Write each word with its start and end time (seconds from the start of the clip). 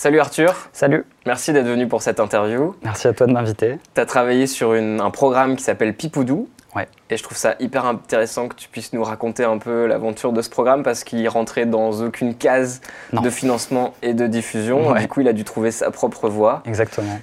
Salut 0.00 0.18
Arthur, 0.18 0.54
Salut, 0.72 1.04
merci 1.26 1.52
d'être 1.52 1.66
venu 1.66 1.86
pour 1.86 2.00
cette 2.00 2.20
interview. 2.20 2.74
merci 2.82 3.06
à 3.06 3.12
toi 3.12 3.26
de 3.26 3.32
m'inviter. 3.32 3.78
Tu 3.94 4.00
as 4.00 4.06
travaillé 4.06 4.46
sur 4.46 4.72
une- 4.72 4.98
un 4.98 5.10
programme 5.10 5.56
qui 5.56 5.62
s'appelle 5.62 5.94
Pipoudou. 5.94 6.48
Ouais. 6.74 6.88
Et 7.10 7.18
je 7.18 7.22
trouve 7.22 7.36
ça 7.36 7.54
hyper 7.60 7.84
intéressant 7.84 8.48
que 8.48 8.54
tu 8.54 8.70
puisses 8.70 8.94
nous 8.94 9.04
raconter 9.04 9.44
un 9.44 9.58
peu 9.58 9.84
l'aventure 9.84 10.32
de 10.32 10.40
ce 10.40 10.48
programme 10.48 10.82
parce 10.84 11.04
qu'il 11.04 11.28
rentrait 11.28 11.66
dans 11.66 11.90
aucune 12.00 12.34
case 12.34 12.80
Non. 13.12 13.20
de 13.20 13.28
financement 13.28 13.92
et 14.00 14.14
de 14.14 14.26
diffusion. 14.26 14.90
Ouais. 14.90 15.00
Du 15.02 15.08
coup, 15.08 15.20
il 15.20 15.28
a 15.28 15.34
dû 15.34 15.44
trouver 15.44 15.70
sa 15.70 15.90
propre 15.90 16.30
voie. 16.30 16.62
Exactement. 16.64 17.20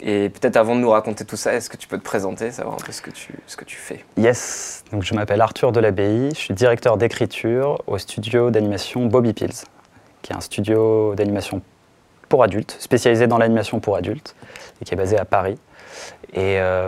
Et 0.00 0.28
peut-être 0.28 0.56
avant 0.56 0.74
de 0.74 0.80
nous 0.80 0.90
raconter 0.90 1.24
tout 1.24 1.36
ça, 1.36 1.54
est-ce 1.54 1.70
que 1.70 1.76
tu 1.76 1.86
peux 1.86 1.98
te 1.98 2.04
présenter, 2.04 2.50
savoir 2.50 2.74
un 2.74 2.84
peu 2.84 2.90
ce 2.90 3.00
que 3.00 3.12
tu, 3.12 3.32
ce 3.46 3.56
que 3.56 3.64
tu 3.64 3.76
fais? 3.76 4.04
Yes, 4.16 4.82
donc 4.90 5.04
je 5.04 5.14
m'appelle 5.14 5.40
Arthur 5.40 5.70
Delabey, 5.70 6.30
je 6.30 6.34
suis 6.40 6.52
directeur 6.54 6.96
d'écriture 6.96 7.80
au 7.86 7.96
studio 7.96 8.50
d'animation 8.50 9.06
Bobby 9.06 9.34
Pills, 9.34 9.62
qui 10.22 10.32
est 10.32 10.36
un 10.36 10.40
studio 10.40 11.14
d'animation 11.14 11.62
pour 12.28 12.42
adultes, 12.42 12.76
spécialisé 12.78 13.26
dans 13.26 13.38
l'animation 13.38 13.80
pour 13.80 13.96
adultes, 13.96 14.34
et 14.80 14.84
qui 14.84 14.94
est 14.94 14.96
basé 14.96 15.18
à 15.18 15.24
Paris. 15.24 15.58
Et 16.32 16.58
euh, 16.58 16.86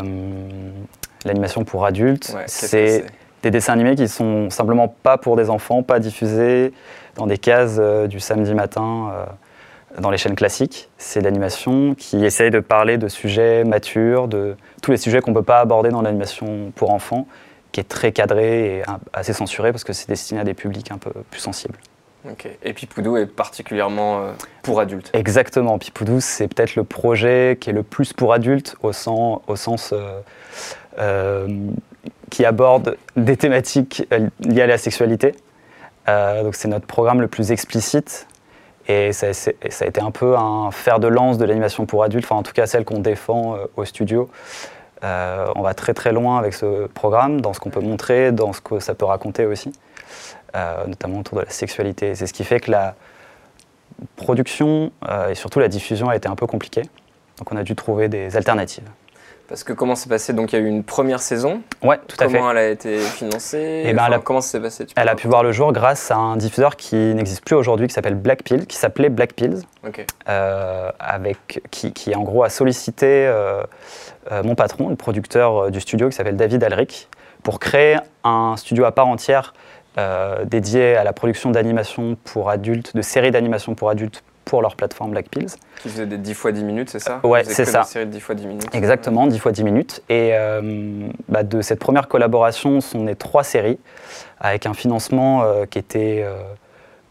l'animation 1.25 1.65
pour 1.65 1.85
adultes, 1.85 2.33
Ouais, 2.35 2.45
c'est 2.47 3.05
des 3.43 3.51
dessins 3.51 3.73
animés 3.73 3.97
qui 3.97 4.07
sont 4.09 4.51
simplement 4.51 4.89
pas 4.89 5.17
pour 5.19 5.37
des 5.37 5.51
enfants, 5.51 5.83
pas 5.83 5.99
diffusés 5.99 6.73
dans 7.17 7.27
des 7.27 7.39
cases 7.39 7.77
euh, 7.79 8.07
du 8.07 8.21
samedi 8.21 8.55
matin 8.55 9.11
euh, 9.13 10.01
dans 10.01 10.11
les 10.11 10.19
chaînes 10.19 10.35
classiques. 10.35 10.91
C'est 10.99 11.21
l'animation 11.21 11.95
qui 11.95 12.25
essaye 12.25 12.51
de 12.51 12.61
parler 12.61 12.99
de 12.99 13.09
sujets 13.09 13.65
matures, 13.65 14.29
de 14.29 14.57
tous 14.83 14.91
les 14.91 14.99
sujets 14.99 15.21
qu'on 15.21 15.31
ne 15.31 15.37
peut 15.37 15.43
pas 15.43 15.61
aborder 15.61 15.89
dans 15.89 16.03
l'animation 16.03 16.71
pour 16.77 16.91
enfants, 16.91 17.27
qui 17.73 17.81
est 17.81 17.89
très 17.89 18.13
cadré 18.13 18.79
et 18.79 18.83
assez 19.13 19.33
censuré 19.33 19.73
parce 19.73 19.85
que 19.85 19.93
c'est 19.93 20.09
destiné 20.09 20.41
à 20.41 20.45
des 20.45 20.55
publics 20.55 20.91
un 20.91 20.99
peu 20.99 21.11
plus 21.31 21.41
sensibles. 21.41 21.77
Et 22.63 22.73
Pipoudou 22.73 23.17
est 23.17 23.27
particulièrement 23.27 24.21
euh, 24.21 24.33
pour 24.63 24.81
adultes. 24.81 25.11
Exactement, 25.15 25.79
Pipoudou, 25.79 26.21
c'est 26.21 26.49
peut-être 26.49 26.77
le 26.77 26.85
projet 26.85 27.57
qui 27.61 27.71
est 27.71 27.73
le 27.73 27.83
plus 27.83 28.13
pour 28.13 28.33
adultes 28.33 28.77
au 28.83 28.93
sens, 28.93 29.93
euh, 29.93 30.21
euh, 30.99 31.49
qui 32.31 32.45
aborde 32.45 32.97
des 33.17 33.37
thématiques 33.37 34.07
liées 34.41 34.63
à 34.63 34.67
la 34.67 34.79
sexualité. 34.79 35.35
Donc 36.07 36.57
c'est 36.57 36.67
notre 36.67 36.87
programme 36.87 37.21
le 37.21 37.29
plus 37.29 37.53
explicite 37.53 38.27
et 38.89 39.13
ça, 39.13 39.29
et 39.29 39.71
ça 39.71 39.85
a 39.85 39.87
été 39.87 40.01
un 40.01 40.11
peu 40.11 40.37
un 40.37 40.73
fer 40.73 40.99
de 40.99 41.07
lance 41.07 41.39
de 41.39 41.45
l'animation 41.45 41.87
pour 41.87 42.03
adultes, 42.03 42.25
enfin 42.25 42.35
en 42.35 42.43
tout 42.43 42.53
cas 42.53 42.67
celle 42.67 42.85
qu'on 42.85 42.99
défend 42.99 43.57
au 43.77 43.85
studio. 43.85 44.29
On 45.03 45.63
va 45.63 45.73
très 45.75 45.95
très 45.95 46.13
loin 46.13 46.37
avec 46.39 46.55
ce 46.55 46.89
programme, 46.89 47.41
dans 47.41 47.53
ce 47.53 47.61
qu'on 47.61 47.71
peut 47.71 47.81
montrer, 47.81 48.33
dans 48.33 48.53
ce 48.53 48.61
que 48.61 48.81
ça 48.81 48.97
peut 48.97 49.05
raconter 49.05 49.47
aussi, 49.47 49.71
euh, 50.55 50.87
notamment 50.87 51.21
autour 51.21 51.39
de 51.39 51.45
la 51.45 51.51
sexualité. 51.51 52.15
C'est 52.15 52.27
ce 52.27 52.33
qui 52.33 52.45
fait 52.45 52.61
que 52.61 52.71
la 52.71 52.95
production 54.17 54.93
euh, 55.09 55.29
et 55.31 55.35
surtout 55.35 55.61
la 55.61 55.69
diffusion 55.69 56.09
a 56.09 56.17
été 56.17 56.29
un 56.29 56.37
peu 56.37 56.47
compliquée. 56.47 56.83
Donc 57.39 57.53
on 57.53 57.57
a 57.57 57.63
dû 57.63 57.75
trouver 57.75 58.09
des 58.09 58.37
alternatives. 58.37 58.89
Parce 59.49 59.65
que 59.65 59.73
comment 59.73 59.97
s'est 59.97 60.09
passé 60.09 60.33
Donc 60.33 60.53
il 60.53 60.57
y 60.61 60.63
a 60.63 60.65
eu 60.65 60.69
une 60.69 60.85
première 60.85 61.21
saison. 61.21 61.61
Ouais, 61.83 61.99
tout 62.07 62.17
à 62.21 62.29
fait. 62.29 62.37
comment 62.37 62.53
elle 62.53 62.57
a 62.57 62.69
été 62.69 63.01
financée? 63.01 63.83
Eh 63.85 63.93
ben, 63.93 63.99
Enfin, 63.99 64.07
elle 64.07 64.15
a- 64.15 64.19
Comment 64.21 64.41
ça 64.41 64.51
s'est 64.53 64.61
passé? 64.61 64.87
Elle 64.95 65.09
a 65.09 65.17
pu 65.17 65.27
voir 65.27 65.43
le 65.43 65.51
jour 65.51 65.73
grâce 65.73 66.13
à 66.13 66.17
un 66.17 66.37
diffuseur 66.37 66.77
qui 66.77 66.95
n'existe 66.95 67.45
plus 67.45 67.57
aujourd'hui, 67.57 67.89
qui 67.89 67.93
s'appelle 67.95 68.15
Black 68.15 68.45
Pills, 68.45 68.67
qui 68.67 68.77
s'appelait 68.77 69.09
Black 69.09 69.33
Pills, 69.33 69.63
euh, 70.29 70.93
avec, 71.01 71.63
qui, 71.73 71.93
qui, 71.93 72.15
en 72.15 72.23
gros 72.23 72.45
a 72.45 72.49
sollicité 72.49 73.27
euh, 73.27 73.65
euh, 74.31 74.45
mon 74.45 74.55
patron, 74.55 74.89
le 74.89 74.95
producteur 74.97 75.73
du 75.73 75.81
studio, 75.81 76.09
qui 76.09 76.15
s'appelle 76.15 76.37
David 76.37 76.63
Alric, 76.63 77.09
pour 77.43 77.59
créer 77.59 77.97
un 78.23 78.55
studio 78.57 78.85
à 78.85 78.93
part 78.93 79.09
entière 79.09 79.53
euh, 80.01 80.45
dédié 80.45 80.97
à 80.97 81.05
la 81.05 81.13
production 81.13 81.51
d'animation 81.51 82.17
pour 82.25 82.51
adultes, 82.51 82.97
de 82.97 83.03
séries 83.03 83.31
d'animation 83.31 83.75
pour 83.75 83.91
adultes 83.91 84.23
pour 84.47 84.63
leur 84.63 84.75
plateforme 84.75 85.13
Black 85.13 85.29
Pills. 85.29 85.47
Qui 85.81 85.89
faisait 85.91 86.07
des 86.07 86.19
10 86.19 86.35
fois 86.35 86.51
10 86.51 86.65
minutes, 86.65 86.91
c'est 86.91 86.99
ça 86.99 87.21
Ouais, 87.23 87.43
Vous 87.43 87.51
faisiez 87.51 87.65
c'est 87.65 87.71
ça. 87.71 87.83
Des 87.83 87.87
séries 87.87 88.07
de 88.07 88.11
10 88.11 88.21
fois 88.21 88.35
10 88.35 88.47
minutes. 88.47 88.75
Exactement, 88.75 89.27
10 89.29 89.39
fois 89.39 89.53
10 89.53 89.63
minutes. 89.63 90.03
Et 90.09 90.31
euh, 90.33 91.09
bah, 91.29 91.45
de 91.45 91.61
cette 91.63 91.79
première 91.79 92.09
collaboration 92.09 92.81
sont 92.81 93.05
nées 93.05 93.15
trois 93.15 93.45
séries, 93.45 93.79
avec 94.41 94.67
un 94.67 94.75
financement 94.75 95.43
euh, 95.45 95.67
qui 95.67 95.79
était 95.79 96.25
euh, 96.25 96.35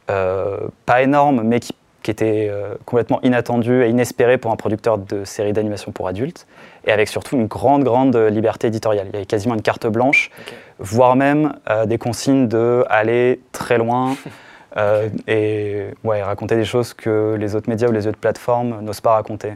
euh, 0.09 0.68
pas 0.85 1.02
énorme, 1.02 1.44
mais 1.44 1.59
qui, 1.62 1.74
qui 2.03 2.12
était 2.12 2.47
euh, 2.52 2.74
complètement 2.85 3.22
inattendu 3.24 3.84
et 3.84 3.90
inespéré 3.90 4.38
pour 4.38 4.52
un 4.52 4.56
producteur 4.56 4.97
de 4.97 5.24
séries 5.24 5.53
d'animation 5.53 5.91
pour 5.91 6.08
adultes, 6.08 6.47
et 6.85 6.91
avec 6.91 7.08
surtout 7.08 7.35
une 7.38 7.47
grande, 7.47 7.84
grande 7.84 8.18
liberté 8.18 8.68
éditoriale. 8.68 9.08
Il 9.09 9.14
y 9.14 9.18
avait 9.18 9.25
quasiment 9.25 9.53
une 9.53 9.62
carte 9.62 9.88
blanche. 9.88 10.30
Voire 10.79 11.16
même 11.16 11.53
euh, 11.69 11.85
des 11.85 11.97
consignes 11.97 12.47
de 12.47 12.85
aller 12.90 13.41
très 13.51 13.78
loin. 13.78 14.16
euh, 14.78 15.09
et 15.28 15.88
ouais, 16.03 16.23
raconter 16.23 16.56
des 16.56 16.66
choses 16.66 16.94
que 16.94 17.35
les 17.40 17.56
autres 17.56 17.69
médias 17.69 17.88
ou 17.88 17.91
les 17.91 18.07
autres 18.07 18.19
plateformes 18.19 18.81
n'osent 18.81 19.01
pas 19.01 19.13
raconter. 19.13 19.53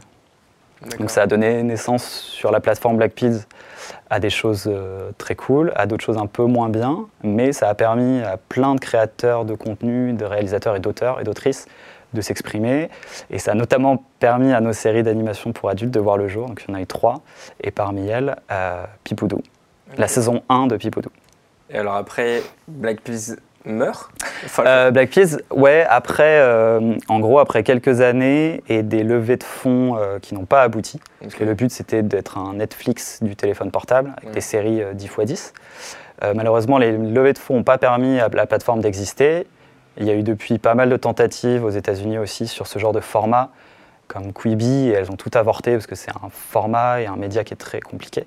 Donc 0.99 1.09
ça 1.09 1.21
a 1.23 1.27
donné 1.27 1.63
naissance 1.63 2.03
sur 2.03 2.51
la 2.51 2.59
plateforme 2.59 2.97
Black 2.97 3.13
Pills 3.13 3.39
à 4.09 4.19
des 4.19 4.29
choses 4.29 4.65
euh, 4.67 5.11
très 5.17 5.35
cool, 5.35 5.71
à 5.75 5.85
d'autres 5.85 6.03
choses 6.03 6.17
un 6.17 6.27
peu 6.27 6.43
moins 6.43 6.69
bien, 6.69 7.05
mais 7.23 7.53
ça 7.53 7.69
a 7.69 7.73
permis 7.73 8.21
à 8.21 8.37
plein 8.37 8.75
de 8.75 8.79
créateurs 8.79 9.45
de 9.45 9.55
contenu, 9.55 10.13
de 10.13 10.25
réalisateurs 10.25 10.75
et 10.75 10.79
d'auteurs 10.79 11.21
et 11.21 11.23
d'autrices 11.23 11.67
de 12.13 12.21
s'exprimer. 12.21 12.89
Et 13.31 13.39
ça 13.39 13.51
a 13.51 13.55
notamment 13.55 14.03
permis 14.19 14.53
à 14.53 14.61
nos 14.61 14.73
séries 14.73 15.03
d'animation 15.03 15.51
pour 15.51 15.69
adultes 15.69 15.91
de 15.91 15.99
voir 15.99 16.17
le 16.17 16.27
jour. 16.27 16.47
Donc 16.47 16.63
il 16.67 16.71
y 16.71 16.73
en 16.75 16.77
a 16.77 16.81
eu 16.81 16.85
trois, 16.85 17.21
et 17.61 17.71
parmi 17.71 18.07
elles, 18.07 18.35
euh, 18.51 18.85
Pipoudou, 19.03 19.41
la 19.97 20.07
saison 20.07 20.43
1 20.49 20.67
de 20.67 20.77
Pipoudou. 20.77 21.09
Et 21.69 21.77
alors 21.77 21.95
après, 21.95 22.41
Black 22.67 23.01
Pills 23.01 23.37
meurt 23.65 24.11
Euh, 24.59 24.91
Black 24.91 25.09
Pills, 25.09 25.41
ouais, 25.51 25.85
après, 25.89 26.39
euh, 26.39 26.95
en 27.07 27.19
gros, 27.19 27.39
après 27.39 27.63
quelques 27.63 28.01
années 28.01 28.61
et 28.67 28.83
des 28.83 29.03
levées 29.03 29.37
de 29.37 29.43
fonds 29.43 29.97
euh, 29.97 30.19
qui 30.19 30.35
n'ont 30.35 30.45
pas 30.45 30.61
abouti, 30.61 30.99
parce 31.21 31.35
que 31.35 31.43
le 31.43 31.53
but 31.53 31.71
c'était 31.71 32.03
d'être 32.03 32.37
un 32.37 32.55
Netflix 32.55 33.23
du 33.23 33.35
téléphone 33.35 33.71
portable 33.71 34.13
avec 34.17 34.31
des 34.31 34.41
séries 34.41 34.81
euh, 34.81 34.93
10 34.93 35.05
x 35.05 35.19
10. 35.25 35.53
Euh, 36.23 36.33
malheureusement, 36.35 36.77
les 36.77 36.91
levées 36.91 37.33
de 37.33 37.37
fonds 37.37 37.57
n'ont 37.57 37.63
pas 37.63 37.77
permis 37.77 38.19
à 38.19 38.29
la 38.29 38.45
plateforme 38.45 38.81
d'exister. 38.81 39.47
Il 39.97 40.07
y 40.07 40.11
a 40.11 40.15
eu 40.15 40.23
depuis 40.23 40.57
pas 40.57 40.75
mal 40.75 40.89
de 40.89 40.97
tentatives 40.97 41.63
aux 41.63 41.69
États-Unis 41.69 42.17
aussi 42.17 42.47
sur 42.47 42.67
ce 42.67 42.79
genre 42.79 42.93
de 42.93 42.99
format, 42.99 43.49
comme 44.07 44.33
Quibi, 44.33 44.89
et 44.89 44.91
elles 44.91 45.11
ont 45.11 45.15
tout 45.15 45.31
avorté 45.33 45.73
parce 45.73 45.87
que 45.87 45.95
c'est 45.95 46.11
un 46.11 46.29
format 46.29 47.01
et 47.01 47.07
un 47.07 47.15
média 47.15 47.43
qui 47.43 47.53
est 47.53 47.57
très 47.57 47.79
compliqué. 47.79 48.25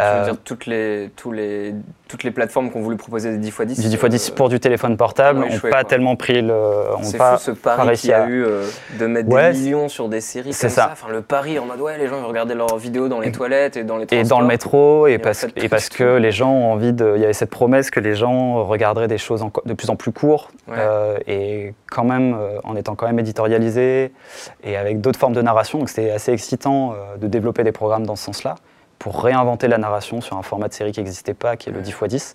Euh, 0.00 0.24
dire, 0.24 0.36
toutes 0.44 0.66
les, 0.66 1.10
tous 1.16 1.32
les, 1.32 1.74
toutes 2.06 2.22
les 2.22 2.30
plateformes 2.30 2.70
qui 2.70 2.76
ont 2.76 2.82
voulu 2.82 2.96
proposer 2.96 3.32
des 3.32 3.38
10 3.38 3.48
x 3.48 3.60
10. 3.62 3.80
du 3.80 3.88
10 3.88 3.94
x 3.94 4.04
10 4.08 4.30
pour 4.30 4.48
du 4.48 4.60
téléphone 4.60 4.96
portable 4.96 5.40
ont 5.40 5.42
n'ont 5.42 5.48
échoué, 5.48 5.70
pas 5.70 5.80
quoi. 5.80 5.88
tellement 5.88 6.14
pris 6.16 6.40
le. 6.40 6.54
C'est 7.02 7.18
pas, 7.18 7.36
fou 7.36 7.44
ce 7.44 7.50
pari 7.50 7.96
qu'il 7.96 8.10
y 8.10 8.12
a 8.12 8.22
à- 8.24 8.28
eu 8.28 8.44
euh, 8.44 8.64
de 8.98 9.06
mettre 9.06 9.28
Ouais, 9.28 9.52
des 9.52 9.58
millions 9.58 9.88
sur 9.88 10.08
des 10.08 10.20
séries 10.20 10.52
c'est 10.52 10.68
comme 10.68 10.74
ça. 10.76 10.82
ça. 10.84 10.90
Enfin, 10.92 11.08
le 11.10 11.22
pari 11.22 11.58
en 11.58 11.64
mode 11.66 11.80
ouais, 11.80 11.98
les 11.98 12.06
gens 12.06 12.18
ils 12.20 12.24
regardaient 12.26 12.54
leurs 12.54 12.76
vidéos 12.78 13.08
dans 13.08 13.20
les 13.20 13.32
toilettes 13.32 13.76
et 13.76 13.84
dans 13.84 13.96
les 13.96 14.04
Et 14.04 14.06
transports. 14.06 14.28
dans 14.38 14.40
le 14.40 14.46
métro, 14.46 15.06
et, 15.08 15.12
Et 15.12 15.16
en 15.16 15.20
parce, 15.20 15.40
fait, 15.40 15.52
et 15.56 15.68
que 15.96 16.16
les 16.16 16.30
gens 16.32 16.52
ont 16.52 16.72
envie 16.72 16.92
de. 16.92 17.14
Il 17.16 17.20
y 17.20 17.24
avait 17.24 17.32
cette 17.32 17.50
promesse 17.50 17.90
que 17.90 18.00
les 18.00 18.14
gens 18.14 18.64
regarderaient 18.64 19.08
des 19.08 19.18
choses 19.18 19.44
de 19.64 19.72
plus 19.74 19.90
en 19.90 19.96
plus 19.96 20.12
courtes, 20.12 20.50
Ouais. 20.68 20.76
euh, 20.78 21.18
et 21.26 21.74
quand 21.90 22.04
même, 22.04 22.36
en 22.64 22.76
étant 22.76 22.94
quand 22.94 23.06
même 23.06 23.18
éditorialisé, 23.18 24.12
et 24.62 24.76
avec 24.76 25.00
d'autres 25.00 25.18
formes 25.18 25.32
de 25.34 25.42
narration. 25.42 25.78
Donc 25.78 25.88
c'était 25.88 26.10
assez 26.10 26.32
excitant 26.32 26.94
de 27.20 27.26
développer 27.26 27.64
des 27.64 27.72
programmes 27.72 28.06
dans 28.06 28.16
ce 28.16 28.24
sens-là, 28.24 28.54
pour 28.98 29.22
réinventer 29.22 29.68
la 29.68 29.78
narration 29.78 30.20
sur 30.20 30.36
un 30.36 30.42
format 30.42 30.68
de 30.68 30.74
série 30.74 30.92
qui 30.92 31.00
n'existait 31.00 31.34
pas, 31.34 31.56
qui 31.56 31.68
est 31.68 31.72
le 31.72 31.78
Ouais. 31.78 31.84
10 31.84 31.90
x 31.90 32.04
10, 32.08 32.34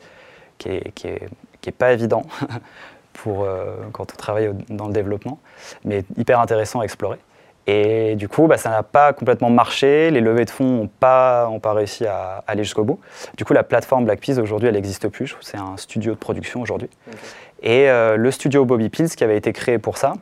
qui 0.57 0.69
est, 0.69 0.91
qui 0.93 1.07
est, 1.07 1.27
qui 1.61 1.69
est 1.69 1.73
pas 1.73 1.91
évident 1.93 2.23
pour, 3.13 3.43
euh, 3.43 3.75
quand 3.91 4.13
on 4.13 4.15
travaille 4.15 4.51
dans 4.69 4.87
le 4.87 4.93
développement, 4.93 5.39
mais 5.83 6.03
hyper 6.17 6.39
intéressant 6.39 6.79
à 6.79 6.83
explorer. 6.83 7.19
Et 7.65 8.15
du 8.15 8.27
coup, 8.27 8.47
bah, 8.47 8.57
ça 8.57 8.69
n'a 8.69 8.83
pas 8.83 9.13
complètement 9.13 9.49
marché. 9.49 10.11
Les 10.11 10.19
levées 10.19 10.43
de 10.43 10.49
fonds 10.49 10.65
n'ont 10.65 10.87
pas, 10.87 11.47
ont 11.47 11.59
pas 11.59 11.71
réussi 11.73 12.05
à 12.05 12.43
aller 12.45 12.63
jusqu'au 12.63 12.83
bout. 12.83 12.99
Du 13.37 13.45
coup, 13.45 13.53
la 13.53 13.63
plateforme 13.63 14.03
Black 14.03 14.19
Peas, 14.19 14.37
aujourd'hui, 14.39 14.67
elle 14.67 14.75
n'existe 14.75 15.07
plus. 15.07 15.37
C'est 15.39 15.57
un 15.57 15.77
studio 15.77 16.13
de 16.13 16.17
production 16.17 16.61
aujourd'hui. 16.61 16.89
Et 17.61 17.89
euh, 17.89 18.17
le 18.17 18.31
studio 18.31 18.65
Bobby 18.65 18.89
Pills, 18.89 19.09
qui 19.09 19.23
avait 19.23 19.37
été 19.37 19.53
créé 19.53 19.79
pour 19.79 19.97
ça, 19.97 20.15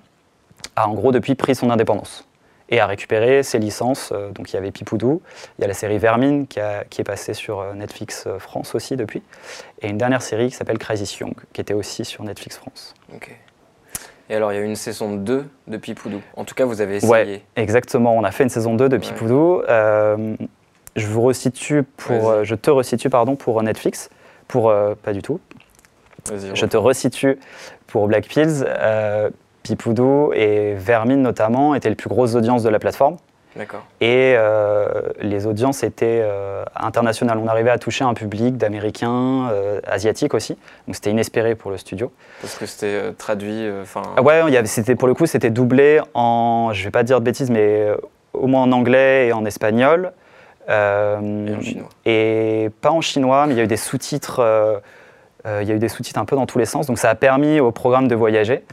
a 0.75 0.87
en 0.87 0.93
gros 0.93 1.11
depuis 1.11 1.33
pris 1.33 1.55
son 1.55 1.71
indépendance 1.71 2.27
et 2.71 2.79
a 2.79 2.85
récupéré 2.87 3.43
ses 3.43 3.59
licences. 3.59 4.11
Euh, 4.11 4.31
donc 4.31 4.51
il 4.51 4.55
y 4.55 4.57
avait 4.57 4.71
Pipoudou, 4.71 5.21
il 5.59 5.61
y 5.61 5.65
a 5.65 5.67
la 5.67 5.73
série 5.73 5.97
Vermine 5.99 6.47
qui, 6.47 6.59
a- 6.59 6.83
qui 6.89 7.01
est 7.01 7.03
passée 7.03 7.33
sur 7.33 7.59
euh, 7.59 7.73
Netflix 7.73 8.23
euh, 8.25 8.39
France 8.39 8.73
aussi 8.73 8.95
depuis, 8.95 9.21
et 9.81 9.89
une 9.89 9.97
dernière 9.97 10.21
série 10.21 10.47
qui 10.49 10.55
s'appelle 10.55 10.77
Crisis 10.79 11.15
Young, 11.19 11.33
qui 11.53 11.61
était 11.61 11.73
aussi 11.75 12.05
sur 12.05 12.23
Netflix 12.23 12.57
France. 12.57 12.93
Et 14.29 14.35
alors, 14.35 14.53
il 14.53 14.55
y 14.55 14.57
a 14.59 14.61
eu 14.61 14.65
une 14.65 14.77
saison 14.77 15.15
2 15.17 15.45
de 15.67 15.77
Pipoudou. 15.77 16.21
En 16.37 16.45
tout 16.45 16.55
cas, 16.55 16.63
vous 16.63 16.79
avez 16.79 17.05
Ouais. 17.05 17.23
essayé. 17.23 17.45
Exactement, 17.57 18.15
on 18.15 18.23
a 18.23 18.31
fait 18.31 18.43
une 18.43 18.49
saison 18.49 18.75
2 18.75 18.87
de 18.87 18.95
Ouais. 18.95 19.01
Pipoudou. 19.01 19.61
Euh, 19.67 20.35
je 20.95 21.07
vous 21.07 21.21
resitue 21.21 21.83
pour, 21.83 22.29
Vas-y. 22.29 22.37
euh, 22.39 22.43
je 22.45 22.55
te 22.55 22.69
resitue 22.69 23.09
pardon 23.09 23.35
pour 23.35 23.61
Netflix, 23.61 24.09
pour 24.47 24.69
euh, 24.69 24.95
pas 24.95 25.11
du 25.11 25.21
tout. 25.21 25.41
Je 26.53 26.65
te 26.65 26.77
resitue 26.77 27.39
pour 27.87 28.07
Black 28.07 28.27
Pills. 28.29 28.63
Pipoudou 29.63 30.31
et 30.33 30.73
Vermine 30.75 31.21
notamment 31.21 31.75
étaient 31.75 31.89
les 31.89 31.95
plus 31.95 32.09
grosses 32.09 32.35
audiences 32.35 32.63
de 32.63 32.69
la 32.69 32.79
plateforme. 32.79 33.17
D'accord. 33.55 33.81
Et 33.99 34.33
euh, 34.37 34.85
les 35.19 35.45
audiences 35.45 35.83
étaient 35.83 36.21
euh, 36.23 36.63
internationales. 36.73 37.37
On 37.37 37.47
arrivait 37.47 37.69
à 37.69 37.77
toucher 37.77 38.05
un 38.05 38.13
public 38.13 38.55
d'Américains, 38.57 39.49
euh, 39.51 39.81
Asiatiques 39.85 40.33
aussi. 40.33 40.57
Donc 40.87 40.95
c'était 40.95 41.11
inespéré 41.11 41.55
pour 41.55 41.69
le 41.69 41.77
studio. 41.77 42.13
Parce 42.39 42.57
que 42.57 42.65
c'était 42.65 43.11
traduit. 43.17 43.67
Enfin. 43.81 44.03
Ah 44.15 44.21
ouais, 44.21 44.49
y 44.51 44.55
avait- 44.57 44.95
pour 44.95 45.07
le 45.09 45.13
coup, 45.13 45.25
c'était 45.25 45.49
doublé 45.49 45.99
en, 46.13 46.71
je 46.71 46.83
vais 46.85 46.91
pas 46.91 47.03
dire 47.03 47.19
de 47.19 47.25
bêtises, 47.25 47.49
mais 47.51 47.87
au 48.33 48.47
moins 48.47 48.61
en 48.61 48.71
anglais 48.71 49.27
et 49.27 49.33
en 49.33 49.43
espagnol. 49.45 50.13
Et 50.69 50.73
en 50.73 51.61
chinois. 51.61 51.89
et 52.05 52.69
pas 52.79 52.91
en 52.91 53.01
chinois, 53.01 53.47
mais 53.47 53.53
il 53.53 53.57
y 53.57 53.59
a 53.61 53.63
eu 53.65 53.67
des 53.67 53.75
sous-titres. 53.75 54.39
Euh, 55.45 55.61
il 55.63 55.69
y 55.69 55.71
a 55.71 55.75
eu 55.75 55.79
des 55.79 55.89
sous-titres 55.89 56.19
un 56.19 56.25
peu 56.25 56.35
dans 56.35 56.45
tous 56.45 56.59
les 56.59 56.65
sens, 56.65 56.87
donc 56.87 56.99
ça 56.99 57.09
a 57.09 57.15
permis 57.15 57.59
au 57.59 57.71
programme 57.71 58.07
de 58.07 58.15
voyager. 58.15 58.63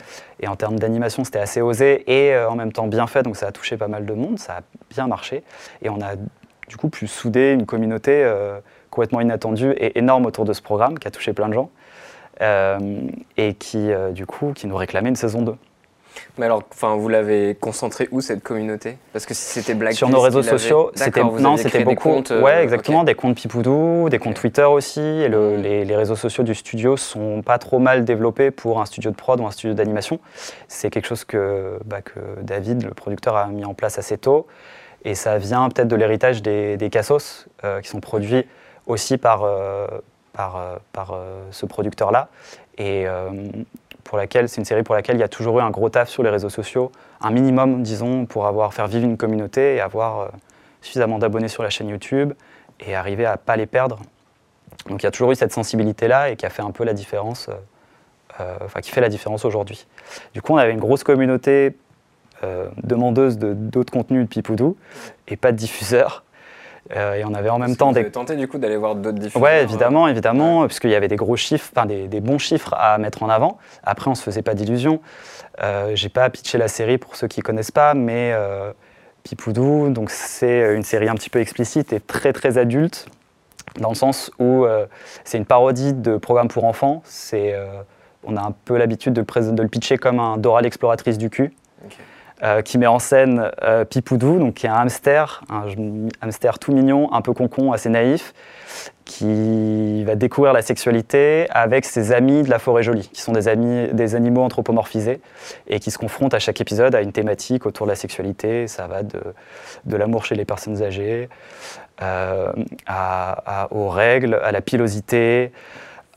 Et 0.41 0.49
en 0.49 0.57
termes 0.57 0.79
d'animation, 0.79 1.25
c'était 1.25 1.39
assez 1.39 1.61
osé 1.61 2.05
et 2.07 2.35
euh, 2.35 2.51
en 2.51 2.57
même 2.57 2.73
temps 2.73 2.87
bien 2.87 3.07
fait, 3.07 3.23
donc 3.23 3.37
ça 3.37 3.47
a 3.47 3.53
touché 3.53 3.77
pas 3.77 3.89
mal 3.89 4.05
de 4.07 4.13
monde, 4.13 4.39
ça 4.39 4.59
a 4.59 4.61
bien 4.91 5.07
marché. 5.07 5.43
Et 5.83 5.89
on 5.89 6.01
a 6.01 6.17
du 6.69 6.77
coup 6.77 6.89
pu 6.89 7.07
souder 7.07 7.53
une 7.53 7.67
communauté 7.67 8.23
euh, 8.25 8.61
complètement 8.91 9.21
inattendue 9.21 9.73
et 9.73 9.99
énorme 9.99 10.27
autour 10.27 10.45
de 10.45 10.53
ce 10.53 10.63
programme 10.63 10.99
qui 10.99 11.09
a 11.09 11.11
touché 11.11 11.33
plein 11.33 11.49
de 11.49 11.55
gens 11.55 11.71
et 13.37 13.55
qui 13.55 13.91
du 14.13 14.25
coup 14.25 14.53
qui 14.55 14.69
nous 14.69 14.77
réclamait 14.77 15.09
une 15.09 15.17
saison 15.17 15.43
2. 15.43 15.57
Mais 16.39 16.47
alors, 16.47 16.63
enfin, 16.73 16.97
vous 16.97 17.09
l'avez 17.09 17.55
concentré 17.55 18.09
où 18.11 18.21
cette 18.21 18.43
communauté? 18.43 18.97
Parce 19.13 19.27
que 19.27 19.35
si 19.35 19.43
c'était 19.61 19.75
Black 19.75 19.95
Sur 19.95 20.09
nos 20.09 20.21
réseaux 20.21 20.43
sociaux, 20.43 20.91
c'était 20.95 21.23
non, 21.23 21.57
c'était 21.57 21.85
beaucoup. 21.85 22.09
Comptes, 22.11 22.31
euh, 22.31 22.43
ouais, 22.43 22.63
exactement, 22.63 23.05
des 23.05 23.15
comptes 23.15 23.37
Pipoudou, 23.37 24.09
des 24.11 24.19
comptes. 24.19 24.37
Twitter 24.37 24.65
aussi. 24.65 25.01
Et 25.01 25.29
le- 25.29 25.57
Mm. 25.59 25.63
les, 25.63 25.85
les 25.85 25.97
réseaux 25.97 26.17
sociaux 26.17 26.45
du 26.45 26.55
studio 26.55 26.97
sont 26.97 27.43
pas 27.43 27.59
trop 27.59 27.79
mal 27.79 28.05
développés 28.05 28.51
pour 28.51 28.81
un 28.81 28.87
studio 28.87 29.11
de 29.11 29.17
prod 29.17 29.41
ou 29.41 29.47
un 29.47 29.51
studio 29.51 29.75
d'animation. 29.75 30.21
C'est 30.69 30.91
quelque 30.91 31.07
chose 31.07 31.25
que, 31.25 31.79
bah, 31.85 32.03
que 32.03 32.21
David, 32.43 32.85
le 32.85 32.95
producteur, 32.95 33.37
a 33.37 33.47
mis 33.47 33.65
en 33.65 33.75
place 33.75 33.99
assez 33.99 34.19
tôt. 34.19 34.47
Et 35.05 35.15
ça 35.15 35.39
vient 35.39 35.69
peut-être 35.69 35.89
de 35.89 35.97
l'héritage 35.97 36.43
des, 36.43 36.77
des 36.77 36.91
Cassos, 36.91 37.47
euh, 37.65 37.81
qui 37.81 37.89
sont 37.89 38.01
produits 38.01 38.45
aussi 38.87 39.17
par, 39.19 39.43
euh, 39.45 39.87
par, 40.33 40.61
par 40.93 41.17
ce 41.51 41.67
producteur-là. 41.67 42.29
Et 42.79 43.07
pour 44.09 44.17
laquelle, 44.17 44.49
c'est 44.49 44.57
une 44.57 44.65
série 44.65 44.83
pour 44.83 44.95
laquelle 44.95 45.17
il 45.17 45.21
y 45.21 45.23
a 45.23 45.29
toujours 45.29 45.59
eu 45.59 45.63
un 45.63 45.69
gros 45.69 45.91
taf 45.91 46.09
sur 46.09 46.23
les 46.23 46.31
réseaux 46.31 46.49
sociaux, 46.49 46.91
un 47.21 47.31
minimum, 47.31 47.83
disons, 47.83 48.25
pour 48.25 48.47
avoir 48.47 48.73
faire 48.73 48.87
vivre 48.87 49.05
une 49.05 49.19
communauté 49.19 49.75
et 49.75 49.81
avoir 49.83 50.21
euh, 50.21 50.29
suffisamment 50.81 51.19
d'abonnés 51.19 51.49
sur 51.49 51.63
la 51.63 51.69
chaîne 51.69 51.91
YouTube 51.91 52.33
et 52.81 52.95
arriver 52.95 53.27
à 53.27 53.37
pas 53.37 53.57
les 53.57 53.67
perdre. 53.67 53.99
Donc 54.89 55.03
il 55.03 55.05
y 55.05 55.07
a 55.07 55.11
toujours 55.11 55.31
eu 55.33 55.35
cette 55.35 55.53
sensibilité-là 55.53 56.31
et 56.31 56.37
qui 56.37 56.47
a 56.47 56.49
fait 56.49 56.63
un 56.63 56.71
peu 56.71 56.85
la 56.85 56.95
différence, 56.95 57.51
euh, 57.51 57.53
euh, 58.41 58.57
enfin 58.65 58.81
qui 58.81 58.93
fait 58.93 59.03
la 59.03 59.11
différence 59.11 59.45
aujourd'hui. 59.45 59.87
Du 60.33 60.41
coup, 60.41 60.55
on 60.55 60.57
avait 60.57 60.73
une 60.73 60.81
grosse 60.81 61.05
communauté 61.05 61.77
demandeuse 62.85 63.37
de 63.37 63.53
d'autres 63.53 63.93
contenus 63.93 64.23
de 64.23 64.29
Pipoudou 64.29 64.77
et 65.27 65.37
pas 65.37 65.51
de 65.51 65.57
diffuseurs. 65.57 66.23
Euh, 66.97 67.15
et 67.17 67.25
on 67.25 67.35
avait 67.35 67.51
en 67.51 67.59
même 67.59 67.77
temps 67.77 67.93
des 67.93 68.11
tenté 68.11 68.35
du 68.35 68.49
coup 68.49 68.57
d'aller 68.57 68.79
voir 68.79 68.95
d'autres 68.95 69.19
diffuseurs 69.19 69.43
Ouais, 69.43 69.59
euh, 69.59 69.63
évidemment, 69.63 70.09
évidemment, 70.09 70.67
puisqu'il 70.67 70.91
y 70.91 70.95
avait 70.95 71.09
des 71.09 71.17
gros 71.17 71.37
chiffres, 71.37 71.71
enfin 71.77 71.85
des, 71.85 72.09
des 72.09 72.21
bons 72.21 72.39
chiffres 72.39 72.75
à 72.79 72.97
mettre 72.97 73.23
en 73.23 73.29
avant. 73.29 73.59
Après, 73.85 74.11
on 74.11 74.15
se 74.15 74.23
faisait 74.23 74.41
pas 74.43 74.55
d'illusions. 74.55 75.01
Euh, 75.63 75.91
J'ai 75.95 76.09
pas 76.09 76.31
pitché 76.31 76.57
la 76.57 76.69
série 76.69 76.97
pour 76.97 77.15
ceux 77.17 77.27
qui 77.29 77.43
connaissent 77.43 77.71
pas, 77.73 77.93
mais 77.93 78.33
euh, 78.33 78.73
Pipoudou, 79.23 79.91
donc 79.91 80.09
c'est 80.11 80.75
une 80.75 80.83
série 80.83 81.09
un 81.11 81.15
petit 81.15 81.29
peu 81.29 81.41
explicite 81.41 81.93
et 81.93 82.01
très 82.01 82.33
très 82.33 82.57
adulte, 82.57 83.07
dans 83.79 83.91
le 83.91 83.95
sens 83.95 84.31
où 84.39 84.65
euh, 84.65 84.87
c'est 85.25 85.37
une 85.37 85.45
parodie 85.45 85.93
de 85.93 86.17
programme 86.17 86.49
pour 86.49 86.65
enfants. 86.65 87.03
C'est, 87.05 87.55
on 88.25 88.37
a 88.37 88.41
un 88.41 88.55
peu 88.65 88.79
l'habitude 88.79 89.13
de, 89.13 89.21
le 89.21 89.27
prés- 89.27 89.53
de 89.53 89.63
le 89.63 89.69
pitcher 89.69 89.99
comme 89.99 90.21
un 90.21 90.39
Dora 90.39 90.63
l'exploratrice 90.63 91.19
du 91.19 91.29
cul. 91.29 91.53
Euh, 92.43 92.63
qui 92.63 92.79
met 92.79 92.87
en 92.87 92.99
scène 92.99 93.51
euh, 93.63 93.85
Pipoudou, 93.85 94.39
donc 94.39 94.55
qui 94.55 94.67
est 94.67 94.71
un 94.71 94.75
hamster, 94.75 95.43
un 95.51 95.65
hamster 96.21 96.59
tout 96.59 96.73
mignon, 96.73 97.13
un 97.13 97.21
peu 97.21 97.33
concon, 97.33 97.73
assez 97.73 97.89
naïf, 97.89 98.33
qui 99.05 100.05
va 100.05 100.15
découvrir 100.15 100.53
la 100.53 100.61
sexualité 100.63 101.47
avec 101.51 101.85
ses 101.85 102.13
amis 102.13 102.43
de 102.43 102.51
la 102.51 102.59
forêt 102.59 102.83
jolie, 102.83 103.09
qui 103.13 103.23
sont 103.23 103.33
des, 103.33 103.49
amis, 103.49 103.89
des 103.93 104.15
animaux 104.15 104.43
anthropomorphisés 104.43 105.21
et 105.67 105.81
qui 105.81 105.91
se 105.91 105.99
confrontent 105.99 106.35
à 106.35 106.39
chaque 106.39 106.61
épisode 106.61 106.95
à 106.95 107.01
une 107.01 107.13
thématique 107.13 107.65
autour 107.67 107.87
de 107.87 107.93
la 107.93 107.97
sexualité. 107.97 108.67
Ça 108.69 108.87
va 108.87 109.03
de, 109.03 109.21
de 109.87 109.97
l'amour 109.97 110.27
chez 110.27 110.35
les 110.35 110.45
personnes 110.45 110.83
âgées, 110.83 111.29
euh, 112.03 112.53
à- 112.87 113.69
aux 113.71 113.89
règles, 113.89 114.39
à 114.45 114.53
la 114.53 114.61
pilosité, 114.61 115.53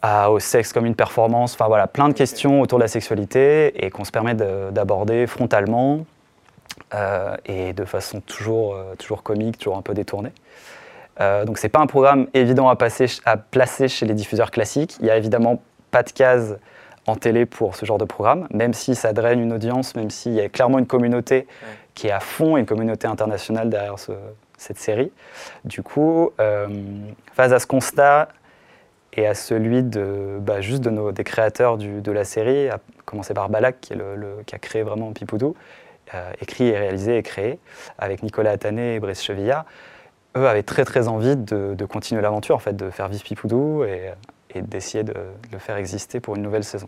à- 0.01 0.31
au 0.31 0.39
sexe 0.39 0.73
comme 0.73 0.85
une 0.85 0.95
performance. 0.95 1.53
Enfin 1.53 1.67
voilà, 1.67 1.87
plein 1.87 2.09
de 2.09 2.13
questions 2.13 2.61
autour 2.61 2.79
de 2.79 2.83
la 2.83 2.87
sexualité 2.87 3.85
et 3.85 3.89
qu'on 3.89 4.03
se 4.03 4.11
permet 4.11 4.33
de- 4.33 4.69
d'aborder 4.71 5.27
frontalement 5.27 6.05
euh, 6.93 7.35
et 7.45 7.73
de 7.73 7.85
façon 7.85 8.21
toujours, 8.21 8.75
euh, 8.75 8.95
toujours 8.97 9.23
comique, 9.23 9.57
toujours 9.57 9.77
un 9.77 9.81
peu 9.81 9.93
détournée. 9.93 10.31
Euh, 11.19 11.45
donc 11.45 11.57
c'est 11.57 11.69
pas 11.69 11.79
un 11.79 11.87
programme 11.87 12.27
évident 12.33 12.69
à, 12.69 12.75
passer, 12.75 13.05
à 13.25 13.37
placer 13.37 13.87
chez 13.87 14.05
les 14.05 14.13
diffuseurs 14.13 14.51
classiques. 14.51 14.97
Il 15.01 15.05
y 15.05 15.09
a 15.09 15.17
évidemment 15.17 15.61
pas 15.91 16.03
de 16.03 16.09
case 16.11 16.57
en 17.07 17.15
télé 17.15 17.45
pour 17.45 17.75
ce 17.75 17.85
genre 17.85 17.97
de 17.97 18.05
programme, 18.05 18.47
même 18.51 18.73
si 18.73 18.95
ça 18.95 19.11
draine 19.11 19.39
une 19.39 19.53
audience, 19.53 19.95
même 19.95 20.09
s'il 20.09 20.33
y 20.33 20.39
a 20.41 20.49
clairement 20.49 20.79
une 20.79 20.85
communauté 20.87 21.47
qui 21.93 22.07
est 22.07 22.11
à 22.11 22.19
fond, 22.21 22.57
une 22.57 22.65
communauté 22.65 23.07
internationale 23.07 23.69
derrière 23.69 23.99
ce- 23.99 24.11
cette 24.57 24.77
série. 24.77 25.11
Du 25.65 25.81
coup, 25.83 26.31
euh, 26.39 26.67
face 27.33 27.51
à 27.51 27.59
ce 27.59 27.67
constat 27.67 28.29
et 29.13 29.27
à 29.27 29.33
celui 29.33 29.83
de, 29.83 30.37
bah, 30.39 30.61
juste 30.61 30.81
de 30.81 31.11
des 31.11 31.23
créateurs 31.23 31.77
de 31.77 32.11
la 32.11 32.23
série, 32.23 32.69
à 32.69 32.79
commencer 33.05 33.33
par 33.33 33.49
Balak, 33.49 33.81
qui, 33.81 33.93
a 33.93 34.59
créé 34.59 34.83
vraiment 34.83 35.11
Pipoudou, 35.11 35.55
euh, 36.13 36.31
écrit 36.41 36.67
et 36.67 36.77
réalisé 36.77 37.17
et 37.17 37.23
créé, 37.23 37.59
avec 37.97 38.23
Nicolas 38.23 38.51
Attané 38.51 38.95
et 38.95 38.99
Brice 38.99 39.23
Chevillard, 39.23 39.65
eux 40.37 40.47
avaient 40.47 40.63
très 40.63 40.85
très 40.85 41.07
envie 41.07 41.35
de, 41.35 41.85
continuer 41.85 42.21
l'aventure, 42.21 42.55
en 42.55 42.59
fait, 42.59 42.75
de 42.75 42.89
faire 42.89 43.09
vivre 43.09 43.23
Pipoudou 43.23 43.83
et, 43.83 44.11
et 44.55 44.61
d'essayer 44.61 45.03
de, 45.03 45.13
de 45.13 45.51
le 45.51 45.59
faire 45.59 45.75
exister 45.75 46.19
pour 46.19 46.35
une 46.35 46.41
nouvelle 46.41 46.63
saison. 46.63 46.87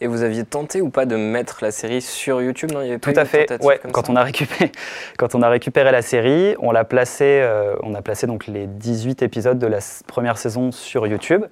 Et 0.00 0.06
vous 0.06 0.22
aviez 0.22 0.44
tenté 0.44 0.80
ou 0.80 0.88
pas 0.90 1.06
de 1.06 1.16
mettre 1.16 1.58
la 1.62 1.70
série 1.70 2.02
sur 2.02 2.42
YouTube 2.42 2.72
Non, 2.72 2.80
il 2.82 2.86
y 2.86 2.90
avait 2.90 2.98
pas 2.98 3.12
Tout 3.12 3.20
à 3.20 3.24
fait. 3.24 3.62
Ouais, 3.62 3.80
quand 3.92 4.06
ça? 4.06 4.12
on 4.12 4.16
a 4.16 4.22
récupéré, 4.24 4.72
quand 5.18 5.34
on 5.34 5.42
a 5.42 5.48
récupéré 5.48 5.92
la 5.92 6.02
série, 6.02 6.54
on 6.58 6.72
l'a 6.72 6.84
placé, 6.84 7.24
euh, 7.42 7.74
on 7.82 7.94
a 7.94 8.02
placé 8.02 8.26
donc 8.26 8.46
les 8.46 8.66
18 8.66 9.22
épisodes 9.22 9.58
de 9.58 9.66
la 9.66 9.78
première 10.06 10.38
saison 10.38 10.72
sur 10.72 11.06
YouTube. 11.06 11.44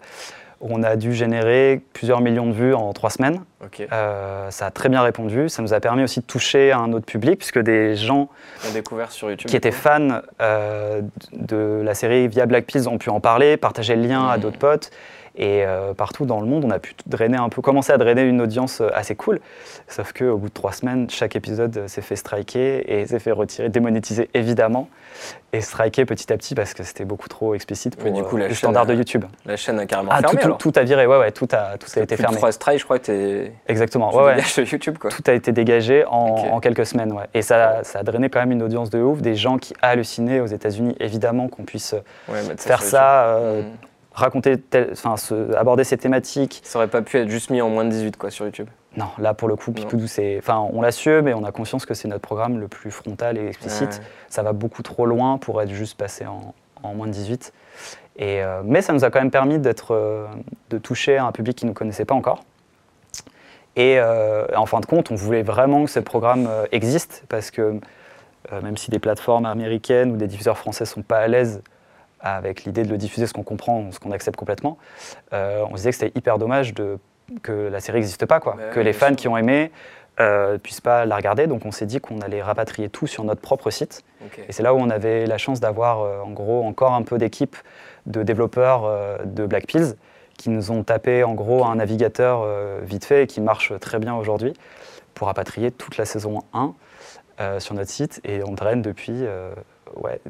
On 0.63 0.83
a 0.83 0.97
dû 0.97 1.15
générer 1.15 1.81
plusieurs 1.95 2.21
millions 2.21 2.47
de 2.47 2.53
vues 2.53 2.75
en 2.75 2.93
trois 2.93 3.09
semaines. 3.09 3.41
Euh, 3.93 4.51
ça 4.51 4.67
a 4.67 4.71
très 4.71 4.91
bien 4.91 5.01
répondu. 5.01 5.49
Ça 5.49 5.63
nous 5.63 5.73
a 5.73 5.81
permis 5.81 6.03
aussi 6.03 6.21
de 6.21 6.27
toucher 6.27 6.71
un 6.73 6.93
autre 6.93 7.07
public, 7.07 7.39
puisque 7.39 7.61
des 7.61 7.97
gens 7.97 8.29
On 8.67 8.69
a 8.69 8.73
découvert 8.75 9.11
sur 9.11 9.31
YouTube. 9.31 9.49
qui 9.49 9.57
étaient 9.57 9.71
fans 9.71 10.21
euh, 10.43 11.01
de 11.33 11.81
la 11.83 11.95
série 11.95 12.29
via 12.29 12.45
Black 12.45 12.67
Pills 12.67 12.89
ont 12.89 12.99
pu 12.99 13.09
en 13.09 13.21
parler, 13.21 13.57
partager 13.57 13.97
le 13.97 14.03
lien 14.07 14.29
à 14.29 14.37
Mhm. 14.37 14.43
d'autres 14.43 14.59
potes. 14.59 14.91
Et 15.43 15.65
euh, 15.65 15.95
partout 15.95 16.27
dans 16.27 16.39
le 16.43 16.47
monde, 16.47 16.67
on 16.67 16.71
a 16.71 16.79
pu 16.79 16.95
drainer 17.07 17.39
un 17.39 17.49
peu, 17.49 17.63
commencer 17.63 17.95
à 17.95 17.97
drainer 17.97 18.25
une 18.25 18.43
audience 18.43 18.83
euh, 18.83 18.91
assez 18.93 19.15
cool. 19.17 19.41
Sauf 19.89 20.13
qu'au 20.13 20.37
bout 20.37 20.49
de 20.51 20.53
trois 20.53 20.73
semaines, 20.73 21.09
chaque 21.09 21.35
épisode 21.35 21.75
euh, 21.79 21.89
s'est 21.89 22.03
fait 22.03 22.15
striker 22.15 22.85
et 22.87 23.07
s'est 23.07 23.19
fait 23.21 23.33
retirer, 23.33 23.71
démonétiser 23.71 24.29
évidemment, 24.35 24.91
et 25.55 25.63
striker 25.63 26.05
petit 26.05 26.31
à 26.31 26.37
petit 26.37 26.55
parce 26.55 26.75
que 26.75 26.83
c'était 26.83 27.07
beaucoup 27.07 27.29
trop 27.29 27.55
explicite 27.55 27.97
pour 27.97 28.05
Mais 28.05 28.13
du 28.13 28.23
coup, 28.23 28.37
la 28.37 28.45
le 28.45 28.49
chaîne 28.51 28.57
standard 28.59 28.85
de 28.85 28.93
YouTube. 28.93 29.25
La 29.47 29.57
chaîne 29.57 29.79
a 29.79 29.87
carrément 29.87 30.11
Ah, 30.13 30.19
tout, 30.19 30.25
fermé 30.29 30.41
tout- 30.43 30.47
alors. 30.49 30.59
tout 30.59 30.73
a 30.77 30.83
viré, 30.83 31.07
ouais, 31.07 31.19
ouais, 31.19 31.33
tout 31.33 31.49
a, 31.53 31.79
tout 31.79 31.87
a 31.97 32.01
été 32.03 32.17
Plus 32.17 32.17
de 32.17 32.21
fermé. 32.21 32.37
trois 32.37 32.53
strikes, 32.53 32.79
je 32.81 32.85
crois 32.85 32.99
que. 32.99 33.47
Exactement, 33.67 34.11
tu 34.11 34.19
ouais, 34.19 34.37
de 34.37 34.71
YouTube 34.71 34.99
quoi. 34.99 35.09
Tout 35.09 35.23
a 35.27 35.33
été 35.33 35.53
dégagé 35.53 36.05
en, 36.07 36.61
quelques 36.61 36.85
semaines. 36.85 37.13
Ouais. 37.13 37.25
Et 37.33 37.41
ça, 37.41 37.83
ça 37.83 38.01
a 38.01 38.03
drainé 38.03 38.29
quand 38.29 38.41
même 38.41 38.53
une 38.53 38.63
audience 38.63 38.91
de 38.91 39.01
ouf, 39.01 39.23
des 39.23 39.37
gens 39.37 39.57
qui 39.57 39.73
hallucinaient 39.81 40.41
aux 40.41 40.47
États-Unis, 40.47 40.97
évidemment, 41.01 41.49
qu'on 41.49 41.63
puisse 41.65 41.95
Ouais, 42.29 42.41
faire 42.59 42.83
sur 42.83 42.91
ça, 42.91 43.25
euh. 43.25 43.63
Raconter, 44.21 44.59
tel- 44.59 44.93
aborder 45.57 45.85
ces 45.85 45.99
thématiques. 45.99 46.61
Ça 46.65 46.79
aurait 46.79 46.89
pas 46.89 47.03
pu 47.03 47.19
être 47.19 47.29
juste 47.29 47.51
mis 47.51 47.61
en 47.61 47.69
moins 47.69 47.85
de 47.85 47.91
18 47.91 48.17
quoi 48.17 48.31
sur 48.31 48.45
YouTube. 48.47 48.69
Non, 48.97 49.07
là 49.19 49.35
pour 49.35 49.49
le 49.49 49.55
coup, 49.57 49.71
Pipoudou, 49.73 50.07
c'est, 50.09 50.39
enfin, 50.39 50.67
on 50.73 50.83
l'a 50.83 50.91
su, 50.93 51.23
mais 51.23 51.33
on 51.35 51.45
a 51.45 51.53
conscience 51.53 51.87
que 51.87 51.95
c'est 51.95 52.09
notre 52.09 52.23
programme 52.23 52.59
le 52.59 52.67
plus 52.69 52.91
frontal 52.91 53.39
et 53.39 53.47
explicite. 53.47 53.95
Ouais. 54.01 54.05
Ça 54.29 54.43
va 54.43 54.53
beaucoup 54.53 54.83
trop 54.83 55.07
loin 55.07 55.39
pour 55.39 55.63
être 55.63 55.71
juste 55.71 55.97
passé 55.97 56.27
en, 56.27 56.55
en 56.83 56.95
moins 56.95 57.07
de 57.07 57.13
18. 57.13 57.53
Et, 58.17 58.43
euh, 58.43 58.63
mais 58.65 58.83
ça 58.83 58.93
nous 58.93 59.05
a 59.05 59.11
quand 59.11 59.21
même 59.21 59.31
permis 59.31 59.59
d'être, 59.61 59.95
euh, 59.95 60.27
de 60.71 60.79
toucher 60.79 61.19
un 61.19 61.31
public 61.33 61.57
qui 61.57 61.65
ne 61.67 61.71
nous 61.71 61.75
connaissait 61.75 62.05
pas 62.05 62.15
encore. 62.17 62.43
Et 63.77 63.99
euh, 63.99 64.47
en 64.57 64.67
fin 64.67 64.81
de 64.81 64.87
compte, 64.87 65.11
on 65.13 65.15
voulait 65.15 65.43
vraiment 65.45 65.85
que 65.85 65.91
ce 65.91 66.01
programme 66.01 66.49
existe 66.73 67.23
parce 67.29 67.51
que 67.51 67.79
même 68.63 68.77
si 68.77 68.91
des 68.91 68.99
plateformes 68.99 69.47
américaines 69.47 70.11
ou 70.11 70.17
des 70.17 70.27
diffuseurs 70.27 70.59
français 70.59 70.85
sont 70.85 71.03
pas 71.03 71.19
à 71.19 71.29
l'aise 71.29 71.63
avec 72.21 72.65
l'idée 72.65 72.83
de 72.83 72.91
le 72.91 72.99
diffuser, 72.99 73.27
ce 73.27 73.33
qu'on 73.33 73.43
comprend, 73.43 73.91
ce 73.93 73.99
qu'on 73.99 74.13
accepte 74.13 74.37
complètement, 74.37 74.79
euh, 75.33 75.65
on 75.67 75.73
se 75.73 75.77
disait 75.77 75.91
que 75.91 75.97
c'était 75.97 76.19
hyper 76.19 76.39
dommage 76.39 76.75
de, 76.75 76.99
que 77.43 77.53
la 77.53 77.81
série 77.81 77.99
n'existe 77.99 78.27
pas, 78.27 78.41
quoi. 78.41 78.57
Bah 78.57 78.65
que 78.73 78.81
les 78.81 78.93
fans 78.93 79.09
sûr. 79.09 79.17
qui 79.17 79.29
ont 79.29 79.37
aimé 79.37 79.71
ne 80.19 80.57
puissent 80.59 80.81
pas 80.81 81.07
la 81.07 81.17
regarder. 81.17 81.47
Donc 81.47 81.65
on 81.65 81.71
s'est 81.71 81.87
dit 81.87 82.01
qu'on 82.01 82.21
allait 82.21 82.43
rapatrier 82.43 82.89
tout 82.89 83.07
sur 83.07 83.25
notre 83.25 83.41
propre 83.41 83.71
site. 83.71 84.05
Et 84.49 84.53
c'est 84.53 84.63
là 84.63 84.75
où 84.75 84.79
on 84.79 84.91
avait 84.91 85.27
la 85.27 85.39
chance 85.39 85.61
d'avoir 85.61 86.01
euh, 86.01 86.21
en 86.21 86.31
gros 86.31 86.65
encore 86.65 86.95
un 86.95 87.03
peu 87.03 87.19
d'équipe 87.19 87.57
de 88.07 88.23
développeurs 88.23 88.85
euh, 88.85 89.19
de 89.25 89.47
Black 89.47 89.67
Pills 89.67 89.95
qui 90.37 90.51
nous 90.51 90.71
ont 90.71 90.83
tapé 90.83 91.23
en 91.23 91.35
gros 91.35 91.65
un 91.65 91.77
navigateur 91.77 92.43
euh, 92.45 92.81
vite 92.83 93.05
fait 93.05 93.25
et 93.25 93.27
qui 93.27 93.41
marche 93.41 93.73
très 93.81 93.99
bien 93.99 94.15
aujourd'hui 94.15 94.55
pour 95.15 95.27
rapatrier 95.27 95.71
toute 95.71 95.97
la 95.97 96.05
saison 96.05 96.43
1 96.53 96.75
sur 97.59 97.75
notre 97.75 97.91
site 97.91 98.21
et 98.25 98.43
on 98.45 98.53
draine 98.53 98.83
depuis. 98.83 99.25
Ouais, 99.97 100.21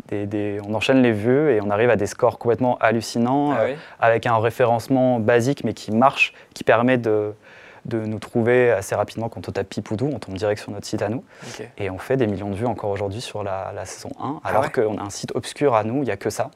on 0.66 0.74
enchaîne 0.74 1.02
les 1.02 1.12
vues 1.12 1.52
et 1.52 1.60
on 1.62 1.70
arrive 1.70 1.90
à 1.90 1.96
des 1.96 2.06
scores 2.06 2.38
complètement 2.38 2.78
hallucinants 2.78 3.52
Ah 3.52 3.66
avec 4.00 4.26
un 4.26 4.38
référencement 4.38 5.20
basique 5.20 5.64
mais 5.64 5.74
qui 5.74 5.92
marche, 5.92 6.32
qui 6.54 6.64
permet 6.64 6.98
de, 6.98 7.34
de 7.84 7.98
nous 7.98 8.18
trouver 8.18 8.70
assez 8.70 8.94
rapidement 8.94 9.28
quand 9.28 9.48
on 9.48 9.52
tape 9.52 9.68
Pipoudou, 9.68 10.10
on 10.12 10.18
tombe 10.18 10.36
direct 10.36 10.60
sur 10.60 10.72
notre 10.72 10.86
site 10.86 11.02
à 11.02 11.08
nous. 11.08 11.24
Et 11.78 11.90
on 11.90 11.98
fait 11.98 12.16
des 12.16 12.26
millions 12.26 12.50
de 12.50 12.54
vues 12.54 12.66
encore 12.66 12.90
aujourd'hui 12.90 13.20
sur 13.20 13.42
la, 13.42 13.72
saison 13.84 14.10
1, 14.20 14.40
alors 14.44 14.64
ah 14.66 14.68
qu'on 14.68 14.98
a 14.98 15.02
un 15.02 15.10
site 15.10 15.32
obscur 15.34 15.74
à 15.74 15.84
nous, 15.84 15.96
il 15.96 16.04
n'y 16.04 16.10
a 16.10 16.16
que 16.16 16.30
ça. 16.30 16.50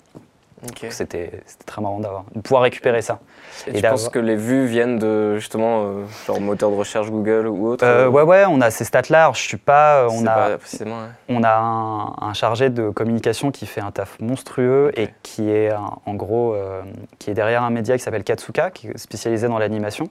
C'était 0.91 1.43
très 1.67 1.83
marrant 1.83 2.01
d'avoir, 2.01 2.25
de 2.35 2.41
pouvoir 2.41 2.63
récupérer 2.63 3.03
ça. 3.03 3.21
Et, 3.67 3.73
tu 3.75 3.83
penses 3.83 4.09
que 4.09 4.19
les 4.19 4.37
vues 4.37 4.67
viennent 4.67 4.99
de 4.99 5.37
justement 5.37 5.85
euh, 5.85 6.05
genre 6.27 6.41
moteur 6.41 6.71
de 6.71 6.77
recherche 6.77 7.11
Google 7.11 7.47
ou 7.47 7.69
autre 7.69 7.85
euh, 7.85 8.09
Ouais, 8.09 8.23
ouais, 8.23 8.45
on 8.49 8.61
a 8.61 8.71
ces 8.71 8.85
stats-là. 8.85 9.31
Je 9.35 9.41
suis 9.41 9.57
pas. 9.57 10.07
On 10.11 10.27
a, 10.27 10.59
précisément, 10.59 11.03
on 11.29 11.43
a 11.43 12.15
un, 12.21 12.33
chargé 12.35 12.71
de 12.71 12.91
communication 12.91 13.51
qui 13.51 13.67
fait 13.67 13.81
un 13.81 13.91
taf 13.91 14.19
monstrueux 14.21 14.91
et 14.97 15.09
qui 15.23 15.51
est 15.51 15.71
en 15.73 16.15
gros 16.15 16.55
euh, 16.55 16.83
qui 17.19 17.31
est 17.31 17.35
derrière 17.35 17.63
un 17.63 17.71
média 17.71 17.97
qui 17.97 18.03
s'appelle 18.03 18.25
Katsuka, 18.25 18.71
qui 18.71 18.89
est 18.89 18.99
spécialisé 18.99 19.49
dans 19.49 19.59
l'animation 19.59 20.09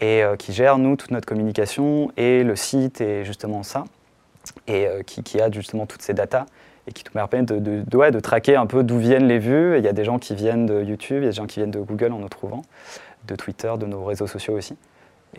et 0.00 0.22
qui 0.38 0.52
gère 0.52 0.78
nous 0.78 0.96
toute 0.96 1.10
notre 1.10 1.26
communication 1.26 2.10
et 2.16 2.42
le 2.42 2.56
site 2.56 3.00
et 3.00 3.24
justement 3.24 3.62
ça 3.62 3.84
et 4.66 4.88
qui, 5.06 5.22
qui, 5.22 5.40
a 5.40 5.50
justement 5.50 5.86
toutes 5.86 6.02
ces 6.02 6.14
datas 6.14 6.46
et 6.86 6.92
qui 6.92 7.04
nous 7.04 7.12
permet 7.12 7.44
de, 7.44 7.58
de, 7.58 8.10
de, 8.10 8.20
traquer 8.20 8.56
un 8.56 8.66
peu 8.66 8.82
d'où 8.82 8.98
viennent 8.98 9.28
les 9.28 9.38
vues. 9.38 9.78
Il 9.78 9.84
y 9.84 9.88
a 9.88 9.92
des 9.92 10.04
gens 10.04 10.18
qui 10.18 10.34
viennent 10.34 10.66
de 10.66 10.82
YouTube, 10.82 11.18
il 11.18 11.24
y 11.24 11.26
a 11.26 11.30
des 11.30 11.36
gens 11.36 11.46
qui 11.46 11.60
viennent 11.60 11.70
de 11.70 11.80
Google 11.80 12.12
en 12.12 12.18
nous 12.18 12.28
trouvant, 12.28 12.62
de 13.26 13.36
Twitter, 13.36 13.72
de 13.78 13.86
nos 13.86 14.04
réseaux 14.04 14.26
sociaux 14.26 14.54
aussi. 14.54 14.76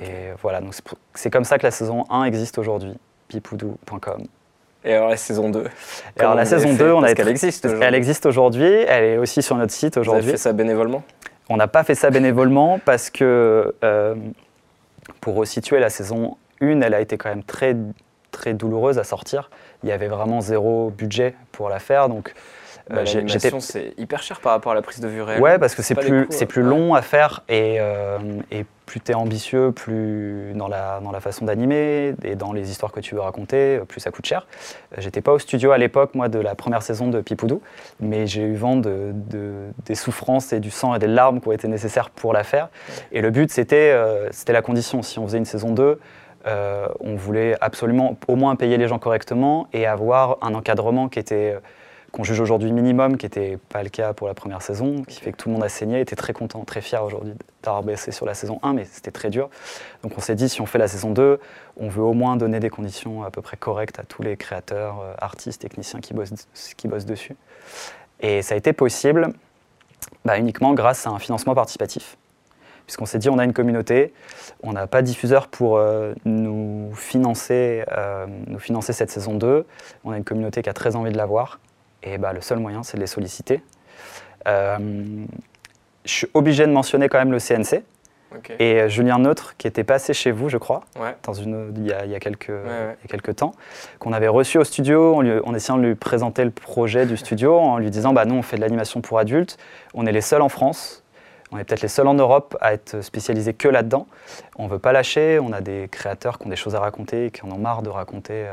Et 0.01 0.31
voilà, 0.41 0.61
c'est 1.13 1.29
comme 1.29 1.43
ça 1.43 1.57
que 1.57 1.63
la 1.63 1.71
saison 1.71 2.05
1 2.09 2.23
existe 2.23 2.57
aujourd'hui, 2.57 2.93
pipoudou.com. 3.27 4.23
Et 4.85 4.93
alors 4.93 5.09
la 5.09 5.17
saison 5.17 5.49
2 5.49 5.65
Alors 6.19 6.35
la 6.35 6.45
saison 6.45 6.73
2, 6.73 6.91
on 6.91 7.03
a 7.03 7.13
qu'elle 7.13 7.29
existe 7.29 7.65
aujourd'hui. 7.65 7.85
Elle 7.85 7.95
existe 7.95 8.25
aujourd'hui, 8.25 8.65
elle 8.65 9.03
est 9.03 9.17
aussi 9.17 9.41
sur 9.41 9.55
notre 9.55 9.71
site 9.71 9.97
aujourd'hui. 9.97 10.23
Vous 10.23 10.29
avez 10.29 10.37
fait 10.37 10.43
ça 10.43 10.53
bénévolement 10.53 11.03
On 11.49 11.57
n'a 11.57 11.67
pas 11.67 11.83
fait 11.83 11.95
ça 11.95 12.09
bénévolement 12.09 12.79
parce 12.83 13.09
que, 13.09 13.75
euh, 13.83 14.15
pour 15.21 15.35
resituer 15.35 15.79
la 15.79 15.89
saison 15.89 16.37
1, 16.61 16.81
elle 16.81 16.93
a 16.93 17.01
été 17.01 17.17
quand 17.17 17.29
même 17.29 17.43
très, 17.43 17.77
très 18.33 18.53
douloureuse 18.53 18.99
à 18.99 19.05
sortir 19.05 19.49
il 19.83 19.89
y 19.89 19.91
avait 19.91 20.07
vraiment 20.07 20.41
zéro 20.41 20.89
budget 20.89 21.35
pour 21.51 21.69
la 21.69 21.79
faire. 21.79 22.09
Donc, 22.09 22.33
bah, 22.89 23.03
L'animation, 23.03 23.59
c'est 23.59 23.93
hyper 23.97 24.21
cher 24.21 24.41
par 24.41 24.53
rapport 24.53 24.73
à 24.73 24.75
la 24.75 24.81
prise 24.81 24.99
de 24.99 25.07
vue 25.07 25.21
réelle. 25.21 25.41
Ouais, 25.41 25.57
parce 25.57 25.75
que 25.75 25.81
c'est 25.81 25.95
plus, 25.95 26.27
c'est 26.29 26.45
plus 26.45 26.63
long 26.63 26.95
à 26.95 27.01
faire 27.01 27.41
et, 27.47 27.77
euh, 27.79 28.17
et 28.51 28.65
plus 28.85 28.99
tu 28.99 29.13
es 29.13 29.15
ambitieux, 29.15 29.71
plus 29.71 30.51
dans 30.55 30.67
la, 30.67 30.99
dans 31.01 31.11
la 31.11 31.21
façon 31.21 31.45
d'animer 31.45 32.13
et 32.23 32.35
dans 32.35 32.51
les 32.51 32.69
histoires 32.69 32.91
que 32.91 32.99
tu 32.99 33.15
veux 33.15 33.21
raconter, 33.21 33.79
plus 33.87 34.01
ça 34.01 34.11
coûte 34.11 34.25
cher. 34.25 34.47
J'étais 34.97 35.21
pas 35.21 35.31
au 35.31 35.39
studio 35.39 35.71
à 35.71 35.77
l'époque, 35.77 36.13
moi, 36.13 36.27
de 36.27 36.39
la 36.39 36.55
première 36.55 36.81
saison 36.81 37.07
de 37.07 37.21
Pipoudou, 37.21 37.61
mais 38.01 38.27
j'ai 38.27 38.41
eu 38.41 38.55
vent 38.55 38.75
de, 38.75 39.13
des 39.85 39.95
souffrances 39.95 40.51
et 40.51 40.59
du 40.59 40.69
sang 40.69 40.93
et 40.93 40.99
des 40.99 41.07
larmes 41.07 41.39
qui 41.39 41.47
ont 41.47 41.53
été 41.53 41.69
nécessaires 41.69 42.09
pour 42.09 42.33
la 42.33 42.43
faire. 42.43 42.67
Et 43.13 43.21
le 43.21 43.31
but, 43.31 43.49
c'était 43.49 43.91
euh, 43.93 44.27
c'était 44.31 44.53
la 44.53 44.61
condition. 44.61 45.01
Si 45.01 45.19
on 45.19 45.25
faisait 45.25 45.37
une 45.37 45.45
saison 45.45 45.71
2, 45.71 45.99
euh, 46.45 46.87
on 46.99 47.15
voulait 47.15 47.55
absolument 47.61 48.17
au 48.27 48.35
moins 48.35 48.55
payer 48.55 48.77
les 48.77 48.87
gens 48.87 48.99
correctement 48.99 49.67
et 49.73 49.85
avoir 49.85 50.37
un 50.41 50.53
encadrement 50.53 51.09
qui 51.09 51.19
était 51.19 51.57
qu'on 52.13 52.23
juge 52.23 52.39
aujourd'hui 52.39 52.71
minimum, 52.71 53.17
qui 53.17 53.25
n'était 53.25 53.57
pas 53.69 53.81
le 53.81 53.89
cas 53.89 54.13
pour 54.13 54.27
la 54.27 54.35
première 54.35 54.61
saison, 54.61 55.01
qui 55.01 55.19
fait 55.19 55.31
que 55.31 55.37
tout 55.37 55.49
le 55.49 55.53
monde 55.53 55.63
a 55.63 55.69
saigné, 55.69 55.99
était 55.99 56.15
très 56.15 56.31
content, 56.31 56.63
très 56.63 56.79
fier 56.79 57.03
aujourd'hui 57.03 57.33
d'avoir 57.63 57.81
baissé 57.81 58.11
sur 58.11 58.27
la 58.27 58.35
saison 58.35 58.59
1, 58.61 58.73
mais 58.73 58.85
c'était 58.85 59.09
très 59.09 59.31
dur. 59.31 59.49
Donc 60.03 60.11
on 60.15 60.21
s'est 60.21 60.35
dit, 60.35 60.47
si 60.47 60.61
on 60.61 60.67
fait 60.67 60.77
la 60.77 60.87
saison 60.87 61.09
2, 61.09 61.39
on 61.77 61.89
veut 61.89 62.03
au 62.03 62.13
moins 62.13 62.37
donner 62.37 62.59
des 62.59 62.69
conditions 62.69 63.23
à 63.23 63.31
peu 63.31 63.41
près 63.41 63.57
correctes 63.57 63.97
à 63.97 64.03
tous 64.03 64.21
les 64.21 64.37
créateurs, 64.37 65.01
euh, 65.01 65.15
artistes, 65.17 65.61
techniciens 65.61 66.01
qui 66.01 66.13
bossent, 66.13 66.47
qui 66.77 66.87
bossent 66.87 67.07
dessus. 67.07 67.35
Et 68.19 68.43
ça 68.43 68.53
a 68.53 68.57
été 68.59 68.73
possible 68.73 69.33
bah, 70.23 70.37
uniquement 70.37 70.75
grâce 70.75 71.07
à 71.07 71.09
un 71.09 71.17
financement 71.17 71.55
participatif 71.55 72.15
puisqu'on 72.85 73.05
s'est 73.05 73.19
dit 73.19 73.29
on 73.29 73.37
a 73.37 73.43
une 73.43 73.53
communauté, 73.53 74.13
on 74.61 74.73
n'a 74.73 74.87
pas 74.87 75.01
de 75.01 75.07
diffuseur 75.07 75.47
pour 75.47 75.77
euh, 75.77 76.13
nous, 76.25 76.91
financer, 76.95 77.83
euh, 77.91 78.25
nous 78.47 78.59
financer 78.59 78.93
cette 78.93 79.11
saison 79.11 79.35
2, 79.35 79.65
on 80.03 80.11
a 80.11 80.17
une 80.17 80.23
communauté 80.23 80.61
qui 80.61 80.69
a 80.69 80.73
très 80.73 80.95
envie 80.95 81.11
de 81.11 81.17
la 81.17 81.25
voir, 81.25 81.59
et 82.03 82.17
bah, 82.17 82.33
le 82.33 82.41
seul 82.41 82.59
moyen 82.59 82.83
c'est 82.83 82.97
de 82.97 83.01
les 83.01 83.07
solliciter. 83.07 83.61
Euh, 84.47 84.77
je 86.05 86.11
suis 86.11 86.27
obligé 86.33 86.65
de 86.65 86.71
mentionner 86.71 87.09
quand 87.09 87.19
même 87.19 87.31
le 87.31 87.39
CNC. 87.39 87.83
Et 88.57 88.89
Julien 88.89 89.19
Neutre, 89.19 89.53
qui 89.59 89.67
était 89.67 89.83
passé 89.83 90.11
chez 90.11 90.31
vous, 90.31 90.49
je 90.49 90.57
crois, 90.57 90.81
dans 91.21 91.33
une, 91.33 91.71
il, 91.77 91.85
y 91.85 91.93
a, 91.93 92.19
quelques, 92.19 92.51
quelques 93.07 93.35
temps, 93.35 93.53
qu'on 93.99 94.11
avait 94.11 94.27
reçu 94.27 94.57
au 94.57 94.63
studio 94.63 95.21
en, 95.45 95.53
essayant 95.53 95.77
de 95.77 95.83
lui 95.83 95.93
présenter 95.93 96.43
le 96.43 96.49
projet 96.49 97.05
du 97.05 97.15
studio, 97.15 97.59
en 97.59 97.77
lui 97.77 97.91
disant 97.91 98.11
bah, 98.11 98.25
Nous, 98.25 98.33
on 98.33 98.41
fait 98.41 98.55
de 98.55 98.61
l'animation 98.61 99.01
pour 99.01 99.19
adultes, 99.19 99.59
on 99.93 100.07
est 100.07 100.11
les 100.11 100.21
seuls 100.21 100.41
en 100.41 100.49
France, 100.49 101.02
on 101.53 101.59
est 101.59 101.63
peut-être 101.63 101.81
les 101.81 101.87
seuls 101.87 102.07
en 102.07 102.15
Europe 102.15 102.57
à 102.61 102.73
être 102.73 103.01
spécialisés 103.01 103.53
que 103.53 103.67
là-dedans. 103.67 104.07
On 104.57 104.65
ne 104.65 104.69
veut 104.69 104.79
pas 104.79 104.91
lâcher. 104.91 105.39
On 105.39 105.53
a 105.53 105.61
des 105.61 105.87
créateurs 105.91 106.39
qui 106.39 106.47
ont 106.47 106.49
des 106.49 106.55
choses 106.55 106.73
à 106.73 106.79
raconter, 106.79 107.29
qui 107.29 107.43
en 107.45 107.51
ont 107.51 107.59
marre 107.59 107.83
de 107.83 107.89
raconter, 107.89 108.47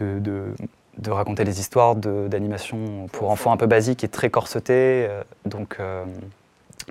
euh, 0.00 0.18
de, 0.18 1.10
raconter 1.10 1.44
les 1.44 1.60
histoires 1.60 1.94
d'animation 1.94 3.06
pour 3.12 3.30
enfants 3.30 3.52
un 3.52 3.56
peu 3.56 3.66
basiques 3.66 4.02
et 4.02 4.08
très 4.08 4.28
corsetées. 4.28 5.06
Euh, 5.08 5.22
donc, 5.44 5.76
euh, 5.78 6.04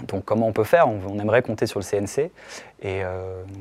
donc 0.07 0.23
comment 0.23 0.47
on 0.47 0.53
peut 0.53 0.63
faire? 0.63 0.87
On, 0.87 1.19
aimerait 1.19 1.41
compter 1.41 1.67
sur 1.67 1.81
le 1.81 1.85
CNC. 1.85 2.31
Et 2.81 3.01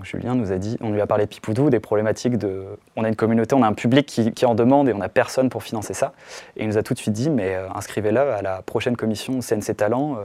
Julien 0.05 0.37
nous 0.37 0.53
a 0.53 0.59
dit, 0.59 0.79
on 0.81 0.91
lui 0.91 1.01
a 1.01 1.07
parlé 1.07 1.25
de 1.25 1.31
Pipoudou, 1.31 1.71
des 1.71 1.81
problématiques 1.81 2.39
de... 2.39 2.67
On 2.97 3.05
a 3.05 3.09
une 3.09 3.17
communauté, 3.17 3.55
on 3.55 3.63
a 3.63 3.67
un 3.67 3.73
public 3.73 4.07
qui, 4.07 4.47
en 4.47 4.55
demande 4.55 4.89
et 4.89 4.93
on 4.93 4.99
n'a 4.99 5.09
personne 5.09 5.51
pour 5.51 5.63
financer 5.63 5.93
ça. 5.93 6.13
Et 6.57 6.63
il 6.63 6.69
nous 6.69 6.79
a 6.79 6.83
tout 6.83 6.95
de 6.95 6.99
suite 6.99 7.13
dit, 7.13 7.31
mais 7.31 7.57
inscrivez-le 7.75 8.21
à 8.21 8.43
la 8.43 8.63
prochaine 8.63 8.97
commission 8.97 9.41
CNC 9.41 9.77
Talent 9.77 10.19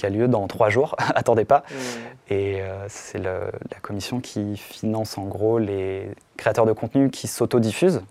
qui 0.00 0.06
a 0.06 0.08
lieu 0.08 0.28
dans 0.28 0.46
trois 0.46 0.70
jours, 0.70 0.96
attendez 1.14 1.44
pas. 1.44 1.58
Mmh. 1.58 2.32
Et 2.32 2.62
euh, 2.62 2.86
c'est 2.88 3.18
la 3.18 3.50
commission 3.82 4.20
qui 4.20 4.56
finance 4.56 5.18
en 5.18 5.24
gros 5.24 5.58
les 5.58 6.10
créateurs 6.38 6.64
de 6.64 6.72
contenu 6.72 7.10
qui 7.10 7.26
s'autodiffusent. 7.26 8.02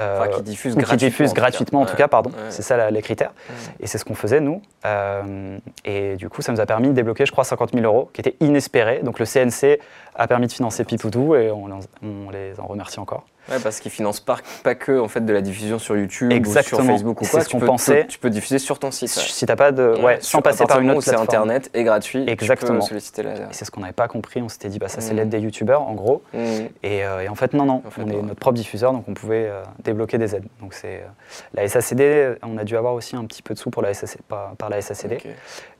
Euh, 0.00 0.26
qui 0.28 0.42
diffusent 0.42 0.74
gratuitement, 0.74 1.32
gratuitement 1.32 1.80
en 1.82 1.86
tout 1.86 1.96
cas, 1.96 2.08
pardon. 2.08 2.30
C'est 2.48 2.62
ça 2.62 2.90
les 2.90 3.02
critères. 3.02 3.30
Mmh. 3.30 3.52
Et 3.80 3.86
c'est 3.86 3.98
ce 3.98 4.04
qu'on 4.04 4.14
faisait 4.14 4.40
nous. 4.40 4.62
Euh, 4.84 5.58
et 5.84 6.16
du 6.16 6.28
coup, 6.28 6.42
ça 6.42 6.52
nous 6.52 6.60
a 6.60 6.66
permis 6.66 6.88
de 6.88 6.92
débloquer, 6.92 7.26
je 7.26 7.32
crois, 7.32 7.44
50 7.44 7.72
000 7.72 7.84
euros, 7.84 8.10
qui 8.12 8.20
étaient 8.20 8.36
inespérés. 8.40 9.00
Donc 9.02 9.18
le 9.18 9.26
CNC 9.26 9.80
a 10.14 10.26
permis 10.26 10.46
de 10.46 10.52
financer 10.52 10.84
Pipoudou 10.84 11.34
et 11.34 11.50
on, 11.50 11.68
on 12.02 12.30
les 12.30 12.58
en 12.58 12.66
remercie 12.66 13.00
encore. 13.00 13.24
Ouais, 13.50 13.58
parce 13.60 13.80
qu'ils 13.80 13.90
financent 13.90 14.20
pas, 14.20 14.36
pas 14.62 14.76
que 14.76 15.00
en 15.00 15.08
fait 15.08 15.24
de 15.24 15.32
la 15.32 15.40
diffusion 15.40 15.80
sur 15.80 15.96
YouTube 15.96 16.32
ou 16.46 16.52
sur 16.62 16.84
Facebook 16.84 17.20
ou 17.20 17.24
quoi. 17.24 17.40
C'est 17.40 17.48
ce 17.48 17.50
qu'on 17.50 17.60
pensait. 17.60 18.06
Tu 18.06 18.18
peux 18.18 18.30
diffuser 18.30 18.58
sur 18.58 18.78
ton 18.78 18.90
site. 18.90 19.08
Si 19.08 19.46
t'as 19.46 19.56
pas 19.56 19.72
de, 19.72 20.00
ouais, 20.00 20.18
sans 20.20 20.40
passer 20.40 20.64
par 20.64 20.80
une 20.80 20.90
autre 20.92 21.02
C'est 21.02 21.16
Internet 21.16 21.70
et 21.74 21.82
gratuit. 21.82 22.24
Exactement. 22.28 22.78
Tu 22.78 22.80
peux 22.80 22.88
solliciter 22.88 23.22
la... 23.22 23.34
C'est 23.50 23.64
ce 23.64 23.70
qu'on 23.70 23.80
n'avait 23.80 23.92
pas 23.92 24.08
compris. 24.08 24.40
On 24.42 24.48
s'était 24.48 24.68
dit 24.68 24.78
bah 24.78 24.88
ça 24.88 25.00
c'est 25.00 25.12
mmh. 25.12 25.16
l'aide 25.16 25.28
des 25.28 25.40
YouTubeurs 25.40 25.82
en 25.82 25.94
gros. 25.94 26.22
Mmh. 26.32 26.38
Euh, 26.84 27.20
et, 27.20 27.28
en 27.28 27.34
fait 27.34 27.52
non 27.52 27.64
non, 27.64 27.82
on 27.98 28.08
est 28.08 28.22
notre 28.22 28.40
propre 28.40 28.56
diffuseur 28.56 28.92
donc 28.92 29.04
on 29.08 29.14
pouvait 29.14 29.46
euh, 29.48 29.62
débloquer 29.82 30.18
des 30.18 30.36
aides. 30.36 30.46
Donc 30.60 30.74
c'est 30.74 31.02
euh, 31.02 31.06
la 31.54 31.66
SACD. 31.68 32.38
On 32.42 32.58
a 32.58 32.64
dû 32.64 32.76
avoir 32.76 32.94
aussi 32.94 33.16
un 33.16 33.24
petit 33.24 33.42
peu 33.42 33.54
de 33.54 33.58
sous 33.58 33.70
pour 33.70 33.82
la 33.82 33.92
par, 34.28 34.54
par 34.56 34.70
la 34.70 34.80
SACD. 34.80 35.18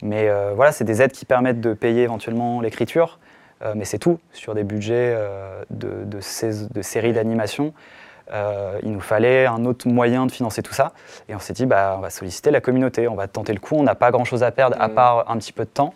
Mais 0.03 0.29
voilà, 0.55 0.73
c'est 0.73 0.85
des 0.85 1.01
aides 1.01 1.13
qui 1.13 1.25
permettent 1.25 1.61
de 1.61 1.75
payer 1.75 2.03
éventuellement 2.03 2.61
l'écriture. 2.61 3.19
Mais 3.75 3.85
c'est 3.85 3.99
tout 3.99 4.19
sur 4.33 4.55
des 4.55 4.65
budgets 4.65 5.17
de, 5.71 6.05
de, 6.05 6.19
de 6.73 6.83
séries 6.83 7.13
d'animation. 7.13 7.73
Euh, 8.33 8.79
il 8.83 8.93
nous 8.93 9.01
fallait 9.01 9.47
un 9.47 9.65
autre 9.65 9.89
moyen 9.89 10.27
de 10.27 10.33
financer 10.33 10.63
tout 10.63 10.73
ça. 10.73 10.93
Et 11.29 11.35
on 11.35 11.39
s'est 11.39 11.53
dit, 11.53 11.67
bah, 11.67 11.95
on 11.97 12.01
va 12.01 12.11
solliciter 12.11 12.51
la 12.51 12.61
communauté, 12.61 13.09
on 13.09 13.15
va 13.15 13.29
tenter 13.29 13.53
le 13.53 13.61
coup. 13.61 13.77
On 13.77 13.83
n'a 13.83 13.95
pas 13.95 14.11
grand-chose 14.11 14.43
à 14.43 14.51
perdre 14.51 14.77
à 14.81 14.89
mm. 14.89 14.95
part 14.95 15.31
un 15.31 15.37
petit 15.39 15.53
peu 15.53 15.65
de 15.65 15.71
temps, 15.71 15.95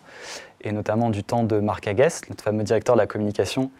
et 0.61 0.71
notamment 0.71 1.09
du 1.09 1.23
temps 1.23 1.43
de 1.43 1.59
Marc 1.59 1.87
Aguest, 1.87 2.29
notre 2.29 2.43
fameux 2.43 2.63
directeur 2.63 2.95
de 2.95 3.01
la 3.01 3.07
communication, 3.07 3.71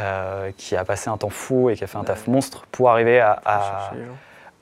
euh, 0.00 0.50
qui 0.56 0.76
a 0.76 0.84
passé 0.84 1.10
un 1.10 1.16
temps 1.16 1.30
fou 1.30 1.70
et 1.70 1.76
qui 1.76 1.84
a 1.84 1.86
fait 1.86 1.98
un 1.98 2.04
taf 2.04 2.26
monstre 2.26 2.66
pour 2.70 2.90
arriver 2.90 3.20
à, 3.20 3.40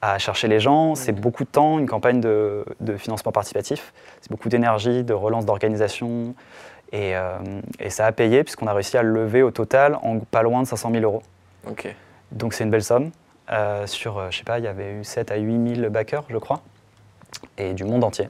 à, 0.02 0.18
chercher 0.18 0.48
les 0.48 0.60
gens. 0.60 0.94
C'est 0.94 1.12
beaucoup 1.12 1.44
de 1.44 1.48
temps, 1.48 1.78
une 1.78 1.86
campagne 1.86 2.20
de, 2.20 2.64
financement 2.96 3.32
participatif. 3.32 3.92
C'est 4.20 4.30
beaucoup 4.30 4.48
d'énergie, 4.48 5.04
de 5.04 5.14
relance 5.14 5.46
d'organisation. 5.46 6.34
Et, 6.92 7.16
euh, 7.16 7.38
et, 7.78 7.90
ça 7.90 8.06
a 8.06 8.12
payé 8.12 8.44
puisqu'on 8.44 8.66
a 8.66 8.72
réussi 8.72 8.96
à 8.96 9.02
le 9.02 9.12
lever 9.12 9.42
au 9.42 9.50
total 9.50 9.96
en 10.02 10.20
pas 10.20 10.42
loin 10.42 10.62
de 10.62 10.66
500 10.66 10.90
000 10.90 11.02
euros. 11.02 11.22
Donc 12.32 12.54
c'est 12.54 12.64
une 12.64 12.70
belle 12.70 12.84
somme. 12.84 13.10
Euh, 13.50 13.86
sur, 13.86 14.18
euh, 14.18 14.28
je 14.30 14.38
sais 14.38 14.44
pas, 14.44 14.58
il 14.58 14.64
y 14.64 14.68
avait 14.68 14.92
eu 14.92 15.04
7 15.04 15.30
à 15.30 15.36
8 15.36 15.76
000 15.76 15.90
backers, 15.90 16.24
je 16.28 16.36
crois, 16.36 16.60
et 17.56 17.74
du 17.74 17.84
monde 17.84 18.04
entier. 18.04 18.24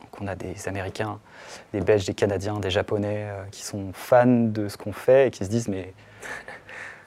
Donc 0.00 0.20
on 0.20 0.26
a 0.26 0.34
des 0.34 0.68
Américains, 0.68 1.18
des 1.72 1.80
Belges, 1.80 2.06
des 2.06 2.14
Canadiens, 2.14 2.58
des 2.60 2.70
Japonais 2.70 3.26
qui 3.50 3.62
sont 3.62 3.92
fans 3.94 4.26
de 4.26 4.68
ce 4.68 4.76
qu'on 4.76 4.92
fait 4.92 5.28
et 5.28 5.30
qui 5.30 5.44
se 5.44 5.50
disent 5.50 5.68
mais 5.68 5.94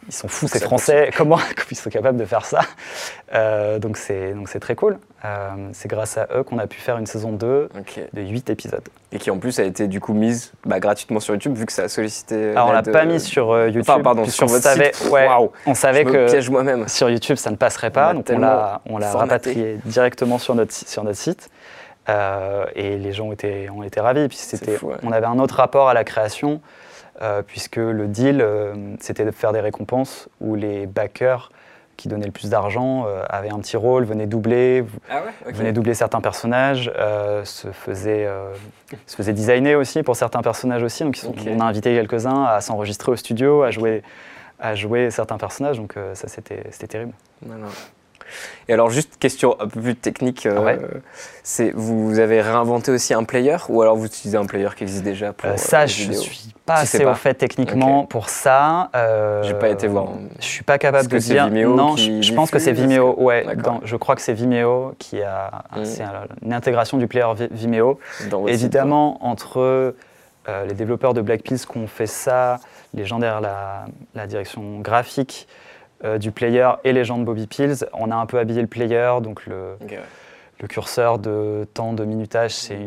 ils 0.07 0.13
sont 0.13 0.27
fous, 0.27 0.47
ces 0.47 0.59
Français, 0.59 1.09
comment, 1.17 1.39
ils 1.69 1.77
sont 1.77 1.89
capables 1.89 2.17
de 2.17 2.25
faire 2.25 2.45
ça? 2.45 2.61
Euh, 3.33 3.77
Donc 3.79 3.97
c'est 3.97 4.33
donc 4.33 4.47
c'est 4.49 4.59
très 4.59 4.75
cool. 4.75 4.97
Euh, 5.25 5.49
c'est 5.73 5.87
grâce 5.89 6.17
à 6.17 6.27
eux 6.35 6.43
qu'on 6.43 6.59
a 6.59 6.67
pu 6.67 6.79
faire 6.79 6.97
une 6.97 7.05
saison 7.05 7.31
2 7.31 7.69
Ok. 7.77 7.99
de 8.13 8.21
8 8.21 8.49
épisodes. 8.49 8.87
Et 9.11 9.17
qui 9.17 9.31
en 9.31 9.37
plus 9.39 9.59
a 9.59 9.63
été 9.63 9.87
du 9.87 9.99
coup 9.99 10.13
mise 10.13 10.51
bah, 10.65 10.79
gratuitement 10.79 11.19
sur 11.19 11.33
YouTube 11.33 11.55
vu 11.57 11.65
que 11.65 11.71
ça 11.73 11.83
a 11.83 11.87
sollicité. 11.89 12.51
Alors 12.51 12.69
on 12.69 12.71
l'a 12.71 12.83
pas 12.83 13.03
euh, 13.03 13.05
mis 13.05 13.19
sur 13.19 13.51
euh, 13.51 13.67
YouTube, 13.67 13.83
Enfin, 13.89 14.01
pardon, 14.01 14.25
sur 14.25 14.47
votre 14.47 14.63
savait, 14.63 14.91
site. 14.93 15.09
ouais, 15.11 15.27
on 15.65 15.73
savait 15.73 16.05
Je 16.05 16.09
que 16.47 16.49
moi-même. 16.51 16.87
sur 16.87 17.09
YouTube 17.09 17.37
ça 17.37 17.51
ne 17.51 17.55
passerait 17.55 17.87
On 17.87 17.91
pas, 17.91 18.07
l'a 18.07 18.13
donc 18.13 18.25
on 18.29 18.39
l'a 18.39 18.81
on 18.85 19.17
rapatrié 19.17 19.79
directement 19.85 20.37
sur 20.37 20.55
notre, 20.55 20.73
sur 20.73 21.03
notre 21.03 21.17
site. 21.17 21.49
Euh, 22.09 22.65
et 22.75 22.97
les 22.97 23.11
gens 23.11 23.25
ont 23.25 23.33
été, 23.33 23.69
ont 23.69 23.83
été 23.83 23.99
ravis. 23.99 24.27
Puis 24.29 24.39
ouais. 24.83 24.95
on 25.03 25.11
avait 25.11 25.25
un 25.25 25.39
autre 25.39 25.55
rapport 25.55 25.89
à 25.89 25.93
la 25.93 26.03
création, 26.03 26.61
euh, 27.21 27.41
puisque 27.45 27.77
le 27.77 28.07
deal, 28.07 28.41
euh, 28.41 28.73
c'était 28.99 29.25
de 29.25 29.31
faire 29.31 29.51
des 29.53 29.59
récompenses 29.59 30.29
où 30.41 30.55
les 30.55 30.85
backers 30.85 31.51
qui 31.97 32.07
donnaient 32.09 32.27
le 32.27 32.31
plus 32.31 32.49
d'argent 32.51 33.05
euh, 33.07 33.23
avaient 33.27 33.49
un 33.49 33.57
petit 33.59 33.75
rôle, 33.75 34.03
venaient 34.03 34.27
doubler, 34.27 34.85
Ah 35.09 35.23
ouais 35.45 35.51
venaient 35.51 35.73
doubler 35.73 35.95
certains 35.95 36.21
personnages, 36.21 36.91
se, 37.43 37.69
faisaient, 37.71 38.29
se 39.07 39.15
faisaient 39.15 39.33
designer 39.33 39.75
aussi 39.75 40.03
pour 40.03 40.15
certains 40.15 40.41
personnages 40.43 40.83
aussi. 40.83 41.03
Donc 41.03 41.17
ils 41.17 41.21
sont- 41.21 41.29
Ok. 41.29 41.39
on 41.47 41.59
a 41.59 41.65
invité 41.65 41.95
quelques-uns 41.95 42.43
à 42.43 42.61
s'enregistrer 42.61 43.11
au 43.11 43.15
studio, 43.15 43.63
à 43.63 43.71
jouer, 43.71 44.03
à 44.59 44.75
jouer 44.75 45.09
certains 45.09 45.37
personnages. 45.39 45.77
Donc 45.79 45.97
euh, 45.97 46.13
ça, 46.13 46.27
c'était, 46.27 46.63
c'était 46.69 46.87
terrible. 46.87 47.13
Non, 47.43 47.55
non. 47.55 47.67
Et 48.67 48.73
alors, 48.73 48.89
juste 48.89 49.17
question 49.17 49.55
un 49.59 49.67
peu 49.67 49.79
plus 49.81 49.95
technique, 49.95 50.45
euh, 50.45 50.63
Ouais. 50.63 50.79
c'est 51.43 51.71
vous 51.75 52.19
avez 52.19 52.41
réinventé 52.41 52.91
aussi 52.91 53.13
un 53.13 53.23
player 53.23 53.57
ou 53.69 53.81
alors 53.81 53.95
vous 53.95 54.05
utilisez 54.05 54.37
un 54.37 54.45
player 54.45 54.69
qui 54.75 54.83
existe 54.83 55.03
déjà 55.03 55.33
pour 55.33 55.49
Euh, 55.49 55.53
euh, 55.53 55.57
ça, 55.57 55.81
les 55.83 55.87
je 55.87 56.03
vidéos? 56.03 56.21
suis 56.21 56.53
pas 56.65 56.75
Tu 56.75 56.81
assez 56.81 57.03
pas? 57.03 57.11
au 57.11 57.15
fait 57.15 57.33
techniquement 57.35 58.05
pour 58.05 58.29
ça. 58.29 58.89
Euh, 58.95 59.41
J'ai 59.43 59.53
pas 59.53 59.69
été 59.69 59.87
voir. 59.87 60.07
Je 60.39 60.45
suis 60.45 60.63
pas 60.63 60.77
capable 60.77 61.07
de 61.07 61.17
dire. 61.17 61.47
Vimeo 61.47 61.75
non, 61.75 61.95
je, 61.95 62.21
je 62.21 62.33
pense 62.33 62.51
que 62.51 62.59
c'est 62.59 62.73
Vimeo. 62.73 63.13
Que- 63.13 63.21
Ouais, 63.21 63.55
dans- 63.55 63.79
je 63.83 63.95
crois 63.95 64.15
que 64.15 64.21
c'est 64.21 64.33
Vimeo 64.33 64.93
qui 64.99 65.21
a. 65.21 65.63
Mm. 65.75 65.83
Une 66.45 66.53
intégration 66.53 66.97
du 66.97 67.07
player 67.07 67.25
Vi- 67.35 67.47
Vimeo. 67.51 67.99
dans 68.29 68.41
votre 68.41 68.51
site, 68.53 68.61
Évidemment, 68.63 69.17
entre 69.25 69.95
les 70.67 70.73
développeurs 70.73 71.13
de 71.13 71.21
Black 71.21 71.41
Pills 71.43 71.59
qui 71.59 71.77
ont 71.77 71.87
fait 71.87 72.07
ça, 72.07 72.59
les 72.93 73.05
gens 73.05 73.19
derrière 73.19 73.41
la, 73.41 73.83
la 74.15 74.27
direction 74.27 74.79
graphique 74.79 75.45
euh, 76.03 76.17
du 76.17 76.31
player 76.31 76.69
et 76.83 76.93
les 76.93 77.03
gens 77.03 77.17
de 77.17 77.23
Bobby 77.23 77.47
Pills, 77.47 77.85
on 77.93 78.11
a 78.11 78.15
un 78.15 78.25
peu 78.25 78.39
habillé 78.39 78.61
le 78.61 78.67
player, 78.67 79.15
donc 79.21 79.45
le, 79.45 79.77
ouais. 79.81 80.67
curseur 80.67 81.19
de 81.19 81.67
temps 81.73 81.93
de 81.93 82.05
minutage, 82.05 82.53
c'est 82.53 82.77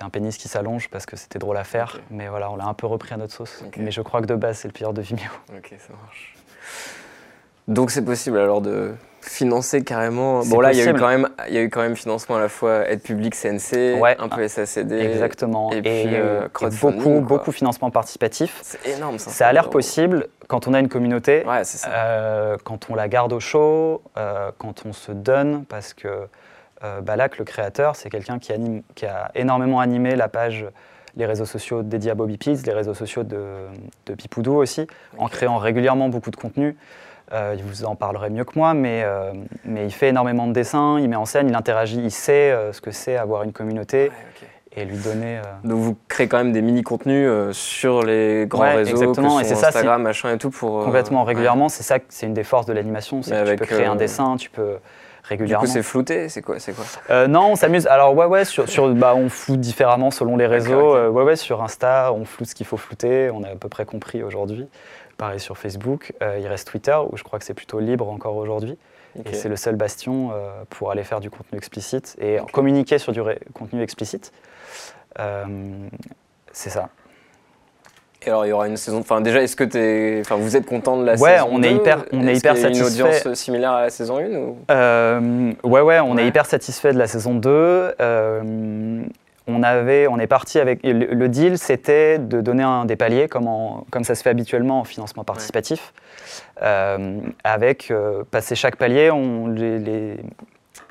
un, 0.00 0.10
pénis 0.10 0.36
qui 0.36 0.48
s'allonge 0.48 0.88
parce 0.88 1.06
que 1.06 1.16
c'était 1.16 1.38
drôle 1.38 1.56
à 1.56 1.64
faire. 1.64 2.00
Mais 2.10 2.28
voilà, 2.28 2.50
on 2.50 2.56
l'a 2.56 2.66
un 2.66 2.74
peu 2.74 2.86
repris 2.86 3.14
à 3.14 3.16
notre 3.16 3.34
sauce. 3.34 3.64
Mais 3.76 3.90
je 3.90 4.00
crois 4.00 4.20
que 4.20 4.26
de 4.26 4.34
base, 4.34 4.58
c'est 4.58 4.68
le 4.68 4.72
player 4.72 4.92
de 4.92 5.02
Vimeo. 5.02 5.30
Ok, 5.56 5.74
ça 5.78 5.92
marche. 6.02 6.34
Donc 7.68 7.90
c'est 7.90 8.04
possible 8.04 8.38
alors 8.38 8.60
de 8.60 8.94
financer 9.22 9.82
carrément. 9.82 10.40
Bon 10.44 10.60
là, 10.60 10.72
il 10.72 10.78
y 10.78 10.82
a 10.82 10.90
eu 10.90 10.94
quand 10.94 11.08
même, 11.08 11.28
il 11.48 11.54
y 11.54 11.58
a 11.58 11.62
eu 11.62 11.70
quand 11.70 11.80
même 11.80 11.96
financement 11.96 12.36
à 12.36 12.40
la 12.40 12.48
fois 12.48 12.88
aide 12.88 13.02
publique 13.02 13.34
CNC, 13.34 13.98
Ouais. 14.00 14.16
un 14.18 14.28
peu 14.28 14.46
SACD. 14.46 14.92
Exactement. 15.00 15.70
et 15.72 15.80
puis, 15.82 15.90
euh, 16.14 16.48
crowdfunding, 16.52 16.98
beaucoup, 16.98 17.10
quoi. 17.10 17.20
beaucoup 17.38 17.52
financement 17.52 17.90
participatif. 17.90 18.58
C'est 18.62 18.86
énorme 18.96 19.18
ça. 19.18 19.30
Ça 19.30 19.46
a 19.48 19.52
l'air 19.52 19.70
possible 19.70 20.26
quand 20.48 20.66
on 20.68 20.74
a 20.74 20.80
une 20.80 20.88
communauté. 20.88 21.44
Ouais, 21.46 21.64
c'est 21.64 21.78
ça. 21.78 21.88
Euh, 21.92 22.56
quand 22.64 22.90
on 22.90 22.94
la 22.94 23.08
garde 23.08 23.32
au 23.32 23.40
chaud, 23.40 24.02
euh, 24.18 24.50
quand 24.58 24.84
on 24.86 24.92
se 24.92 25.12
donne, 25.12 25.64
parce 25.64 25.94
que 25.94 26.08
euh, 26.84 27.00
Balak, 27.00 27.38
le 27.38 27.44
créateur, 27.44 27.94
c'est 27.96 28.10
quelqu'un 28.10 28.38
qui, 28.40 28.52
anime- 28.52 28.82
qui 28.96 29.06
a 29.06 29.30
énormément 29.36 29.78
animé 29.80 30.16
la 30.16 30.28
page, 30.28 30.66
les 31.16 31.26
réseaux 31.26 31.44
sociaux 31.44 31.82
dédiés 31.82 32.10
à 32.10 32.14
Bobby 32.14 32.38
Peas, 32.38 32.62
les 32.66 32.72
réseaux 32.72 32.94
sociaux 32.94 33.22
de, 33.22 33.38
de 34.06 34.14
Pipoudou 34.14 34.54
aussi, 34.56 34.86
en 35.18 35.28
créant 35.28 35.58
régulièrement 35.58 36.08
beaucoup 36.08 36.30
de 36.30 36.36
contenu. 36.36 36.76
Euh, 37.32 37.54
il 37.56 37.62
vous 37.64 37.84
en 37.84 37.94
parlerait 37.96 38.28
mieux 38.30 38.44
que 38.44 38.52
moi, 38.58 38.74
mais, 38.74 39.02
euh, 39.04 39.32
mais 39.64 39.86
il 39.86 39.90
fait 39.90 40.08
énormément 40.08 40.46
de 40.46 40.52
dessins, 40.52 40.98
il 41.00 41.08
met 41.08 41.16
en 41.16 41.24
scène, 41.24 41.48
il 41.48 41.54
interagit, 41.54 41.98
il 42.02 42.10
sait 42.10 42.50
euh, 42.52 42.72
ce 42.74 42.80
que 42.82 42.90
c'est 42.90 43.16
avoir 43.16 43.42
une 43.44 43.52
communauté 43.52 44.10
Ouais, 44.10 44.48
et 44.76 44.84
lui 44.84 44.98
donner. 44.98 45.38
euh, 45.38 45.42
Donc 45.64 45.78
vous 45.78 45.96
créez 46.08 46.28
quand 46.28 46.36
même 46.38 46.52
des 46.52 46.60
mini 46.60 46.82
contenus 46.82 47.30
sur 47.52 48.02
les 48.02 48.46
grands 48.46 48.60
Ouais, 48.62 48.74
réseaux, 48.74 48.90
exactement, 48.90 49.36
que 49.38 49.42
et 49.42 49.44
sont 49.44 49.54
c'est 49.54 49.60
ça, 49.60 49.68
Instagram, 49.68 50.02
machin 50.02 50.34
et 50.34 50.38
tout 50.38 50.50
pour 50.50 50.84
complètement 50.84 51.22
ouais. 51.22 51.28
régulièrement. 51.28 51.68
C'est 51.70 51.82
ça, 51.82 51.98
c'est 52.10 52.26
une 52.26 52.34
des 52.34 52.44
forces 52.44 52.66
de 52.66 52.74
l'animation, 52.74 53.22
c'est 53.22 53.30
que 53.32 53.50
tu 53.50 53.56
peux 53.56 53.64
créer 53.66 53.86
un 53.86 53.96
dessin, 53.96 54.36
tu 54.36 54.50
peux 54.50 54.76
Du 55.22 55.28
régulièrement. 55.28 55.64
coup, 55.64 55.70
c'est 55.72 55.82
flouté, 55.82 56.28
c'est 56.28 56.42
quoi, 56.42 56.58
c'est 56.58 56.72
quoi? 56.74 56.84
Euh, 57.10 57.28
non, 57.28 57.52
on 57.52 57.56
s'amuse. 57.56 57.86
Alors 57.86 58.14
ouais, 58.14 58.26
ouais, 58.26 58.44
sur, 58.44 58.68
sur- 58.68 58.88
bah, 58.94 59.14
on 59.16 59.28
floute 59.30 59.60
différemment 59.60 60.10
selon 60.10 60.36
les 60.36 60.46
réseaux. 60.46 60.94
Euh, 60.96 61.08
ouais, 61.08 61.22
ouais, 61.22 61.36
sur 61.36 61.62
Insta, 61.62 62.12
on 62.12 62.24
floute 62.26 62.48
ce 62.48 62.54
qu'il 62.54 62.66
faut 62.66 62.76
flouter. 62.76 63.30
On 63.32 63.42
a 63.42 63.48
à 63.52 63.54
peu 63.56 63.68
près 63.68 63.84
compris 63.86 64.22
aujourd'hui. 64.22 64.68
Pareil 65.22 65.38
sur 65.38 65.56
Facebook. 65.56 66.12
Euh, 66.20 66.38
il 66.40 66.48
reste 66.48 66.66
Twitter 66.66 66.96
où 67.08 67.16
je 67.16 67.22
crois 67.22 67.38
que 67.38 67.44
c'est 67.44 67.54
plutôt 67.54 67.78
libre 67.78 68.08
encore 68.08 68.34
aujourd'hui. 68.34 68.76
Et 69.24 69.34
c'est 69.34 69.48
le 69.48 69.54
seul 69.54 69.76
bastion 69.76 70.30
euh, 70.32 70.64
pour 70.68 70.90
aller 70.90 71.04
faire 71.04 71.20
du 71.20 71.30
contenu 71.30 71.56
explicite 71.58 72.16
et 72.20 72.38
communiquer 72.52 72.98
sur 72.98 73.12
du 73.12 73.20
contenu 73.54 73.82
explicite. 73.84 74.32
Euh, 75.20 75.44
c'est 76.50 76.70
ça. 76.70 76.88
Et 78.26 78.30
alors, 78.30 78.46
il 78.46 78.48
y 78.48 78.52
aura 78.52 78.66
une 78.66 78.76
saison. 78.76 78.98
Enfin, 78.98 79.20
déjà, 79.20 79.40
est-ce 79.42 79.54
que 79.54 79.62
t'es, 79.62 80.18
enfin, 80.24 80.34
vous 80.34 80.56
êtes 80.56 80.66
content 80.66 80.96
de 80.96 81.04
la 81.04 81.14
Ouais, 81.20 81.34
saison 81.36 81.48
on 81.52 81.62
est 81.62 81.70
2? 81.70 81.76
hyper- 81.76 82.04
on 82.12 82.26
est 82.26 82.34
hyper 82.34 82.56
y 82.56 82.64
a 82.64 82.68
une 82.68 82.74
satisfait. 82.74 83.02
audience 83.20 83.34
similaire 83.38 83.70
à 83.72 83.82
la 83.82 83.90
saison 83.90 84.18
1 84.18 84.26
ou? 84.34 84.58
Euh, 84.72 85.52
ouais, 85.62 85.82
ouais, 85.82 86.00
on 86.00 86.16
Ouais. 86.16 86.24
est 86.24 86.26
hyper 86.26 86.46
satisfait 86.46 86.92
de 86.92 86.98
la 86.98 87.06
saison 87.06 87.34
2. 87.36 87.94
Euh, 88.00 89.02
on, 89.54 89.62
avait, 89.62 90.06
on 90.08 90.18
est 90.18 90.26
parti 90.26 90.58
avec. 90.58 90.80
Le, 90.82 90.92
le 90.92 91.28
deal, 91.28 91.58
c'était 91.58 92.18
de 92.18 92.40
donner 92.40 92.62
un, 92.62 92.84
des 92.84 92.96
paliers, 92.96 93.28
comme, 93.28 93.46
en- 93.48 93.84
comme 93.90 94.04
ça 94.04 94.14
se 94.14 94.22
fait 94.22 94.30
habituellement 94.30 94.80
en 94.80 94.84
financement 94.84 95.24
participatif. 95.24 95.92
Euh, 96.62 97.20
avec 97.44 97.90
euh, 97.90 98.24
passer 98.30 98.54
chaque 98.54 98.76
palier, 98.76 99.10
on, 99.10 99.46
les, 99.48 99.78
les, 99.78 100.16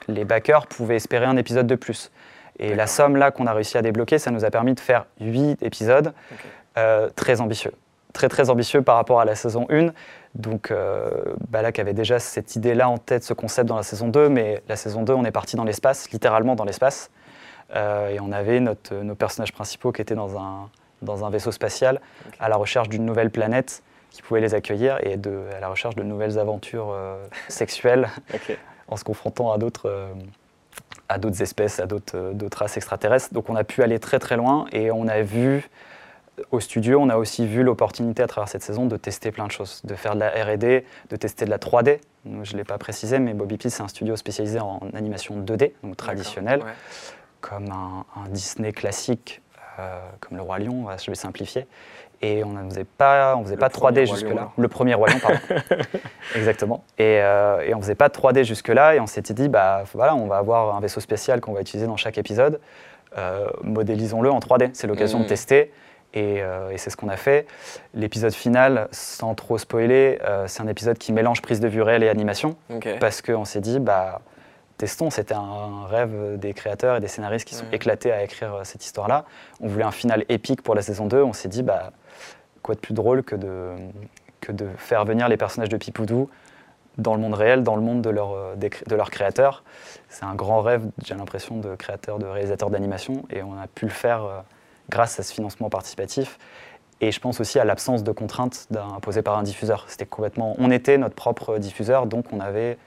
les 0.08 0.26
backers 0.26 0.68
pouvaient 0.68 0.96
espérer 0.98 1.26
un 1.26 1.38
épisode 1.38 1.68
de 1.68 1.76
plus. 1.76 2.12
Et 2.60 2.76
la 2.76 2.88
somme 2.88 3.16
là 3.16 3.32
qu'on 3.32 3.48
a 3.48 3.54
réussi 3.54 3.78
à 3.78 3.82
débloquer, 3.82 4.20
ça 4.20 4.30
nous 4.32 4.46
a 4.46 4.52
permis 4.52 4.74
de 4.76 4.80
faire 4.80 5.06
8 5.20 5.64
épisodes 5.64 6.14
euh, 6.78 7.10
très 7.16 7.42
ambitieux. 7.42 7.72
Très 8.14 8.28
très 8.28 8.50
ambitieux 8.50 8.82
par 8.82 8.98
rapport 8.98 9.22
à 9.22 9.26
la 9.26 9.36
saison 9.36 9.66
1. 9.70 9.88
Donc 10.36 10.70
euh, 10.70 11.10
Balak 11.50 11.80
avait 11.80 11.94
déjà 11.94 12.20
cette 12.20 12.56
idée-là 12.56 12.90
en 12.90 12.98
tête, 12.98 13.24
ce 13.24 13.34
concept 13.34 13.68
dans 13.70 13.78
la 13.78 13.84
saison 13.84 14.10
2, 14.10 14.30
mais 14.30 14.62
la 14.68 14.76
saison 14.76 15.04
2, 15.04 15.14
on 15.14 15.24
est 15.26 15.32
parti 15.32 15.56
dans 15.56 15.64
l'espace, 15.64 16.12
littéralement 16.12 16.56
dans 16.56 16.66
l'espace. 16.66 17.10
Euh, 17.76 18.10
et 18.10 18.20
on 18.20 18.32
avait 18.32 18.60
notre- 18.60 18.96
nos 18.96 19.16
personnages 19.16 19.54
principaux 19.54 19.92
qui 19.92 20.02
étaient 20.02 20.16
dans 20.16 20.38
un, 20.38 20.70
dans 21.02 21.26
un 21.26 21.30
vaisseau 21.30 21.52
spatial 21.52 22.02
à 22.40 22.50
la 22.50 22.56
recherche 22.58 22.90
d'une 22.90 23.06
nouvelle 23.06 23.30
planète 23.30 23.82
qui 24.10 24.22
pouvait 24.22 24.42
les 24.42 24.54
accueillir 24.54 24.98
et 25.06 25.16
de, 25.18 25.44
à 25.56 25.60
la 25.62 25.70
recherche 25.70 25.96
de 25.96 26.04
nouvelles 26.04 26.38
aventures 26.38 26.90
euh, 26.92 27.24
sexuelles 27.48 28.10
en 28.88 28.98
se 28.98 29.04
confrontant 29.04 29.52
à 29.52 29.58
d'autres 29.58 29.88
euh, 29.90 30.12
à 31.10 31.18
d'autres 31.18 31.42
espèces, 31.42 31.80
à 31.82 31.88
d'autres 31.88 32.58
races 32.58 32.78
extraterrestres. 32.78 33.34
Donc 33.34 33.50
on 33.50 33.56
a 33.56 33.64
pu 33.66 33.84
aller 33.84 34.00
très 34.00 34.18
très 34.20 34.38
loin 34.38 34.66
et 34.72 34.92
on 34.92 35.08
a 35.10 35.22
vu 35.22 35.70
au 36.52 36.60
studio, 36.62 37.00
on 37.02 37.10
a 37.10 37.18
aussi 37.18 37.46
vu 37.46 37.64
l'opportunité 37.64 38.24
à 38.24 38.28
travers 38.28 38.48
cette 38.48 38.64
saison 38.64 38.86
de 38.86 38.96
tester 38.98 39.32
plein 39.32 39.46
de 39.46 39.52
choses, 39.52 39.82
de 39.84 39.94
faire 39.96 40.16
de 40.16 40.22
la 40.22 40.30
R&D, 40.30 40.86
de 41.10 41.16
tester 41.18 41.44
de 41.46 41.50
la 41.50 41.58
3D. 41.58 42.00
Donc, 42.26 42.46
Je 42.46 42.54
ne 42.54 42.58
l'ai 42.60 42.64
pas 42.64 42.78
précisé, 42.78 43.20
mais 43.20 43.34
Bobby 43.34 43.58
Peel, 43.58 43.70
c'est 43.72 43.84
un 43.84 43.88
studio 43.90 44.16
spécialisé 44.16 44.60
en 44.60 44.80
animation 44.94 45.36
2D, 45.42 45.74
donc 45.84 45.98
traditionnelle, 45.98 46.62
ouais. 46.62 46.72
Comme 47.42 47.70
un, 47.72 48.06
un 48.16 48.30
Disney 48.30 48.72
classique, 48.72 49.42
euh, 49.80 50.00
comme 50.20 50.38
Le 50.38 50.44
Roi 50.44 50.60
Lion, 50.60 50.86
je 50.98 51.12
vais 51.12 51.16
simplifier. 51.16 51.68
Et 52.24 52.44
on 52.44 52.52
ne 52.52 52.70
faisait 52.70 52.84
pas, 52.86 53.36
on 53.36 53.44
faisait 53.44 53.56
Le 53.56 53.60
pas 53.60 53.70
premier 53.70 54.04
3D 54.04 54.06
Roi 54.06 54.06
Lion, 54.06 54.14
jusque-là. 54.14 54.52
Le 54.56 54.68
premier 54.68 54.94
Roi 54.94 55.10
Lion, 55.10 55.20
pardon. 55.20 55.40
Exactement. 56.36 56.84
Et, 57.00 57.20
euh, 57.20 57.62
et 57.62 57.74
on 57.74 57.82
faisait 57.82 57.96
pas 57.96 58.10
de 58.10 58.14
3D 58.14 58.44
jusque-là, 58.44 58.96
et 58.96 59.00
on 59.00 59.08
s'était 59.08 59.34
dit, 59.34 59.50
bah 59.50 59.84
voilà, 59.94 60.16
on 60.16 60.28
va 60.28 60.38
avoir 60.38 60.76
un 60.76 60.80
vaisseau 60.80 61.00
spécial 61.00 61.42
qu'on 61.42 61.54
va 61.54 61.62
utiliser 61.62 61.88
dans 61.88 61.98
chaque 61.98 62.20
épisode. 62.20 62.60
Euh, 63.18 63.48
modélisons-le 63.64 64.32
en 64.32 64.40
3D. 64.40 64.70
C'est 64.74 64.88
l'occasion 64.88 65.20
de 65.20 65.26
tester. 65.26 65.72
Et, 66.14 66.42
euh, 66.42 66.72
et 66.72 66.78
c'est 66.78 66.90
ce 66.90 66.98
qu'on 66.98 67.10
a 67.10 67.18
fait. 67.18 67.48
L'épisode 67.94 68.34
final, 68.34 68.88
sans 68.92 69.34
trop 69.34 69.58
spoiler, 69.58 70.20
euh, 70.24 70.46
c'est 70.48 70.62
un 70.62 70.68
épisode 70.68 70.98
qui 70.98 71.14
mélange 71.14 71.42
prise 71.42 71.60
de 71.60 71.68
vue 71.68 71.82
réelle 71.82 72.04
et 72.04 72.10
animation, 72.10 72.58
parce 73.00 73.22
qu'on 73.22 73.46
s'est 73.46 73.62
dit, 73.62 73.80
bah, 73.80 74.22
testons. 74.82 75.10
C'était 75.10 75.34
un 75.36 75.86
rêve 75.88 76.38
des 76.38 76.54
créateurs 76.54 76.98
et 76.98 77.00
des 77.00 77.08
scénaristes 77.08 77.48
qui 77.48 77.56
sont 77.56 77.66
Ouais. 77.66 77.76
éclatés 77.76 78.12
à 78.12 78.24
écrire 78.24 78.54
euh, 78.56 78.64
cette 78.64 78.84
histoire-là. 78.84 79.26
On 79.62 79.68
voulait 79.68 79.84
un 79.86 79.92
final 79.92 80.26
épique 80.30 80.62
pour 80.62 80.76
la 80.76 80.82
saison 80.82 81.06
2. 81.06 81.22
On 81.24 81.34
s'est 81.34 81.50
dit, 81.50 81.64
bah, 81.64 81.92
quoi 82.64 82.76
de 82.76 82.80
plus 82.80 82.94
drôle 82.94 83.24
que 83.24 83.36
de, 83.36 83.76
que 84.42 84.52
de 84.52 84.68
faire 84.78 85.06
venir 85.06 85.30
les 85.30 85.38
personnages 85.38 85.70
de 85.70 85.78
Pipoudou 85.78 86.30
dans 86.98 87.16
le 87.16 87.22
monde 87.22 87.36
réel, 87.36 87.64
dans 87.64 87.76
le 87.76 87.82
monde 87.82 88.02
de 88.02 88.10
leur, 88.10 88.34
euh, 88.34 88.56
de 88.56 88.96
leurs 88.96 89.12
créateurs. 89.12 89.64
C'est 90.10 90.26
un 90.26 90.36
grand 90.36 90.62
rêve, 90.62 90.84
j'ai 91.06 91.16
l'impression, 91.16 91.58
de 91.58 91.76
créateurs, 91.76 92.20
de 92.20 92.26
réalisateurs 92.26 92.70
d'animation, 92.70 93.24
et 93.30 93.44
on 93.44 93.54
a 93.58 93.68
pu 93.68 93.86
le 93.86 93.92
faire 93.92 94.24
euh, 94.26 94.40
grâce 94.90 95.20
à 95.20 95.24
ce 95.24 95.32
financement 95.34 95.70
participatif. 95.70 96.38
Et 97.00 97.12
je 97.12 97.20
pense 97.20 97.40
aussi 97.40 97.60
à 97.60 97.66
l'absence 97.66 98.04
de 98.04 98.12
contraintes 98.12 98.68
imposées 98.96 99.22
par 99.22 99.38
un 99.38 99.44
diffuseur. 99.44 99.86
C'était 99.88 100.06
complètement, 100.06 100.56
on 100.60 100.70
était 100.70 100.98
notre 100.98 101.16
propre 101.16 101.58
diffuseur, 101.58 102.06
donc 102.08 102.26
on 102.34 102.40
avait 102.40 102.78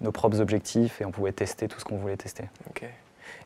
nos 0.00 0.12
propres 0.12 0.40
objectifs 0.40 1.00
et 1.00 1.04
on 1.04 1.10
pouvait 1.10 1.32
tester 1.32 1.68
tout 1.68 1.78
ce 1.80 1.84
qu'on 1.84 1.96
voulait 1.96 2.16
tester. 2.16 2.44
Ok. 2.70 2.84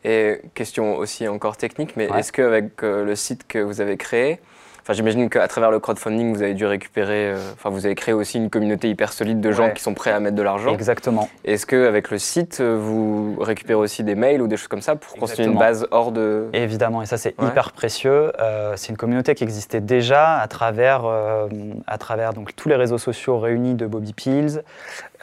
Et 0.05 0.41
question 0.55 0.97
aussi 0.97 1.27
encore 1.29 1.57
technique, 1.57 1.97
mais 1.97 2.11
Ouais. 2.11 2.21
est-ce 2.21 2.33
qu'avec 2.33 2.83
euh, 2.83 3.05
le 3.05 3.17
site 3.17 3.47
que 3.47 3.59
vous 3.59 3.81
avez 3.81 3.97
créé, 3.97 4.41
Enfin, 4.87 4.93
j'imagine 4.93 5.31
qu'à 5.31 5.49
travers 5.49 5.71
le 5.71 5.79
crowdfunding, 5.79 6.35
vous 6.35 6.43
avez 6.43 6.53
dû 6.53 6.67
récupérer, 6.67 7.31
euh, 7.33 7.53
enfin, 7.55 7.71
vous 7.71 7.87
avez 7.87 7.95
créé 7.95 8.13
aussi 8.13 8.37
une 8.37 8.51
communauté 8.51 8.91
hyper 8.91 9.15
solide 9.15 9.41
de 9.41 9.51
gens 9.51 9.69
Ouais. 9.69 9.73
qui 9.73 9.83
sont 9.83 9.95
prêts 9.95 10.11
à 10.11 10.21
mettre 10.21 10.37
de 10.37 10.43
l'argent. 10.43 10.75
Exactement. 10.75 11.31
Est-ce 11.47 11.65
qu'avec 11.65 12.11
le 12.11 12.19
site, 12.19 12.59
euh, 12.61 12.77
vous 12.79 13.35
récupérez 13.41 13.79
aussi 13.81 14.05
des 14.05 14.15
mails 14.15 14.43
ou 14.43 14.47
des 14.47 14.59
choses 14.59 14.69
comme 14.69 14.83
ça 14.83 14.95
pour 14.95 15.15
construire 15.17 15.49
une 15.49 15.57
base 15.57 15.87
hors 15.91 16.13
de. 16.13 16.51
Évidemment, 16.53 17.01
et 17.01 17.07
ça 17.07 17.17
c'est 17.17 17.35
Ouais. 17.41 17.49
hyper 17.49 17.73
précieux. 17.73 18.31
Euh, 18.39 18.75
c'est 18.77 18.91
une 18.91 18.99
communauté 18.99 19.35
qui 19.35 19.43
existait 19.45 19.81
déjà 19.81 20.35
à 20.39 20.47
travers, 20.49 21.07
euh, 21.07 21.49
à 21.87 21.97
travers 21.97 22.35
donc, 22.35 22.55
tous 22.55 22.69
les 22.69 22.77
réseaux 22.77 22.99
sociaux 22.99 23.39
réunis 23.39 23.73
de 23.77 23.87
Bobby 23.87 24.13
Pills. 24.13 24.61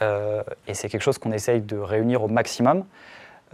Euh, 0.02 0.42
et 0.66 0.74
c'est 0.74 0.88
quelque 0.88 1.02
chose 1.02 1.18
qu'on 1.18 1.32
essaye 1.32 1.60
de 1.60 1.78
réunir 1.78 2.22
au 2.22 2.28
maximum. 2.28 2.84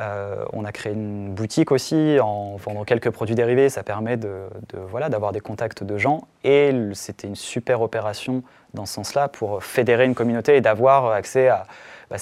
Euh, 0.01 0.45
on 0.53 0.65
a 0.65 0.71
créé 0.71 0.93
une 0.93 1.35
boutique 1.35 1.73
aussi 1.73 2.19
en 2.23 2.57
vendant 2.57 2.85
quelques 2.85 3.11
produits 3.11 3.35
dérivés. 3.35 3.69
Ça 3.69 3.83
permet 3.83 4.17
de, 4.17 4.47
voilà, 4.89 5.09
d'avoir 5.09 5.33
des 5.33 5.41
contacts 5.41 5.83
de 5.83 5.99
gens. 5.99 6.29
Et 6.45 6.73
c'était 6.95 7.27
une 7.27 7.37
super 7.37 7.83
opération 7.83 8.43
dans 8.75 8.87
ce 8.87 8.95
sens-là 8.95 9.29
pour 9.29 9.63
fédérer 9.63 10.05
une 10.05 10.15
communauté 10.15 10.57
et 10.57 10.61
d'avoir 10.61 11.11
accès 11.11 11.49
à, 11.49 11.67
bah, 12.11 12.17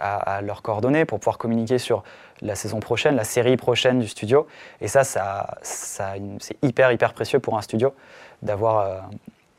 à, 0.00 0.42
leurs 0.42 0.62
coordonnées 0.62 1.06
pour 1.06 1.18
pouvoir 1.18 1.38
communiquer 1.38 1.78
sur 1.78 2.02
la 2.42 2.54
saison 2.54 2.80
prochaine, 2.80 3.16
la 3.16 3.24
série 3.24 3.56
prochaine 3.56 4.00
du 4.00 4.08
studio. 4.08 4.46
Et 4.80 4.88
ça, 4.88 5.02
ça, 5.02 5.56
c'est 5.62 6.58
hyper, 6.62 6.92
hyper 6.92 7.14
précieux 7.14 7.38
pour 7.38 7.56
un 7.56 7.62
studio 7.62 7.94
d'avoir 8.42 8.78
euh, 8.80 9.00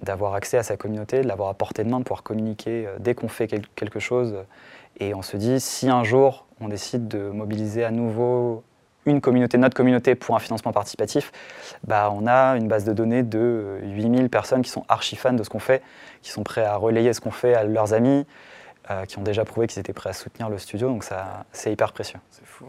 d'avoir 0.05 0.33
accès 0.35 0.57
à 0.57 0.63
sa 0.63 0.77
communauté, 0.77 1.21
de 1.21 1.27
l'avoir 1.27 1.49
à 1.49 1.53
portée 1.53 1.83
de 1.83 1.89
main, 1.89 1.99
de 1.99 2.03
pouvoir 2.05 2.23
communiquer 2.23 2.87
euh, 2.87 2.95
dès 2.99 3.13
qu'on 3.15 3.27
fait 3.27 3.47
quel- 3.47 3.67
quelque 3.75 3.99
chose. 3.99 4.35
Et 4.99 5.13
on 5.13 5.21
se 5.21 5.35
dit, 5.35 5.59
si 5.59 5.89
un 5.89 6.03
jour 6.03 6.45
on 6.61 6.69
décide 6.69 7.07
de 7.09 7.29
mobiliser 7.29 7.83
à 7.83 7.91
nouveau 7.91 8.63
une 9.05 9.19
communauté, 9.21 9.57
notre 9.57 9.75
communauté, 9.75 10.15
pour 10.15 10.35
un 10.35 10.39
financement 10.39 10.71
participatif, 10.71 11.31
bah, 11.85 12.11
on 12.15 12.25
a 12.25 12.55
une 12.55 12.67
base 12.67 12.85
de 12.85 12.93
données 12.93 13.21
de 13.23 13.37
euh, 13.39 13.79
8000 13.83 14.29
personnes 14.29 14.61
qui 14.61 14.69
sont 14.71 14.83
archi 14.87 15.15
fans 15.15 15.33
de 15.33 15.43
ce 15.43 15.49
qu'on 15.49 15.59
fait, 15.59 15.81
qui 16.21 16.31
sont 16.31 16.43
prêts 16.43 16.63
à 16.65 16.75
relayer 16.75 17.13
ce 17.13 17.21
qu'on 17.21 17.29
fait 17.31 17.53
à 17.53 17.63
leurs 17.65 17.93
amis, 17.93 18.25
euh, 18.89 19.05
qui 19.05 19.17
ont 19.19 19.23
déjà 19.23 19.43
prouvé 19.45 19.67
qu'ils 19.67 19.79
étaient 19.79 19.93
prêts 19.93 20.09
à 20.11 20.13
soutenir 20.13 20.49
le 20.49 20.57
studio. 20.57 20.87
Donc 20.87 21.03
ça, 21.03 21.43
c'est 21.51 21.71
hyper 21.71 21.91
précieux. 21.91 22.19
C'est 22.31 22.45
fou. 22.45 22.65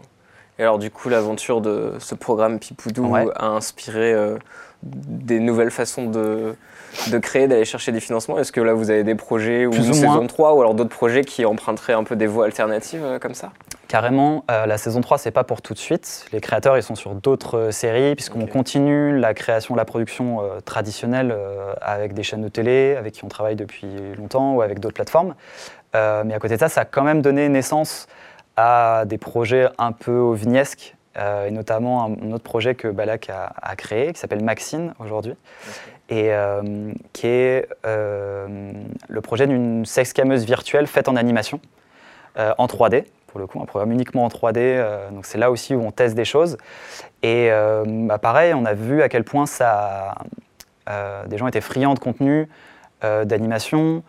Et 0.59 0.63
alors, 0.63 0.79
du 0.79 0.89
coup, 0.91 1.07
l'aventure 1.09 1.61
de 1.61 1.93
ce 1.99 2.13
programme 2.15 2.57
Pipoudou 2.59 3.05
Ouais. 3.07 3.25
a 3.35 3.45
inspiré 3.47 4.13
euh, 4.13 4.37
des 4.83 5.39
nouvelles 5.39 5.71
façons 5.71 6.09
de, 6.09 6.55
de 7.11 7.17
créer, 7.17 7.47
d'aller 7.47 7.65
chercher 7.65 7.91
des 7.91 7.99
financements? 7.99 8.37
Est-ce 8.39 8.51
que 8.51 8.61
là, 8.61 8.73
vous 8.73 8.89
avez 8.89 9.03
des 9.03 9.15
projets 9.15 9.65
ou 9.65 9.73
une 9.73 9.93
saison 9.93 10.11
moins. 10.11 10.27
3 10.27 10.53
ou 10.53 10.61
alors 10.61 10.73
d'autres 10.73 10.95
projets 10.95 11.23
qui 11.23 11.45
emprunteraient 11.45 11.93
un 11.93 12.03
peu 12.03 12.15
des 12.15 12.27
voies 12.27 12.45
alternatives 12.45 13.03
euh, 13.03 13.19
comme 13.19 13.33
ça? 13.33 13.51
Carrément, 13.87 14.43
euh, 14.51 14.65
la 14.65 14.77
saison 14.77 15.01
3, 15.01 15.17
c'est 15.17 15.31
pas 15.31 15.43
pour 15.43 15.61
tout 15.61 15.73
de 15.73 15.79
suite. 15.79 16.25
Les 16.31 16.41
créateurs, 16.41 16.77
ils 16.77 16.83
sont 16.83 16.95
sur 16.95 17.15
d'autres 17.15 17.57
euh, 17.57 17.71
séries, 17.71 18.15
puisqu'on 18.15 18.45
continue 18.45 19.17
la 19.17 19.33
création, 19.33 19.75
la 19.75 19.85
production 19.85 20.41
traditionnelle 20.65 21.35
avec 21.81 22.13
des 22.13 22.23
chaînes 22.23 22.41
de 22.41 22.49
télé, 22.49 22.95
avec 22.97 23.13
qui 23.13 23.23
on 23.23 23.27
travaille 23.27 23.55
depuis 23.55 23.87
longtemps, 24.17 24.55
ou 24.55 24.61
avec 24.61 24.79
d'autres 24.79 24.95
plateformes. 24.95 25.35
Mais 25.93 26.33
à 26.33 26.39
côté 26.39 26.55
de 26.55 26.59
ça, 26.59 26.69
ça 26.69 26.81
a 26.81 26.85
quand 26.85 27.03
même 27.03 27.21
donné 27.21 27.49
naissance 27.49 28.07
à 28.55 29.03
des 29.05 29.17
projets 29.17 29.69
un 29.77 29.91
peu 29.91 30.11
ovniesques, 30.11 30.96
et 31.17 31.51
notamment 31.51 32.05
un, 32.05 32.27
un 32.27 32.31
autre 32.31 32.43
projet 32.43 32.75
que 32.75 32.87
Balak 32.87 33.29
a, 33.29 33.53
a 33.61 33.75
créé, 33.75 34.13
qui 34.13 34.19
s'appelle 34.19 34.43
Maxine 34.43 34.93
aujourd'hui, 34.99 35.35
et 36.09 36.31
euh, 36.31 36.91
qui 37.13 37.27
est 37.27 37.67
euh, 37.85 38.71
le 39.07 39.21
projet 39.21 39.47
d'une 39.47 39.85
sexcameuse 39.85 40.45
virtuelle 40.45 40.87
faite 40.87 41.09
en 41.09 41.15
animation, 41.15 41.59
euh, 42.37 42.53
en 42.57 42.67
3D, 42.67 43.05
pour 43.27 43.39
le 43.39 43.47
coup, 43.47 43.59
un 43.61 43.65
programme 43.65 43.91
uniquement 43.91 44.23
en 44.23 44.29
3D. 44.29 44.57
euh, 44.57 45.09
donc 45.09 45.25
c'est 45.25 45.37
là 45.37 45.51
aussi 45.51 45.75
où 45.75 45.81
on 45.81 45.91
teste 45.91 46.15
des 46.15 46.25
choses. 46.25 46.57
Et 47.23 47.49
euh, 47.51 47.83
bah, 47.85 48.19
pareil, 48.19 48.53
on 48.53 48.65
a 48.65 48.73
vu 48.73 49.01
à 49.01 49.09
quel 49.09 49.23
point 49.23 49.45
ça, 49.45 50.15
euh, 50.89 51.25
des 51.27 51.37
gens 51.37 51.47
étaient 51.47 51.61
friands 51.61 51.93
de 51.93 51.99
contenu, 51.99 52.47
euh, 53.03 53.25
d'animation, 53.25 54.03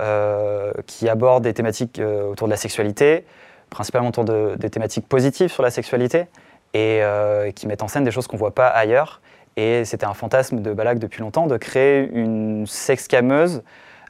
euh, 0.00 0.72
qui 0.86 1.08
abordent 1.08 1.44
des 1.44 1.54
thématiques 1.54 1.98
euh, 1.98 2.30
autour 2.30 2.46
de 2.46 2.52
la 2.52 2.56
sexualité, 2.56 3.26
principalement 3.72 4.08
autour 4.08 4.24
de, 4.24 4.54
des 4.56 4.70
thématiques 4.70 5.08
positives 5.08 5.50
sur 5.50 5.62
la 5.64 5.70
sexualité, 5.70 6.26
et 6.74 7.00
euh, 7.02 7.50
qui 7.50 7.66
mettent 7.66 7.82
en 7.82 7.88
scène 7.88 8.04
des 8.04 8.10
choses 8.12 8.26
qu'on 8.28 8.36
ne 8.36 8.40
voit 8.40 8.54
pas 8.54 8.68
ailleurs. 8.68 9.20
Et 9.56 9.84
c'était 9.84 10.06
un 10.06 10.14
fantasme 10.14 10.62
de 10.62 10.72
Balak 10.72 10.98
depuis 10.98 11.20
longtemps 11.20 11.46
de 11.46 11.56
créer 11.58 12.08
une 12.12 12.66
sexcameuse, 12.66 13.62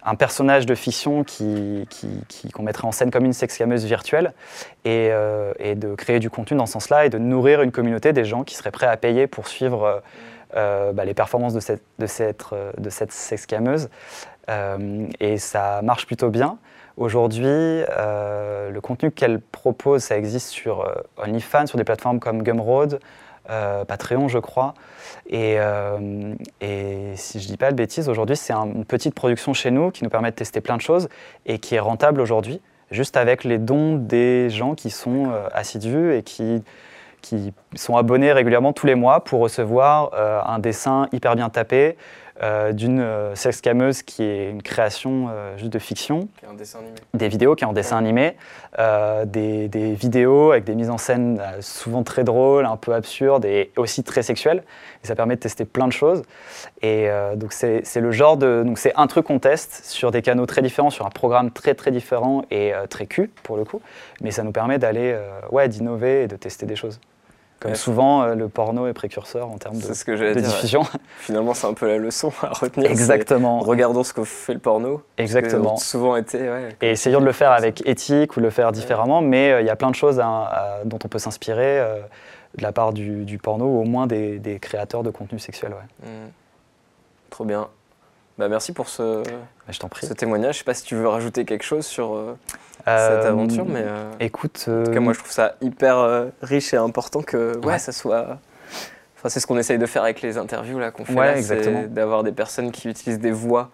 un 0.04 0.14
personnage 0.14 0.66
de 0.66 0.74
fiction 0.74 1.24
qui, 1.24 1.86
qui- 1.90 2.22
qui- 2.28 2.50
qu'on 2.50 2.62
mettrait 2.62 2.86
en 2.86 2.92
scène 2.92 3.10
comme 3.10 3.24
une 3.24 3.32
sexcameuse 3.32 3.84
virtuelle, 3.84 4.34
et, 4.84 5.08
euh, 5.10 5.52
et 5.58 5.74
de 5.74 5.94
créer 5.94 6.20
du 6.20 6.30
contenu 6.30 6.56
dans 6.56 6.66
ce 6.66 6.72
sens-là, 6.74 7.06
et 7.06 7.08
de 7.08 7.18
nourrir 7.18 7.62
une 7.62 7.72
communauté 7.72 8.12
des 8.12 8.24
gens 8.24 8.44
qui 8.44 8.54
seraient 8.54 8.70
prêts 8.70 8.86
à 8.86 8.96
payer 8.96 9.26
pour 9.26 9.48
suivre 9.48 10.02
euh, 10.54 10.92
bah, 10.92 11.04
les 11.04 11.14
performances 11.14 11.54
de 11.54 11.60
cette, 11.60 11.82
de 11.98 12.06
cette, 12.06 12.44
de 12.78 12.90
cette 12.90 13.12
sexcameuse. 13.12 13.88
Et 15.20 15.38
ça 15.38 15.80
marche 15.82 16.04
plutôt 16.06 16.28
bien. 16.28 16.58
Aujourd'hui, 16.96 17.46
euh, 17.46 18.70
le 18.70 18.80
contenu 18.80 19.10
qu'elle 19.10 19.40
propose, 19.40 20.02
ça 20.02 20.16
existe 20.18 20.48
sur 20.48 20.82
euh, 20.82 20.92
OnlyFans, 21.16 21.66
sur 21.66 21.78
des 21.78 21.84
plateformes 21.84 22.20
comme 22.20 22.42
Gumroad, 22.42 23.00
euh, 23.50 23.84
Patreon, 23.84 24.28
je 24.28 24.38
crois. 24.38 24.74
Et, 25.30 25.56
si 27.16 27.40
je 27.40 27.46
dis 27.46 27.56
pas 27.56 27.70
de 27.70 27.76
bêtises, 27.76 28.08
aujourd'hui, 28.08 28.36
c'est 28.36 28.52
un- 28.52 28.66
une 28.66 28.84
petite 28.84 29.14
production 29.14 29.54
chez 29.54 29.70
nous 29.70 29.90
qui 29.90 30.04
nous 30.04 30.10
permet 30.10 30.30
de 30.30 30.36
tester 30.36 30.60
plein 30.60 30.76
de 30.76 30.82
choses 30.82 31.08
et 31.46 31.58
qui 31.58 31.74
est 31.74 31.80
rentable 31.80 32.20
aujourd'hui, 32.20 32.60
juste 32.90 33.16
avec 33.16 33.44
les 33.44 33.58
dons 33.58 33.96
des 33.96 34.50
gens 34.50 34.74
qui 34.74 34.90
sont 34.90 35.32
assidus 35.54 36.14
et 36.14 36.22
qui, 36.22 36.62
qui 37.22 37.54
sont 37.74 37.96
abonnés 37.96 38.32
régulièrement 38.32 38.72
tous 38.74 38.86
les 38.86 38.94
mois 38.94 39.24
pour 39.24 39.40
recevoir 39.40 40.10
un 40.46 40.58
dessin 40.58 41.08
hyper 41.12 41.36
bien 41.36 41.48
tapé 41.48 41.96
euh, 42.42 42.72
d'une 42.72 43.00
euh, 43.00 43.34
sexcameuse 43.34 44.02
qui 44.02 44.22
est 44.22 44.50
une 44.50 44.62
création 44.62 45.28
euh, 45.30 45.56
juste 45.58 45.72
de 45.72 45.78
fiction 45.78 46.28
Qui 46.38 46.46
est 46.46 46.48
un 46.48 46.54
dessin 46.54 46.78
animé. 46.78 46.94
des 47.14 47.28
vidéos 47.28 47.54
qui 47.54 47.64
est 47.64 47.66
en 47.66 47.72
dessin 47.72 47.98
animé, 47.98 48.36
euh, 48.78 49.24
des, 49.24 49.68
des 49.68 49.92
vidéos 49.92 50.52
avec 50.52 50.64
des 50.64 50.74
mises 50.74 50.90
en 50.90 50.98
scène 50.98 51.40
souvent 51.60 52.02
très 52.02 52.24
drôles, 52.24 52.64
un 52.64 52.76
peu 52.76 52.94
absurdes 52.94 53.44
et 53.44 53.70
aussi 53.76 54.02
très 54.02 54.22
sexuelles. 54.22 54.62
Et 55.04 55.06
ça 55.06 55.14
permet 55.14 55.34
de 55.36 55.40
tester 55.40 55.64
plein 55.64 55.86
de 55.88 55.92
choses. 55.92 56.22
Et 56.80 57.08
donc 57.36 57.52
c'est 57.52 57.80
c'est 57.84 58.00
le 58.00 58.12
genre 58.12 58.36
de... 58.36 58.62
Donc 58.64 58.78
c'est 58.78 58.92
un 58.96 59.08
truc 59.08 59.26
qu'on 59.26 59.40
teste 59.40 59.84
sur 59.84 60.10
des 60.12 60.22
canaux 60.22 60.46
très 60.46 60.62
différents, 60.62 60.90
sur 60.90 61.06
un 61.06 61.10
programme 61.10 61.50
très 61.50 61.74
très 61.74 61.90
différent 61.90 62.44
et 62.50 62.72
très 62.88 63.06
cul 63.06 63.30
pour 63.42 63.56
le 63.56 63.64
coup. 63.64 63.80
Mais 64.20 64.30
ça 64.30 64.42
nous 64.44 64.52
permet 64.52 64.78
d'aller, 64.78 65.18
ouais, 65.50 65.68
d'innover 65.68 66.24
et 66.24 66.28
de 66.28 66.36
tester 66.36 66.66
des 66.66 66.76
choses. 66.76 67.00
Comme 67.62 67.70
Ouais. 67.70 67.76
souvent, 67.76 68.24
euh, 68.24 68.34
le 68.34 68.48
porno 68.48 68.88
est 68.88 68.92
précurseur 68.92 69.48
en 69.48 69.56
termes 69.56 69.78
de, 69.78 69.94
ce 69.94 70.04
que 70.04 70.10
de 70.10 70.16
dire. 70.16 70.26
ouais. 70.34 70.42
diffusion. 70.42 70.82
Finalement, 71.18 71.54
c'est 71.54 71.68
un 71.68 71.74
peu 71.74 71.86
la 71.86 71.96
leçon 71.98 72.32
à 72.42 72.48
retenir. 72.48 72.90
Exactement. 72.90 73.60
Regardons 73.60 74.02
ce 74.02 74.12
que 74.12 74.24
fait 74.24 74.54
le 74.54 74.58
porno. 74.58 75.02
Exactement. 75.16 75.76
souvent 75.76 76.16
été. 76.16 76.38
Ouais, 76.50 76.76
Et 76.82 76.90
essayons 76.90 77.20
de 77.20 77.24
le 77.24 77.30
faire 77.32 77.52
avec 77.52 77.86
éthique 77.86 78.36
ou 78.36 78.40
de 78.40 78.44
le 78.46 78.50
faire 78.50 78.72
différemment, 78.72 79.20
mais 79.20 79.52
euh, 79.52 79.60
il 79.60 79.66
y 79.66 79.70
a 79.70 79.76
plein 79.76 79.90
de 79.90 79.94
choses 79.94 80.18
à- 80.18 80.26
à- 80.26 80.84
dont 80.84 80.98
on 81.04 81.08
peut 81.08 81.20
s'inspirer 81.20 81.78
euh, 81.78 82.00
de 82.58 82.62
la 82.62 82.72
part 82.72 82.92
du, 82.92 83.24
du 83.24 83.38
porno 83.38 83.64
ou 83.66 83.80
au 83.80 83.84
moins 83.84 84.08
des, 84.08 84.38
des 84.40 84.58
créateurs 84.58 85.04
de 85.04 85.10
contenu 85.10 85.38
sexuel. 85.38 85.72
Ouais. 85.72 86.08
Mm. 86.08 86.30
Trop 87.30 87.44
bien. 87.44 87.68
Bah, 88.38 88.48
merci 88.48 88.72
pour 88.72 88.88
ce, 88.88 89.22
je 89.68 89.78
prie. 89.86 90.06
ce 90.06 90.14
témoignage. 90.14 90.54
Je 90.54 90.58
sais 90.60 90.64
pas 90.64 90.74
si 90.74 90.84
tu 90.84 90.94
veux 90.96 91.06
rajouter 91.08 91.44
quelque 91.44 91.64
chose 91.64 91.84
sur 91.86 92.14
euh, 92.14 92.34
cette 92.78 92.88
Euh, 92.88 93.28
aventure, 93.28 93.64
mais 93.66 93.82
euh, 93.84 94.10
Écoute, 94.20 94.66
en 94.68 94.84
tout 94.84 94.90
cas, 94.90 95.00
moi, 95.00 95.12
je 95.12 95.18
trouve 95.18 95.30
ça 95.32 95.54
hyper 95.60 96.26
riche 96.42 96.72
et 96.74 96.78
important 96.78 97.22
que 97.22 97.56
ouais, 97.58 97.66
Ouais. 97.66 97.78
ça 97.78 97.92
soit. 97.92 98.38
Enfin, 99.18 99.28
c'est 99.28 99.38
ce 99.38 99.46
qu'on 99.46 99.56
essaye 99.58 99.78
de 99.78 99.86
faire 99.86 100.02
avec 100.02 100.20
les 100.20 100.36
interviews 100.36 100.80
là 100.80 100.90
qu'on 100.90 101.04
fait 101.04 101.12
Ouais, 101.14 101.40
c'est 101.42 101.92
d'avoir 101.94 102.24
des 102.24 102.32
personnes 102.32 102.72
qui 102.72 102.88
utilisent 102.88 103.20
des 103.20 103.30
voies 103.30 103.70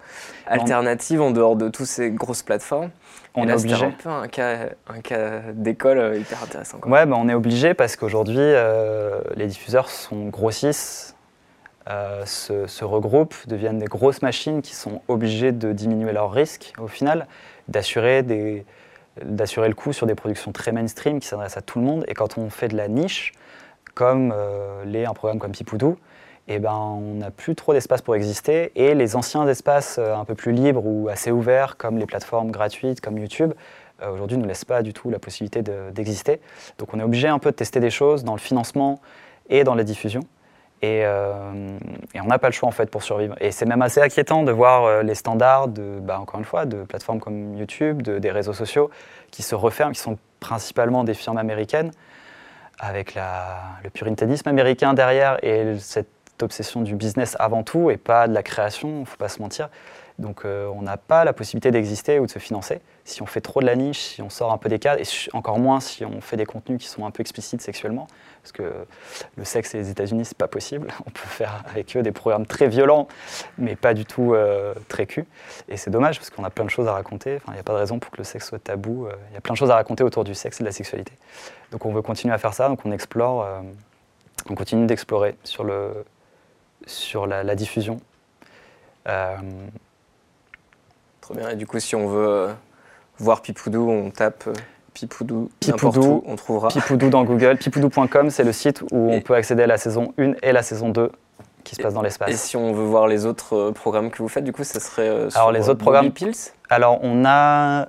alternatives 0.47 1.23
en 1.23 1.31
dehors 1.31 1.57
de 1.57 1.69
toutes 1.71 1.87
ces 1.87 2.11
grosses 2.11 2.43
plateformes. 2.43 2.91
on 3.35 3.45
et 3.45 3.47
est 3.47 3.49
là, 3.49 3.57
obligé. 3.57 3.85
un 3.87 3.91
peu 3.93 4.11
un 4.11 4.29
cas, 4.29 4.59
un 4.89 5.01
cas 5.01 5.41
d'école 5.55 6.17
hyper 6.19 6.43
intéressant. 6.43 6.77
quoi. 6.79 6.91
Ouais, 6.93 7.07
bah, 7.07 7.17
on 7.19 7.29
est 7.31 7.35
obligé 7.35 7.73
parce 7.73 7.97
qu'aujourd'hui, 7.97 8.37
euh, 8.39 9.21
les 9.37 9.47
diffuseurs 9.47 9.89
sont 9.89 10.27
grossissent, 10.27 11.15
euh, 11.89 12.25
se, 12.27 12.67
se 12.67 12.85
regroupent, 12.85 13.47
deviennent 13.47 13.79
des 13.79 13.87
grosses 13.87 14.23
machines 14.23 14.63
qui 14.63 14.75
sont 14.75 15.01
obligées 15.09 15.53
de 15.53 15.73
diminuer 15.73 16.13
leurs 16.13 16.31
risques 16.31 16.73
au 16.79 16.87
final, 16.89 17.27
d'assurer 17.69 18.23
le 18.23 19.75
coût 19.75 19.93
sur 19.93 20.07
des 20.07 20.15
productions 20.15 20.53
très 20.53 20.73
mainstream 20.73 21.21
qui 21.21 21.29
s'adressent 21.29 21.57
à 21.57 21.63
tout 21.63 21.79
le 21.79 21.85
monde. 21.85 22.05
Et 22.09 22.15
quand 22.15 22.39
on 22.39 22.51
fait 22.51 22.69
de 22.69 22.77
la 22.77 22.89
niche, 22.89 23.33
comme 23.95 24.33
euh, 24.35 24.85
l'est 24.85 25.07
un 25.07 25.15
programme 25.15 25.39
comme 25.39 25.53
Pipoudou, 25.53 25.97
eh 26.47 26.59
ben, 26.61 26.73
on 26.73 27.15
n'a 27.15 27.31
plus 27.31 27.55
trop 27.55 27.73
d'espace 27.73 28.01
pour 28.01 28.15
exister. 28.15 28.71
Et 28.75 28.95
les 28.95 29.17
anciens 29.17 29.47
espaces 29.49 29.97
euh, 29.99 30.15
un 30.15 30.25
peu 30.25 30.35
plus 30.35 30.53
libres 30.53 30.87
ou 30.87 31.09
assez 31.09 31.31
ouverts, 31.31 31.77
comme 31.77 31.99
les 31.99 32.07
plateformes 32.07 32.51
gratuites, 32.51 33.01
comme 33.01 33.19
YouTube, 33.19 33.53
euh, 34.03 34.11
aujourd'hui 34.13 34.39
ne 34.39 34.47
laissent 34.47 34.65
pas 34.65 34.83
du 34.83 34.93
tout 34.93 35.11
la 35.11 35.19
possibilité 35.19 35.63
de- 35.63 35.91
d'exister. 35.93 36.41
Donc 36.79 36.95
on 36.95 37.01
est 37.01 37.03
obligé 37.03 37.29
un 37.29 37.39
peu 37.39 37.51
de 37.51 37.57
tester 37.57 37.81
des 37.81 37.91
choses 37.91 38.25
dans 38.25 38.35
le 38.35 38.41
financement 38.41 39.01
et 39.51 39.65
dans 39.65 39.75
la 39.75 39.85
diffusion. 39.85 40.21
Et, 40.81 41.03
euh, 41.05 41.77
et 42.15 42.21
on 42.21 42.27
n'a 42.27 42.39
pas 42.39 42.49
le 42.49 42.53
choix 42.53 42.69
en 42.69 42.73
fait 42.73 42.89
pour 42.89 43.03
survivre. 43.03 43.35
Et 43.41 43.51
c'est 43.51 43.67
même 43.67 43.83
assez 43.83 44.01
inquiétant 44.01 44.45
de 44.45 44.53
voir 44.53 44.85
euh, 44.85 45.03
les 45.03 45.17
standards 45.17 45.69
de, 45.69 45.99
bah, 46.01 46.21
encore 46.21 46.39
une 46.39 46.47
fois, 46.47 46.67
de 46.67 46.85
plateformes 46.85 47.19
comme 47.19 47.57
YouTube, 47.57 48.03
de- 48.03 48.19
des 48.21 48.31
réseaux 48.31 48.53
sociaux 48.53 48.91
qui 49.33 49.43
se 49.43 49.55
referment, 49.57 49.93
qui 49.93 50.01
sont 50.01 50.19
principalement 50.39 51.03
des 51.03 51.15
firmes 51.15 51.39
américaines, 51.39 51.91
avec 52.79 53.17
le 53.17 53.91
puritanisme 53.91 54.49
américain 54.49 54.95
derrière 54.95 55.43
et 55.43 55.77
cette 55.81 56.07
obsession 56.41 56.83
du 56.83 56.95
business 56.95 57.37
avant 57.41 57.65
tout 57.65 57.91
et 57.91 57.97
pas 57.97 58.29
de 58.29 58.35
la 58.35 58.45
création, 58.45 58.89
il 58.89 59.01
ne 59.01 59.05
faut 59.05 59.17
pas 59.17 59.29
se 59.29 59.43
mentir. 59.43 59.69
Donc 60.21 60.45
euh, 60.45 60.69
on 60.75 60.83
n'a 60.83 60.97
pas 60.97 61.25
la 61.25 61.33
possibilité 61.33 61.73
d'exister 61.73 62.21
ou 62.21 62.27
de 62.27 62.31
se 62.31 62.39
financer 62.39 62.81
si 63.05 63.23
on 63.23 63.27
fait 63.27 63.41
trop 63.41 63.61
de 63.61 63.67
la 63.67 63.75
niche, 63.75 63.99
si 64.01 64.23
on 64.23 64.31
sort 64.31 64.53
un 64.53 64.59
peu 64.59 64.69
des 64.69 64.79
cadres, 64.79 65.01
et 65.01 65.07
encore 65.33 65.59
moins 65.59 65.81
si 65.81 66.05
on 66.05 66.21
fait 66.21 66.37
des 66.37 66.47
contenus 66.47 66.81
qui 66.81 66.87
sont 66.89 67.05
un 67.05 67.11
peu 67.11 67.21
explicites 67.21 67.63
sexuellement, 67.63 68.07
parce 68.43 68.53
que 68.53 68.73
le 69.37 69.45
sexe 69.45 69.75
et 69.75 69.79
les 69.79 69.91
États-Unis, 69.91 70.25
c'est 70.25 70.37
pas 70.37 70.49
possible. 70.49 70.89
On 71.07 71.11
peut 71.11 71.29
faire 71.29 71.63
avec 71.69 71.97
eux 71.97 72.03
des 72.03 72.13
programmes 72.13 72.47
très 72.47 72.69
violents, 72.69 73.09
mais 73.59 73.77
pas 73.77 73.95
du 73.95 74.05
tout 74.05 74.35
euh, 74.35 74.75
très 74.89 75.07
cul. 75.07 75.27
Et 75.69 75.77
c'est 75.77 75.91
dommage, 75.91 76.19
parce 76.19 76.31
qu'on 76.31 76.45
a 76.45 76.51
plein 76.51 76.65
de 76.65 76.71
choses 76.71 76.89
à 76.89 76.93
raconter. 76.93 77.39
Il 77.49 77.55
n'y 77.55 77.59
a 77.59 77.63
pas 77.63 77.75
de 77.75 77.79
raison 77.79 77.99
pour 77.99 78.11
que 78.11 78.19
le 78.19 78.25
sexe 78.25 78.49
soit 78.49 78.59
tabou. 78.59 79.07
Euh, 79.07 79.13
il 79.31 79.35
y 79.35 79.37
a 79.37 79.41
plein 79.41 79.55
de 79.55 79.59
choses 79.59 79.71
à 79.71 79.75
raconter 79.75 80.05
autour 80.05 80.25
du 80.25 80.35
sexe 80.35 80.61
et 80.61 80.65
de 80.65 80.69
la 80.69 80.73
sexualité. 80.73 81.13
Donc 81.73 81.85
on 81.87 81.93
veut 81.93 82.03
continuer 82.03 82.35
à 82.35 82.39
faire 82.39 82.55
ça, 82.55 82.69
donc 82.69 82.81
on 82.85 82.93
explore, 82.93 83.47
on 84.49 84.55
continue 84.55 84.87
d'explorer 84.87 85.37
sur, 85.45 85.65
le, 85.65 86.05
sur 86.87 87.27
la, 87.27 87.55
diffusion. 87.55 88.01
Très 91.29 91.41
bien. 91.41 91.51
Et 91.51 91.57
du 91.57 91.67
coup, 91.67 91.79
si 91.79 91.95
on 91.95 92.09
veut 92.09 92.27
euh, 92.27 92.53
voir 93.19 93.43
Pipoudou, 93.43 93.91
on 93.91 94.11
tape 94.11 94.45
euh, 94.47 94.55
Pipoudou, 95.01 95.51
Pipoudou, 95.61 96.23
on 96.27 96.37
trouvera. 96.37 96.69
Pipoudou 96.69 97.11
dans 97.11 97.25
Google. 97.25 97.57
Pipoudou.com, 97.57 98.31
c'est 98.31 98.45
le 98.45 98.53
site 98.53 98.83
où 98.93 99.11
on 99.13 99.21
peut 99.21 99.35
accéder 99.35 99.63
à 99.63 99.67
la 99.67 99.79
saison 99.79 100.13
1 100.19 100.33
et 100.43 100.53
la 100.53 100.63
saison 100.63 100.89
2 100.89 101.11
qui 101.65 101.75
se 101.75 101.83
passe 101.83 101.95
dans 101.95 102.03
l'espace. 102.03 102.31
Et 102.31 102.37
si 102.37 102.57
on 102.57 102.73
veut 102.73 102.85
voir 102.85 103.09
les 103.09 103.27
autres 103.27 103.55
euh, 103.55 103.73
programmes 103.73 104.11
que 104.11 104.19
vous 104.19 104.29
faites, 104.29 104.45
du 104.45 104.53
coup, 104.53 104.65
ça 104.65 104.81
serait 104.81 105.29
sur 105.29 105.39
Alors 105.39 105.53
les 105.53 105.69
autres 105.69 105.81
programmes. 105.81 106.11
Pills? 106.13 106.53
Alors 106.71 106.99
on 107.03 107.25
a, 107.27 107.89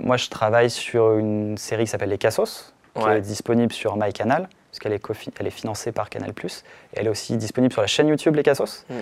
moi 0.00 0.16
je 0.16 0.28
travaille 0.28 0.70
sur 0.70 1.16
une 1.18 1.56
série 1.56 1.84
qui 1.84 1.90
s'appelle 1.90 2.10
Les 2.10 2.18
Cassos, 2.18 2.72
qui 2.98 3.06
est 3.08 3.20
disponible 3.20 3.72
sur 3.72 3.96
MyCanal 3.96 4.48
puisqu'elle 4.72 4.94
est, 4.94 5.02
elle 5.38 5.46
est 5.46 5.50
financée 5.50 5.92
par 5.92 6.08
Canal+. 6.08 6.30
Et 6.30 6.54
elle 6.94 7.06
est 7.06 7.10
aussi 7.10 7.36
disponible 7.36 7.72
sur 7.72 7.82
la 7.82 7.86
chaîne 7.86 8.08
YouTube 8.08 8.34
Les 8.34 8.42
Cassos. 8.42 8.86
Mm. 8.88 8.94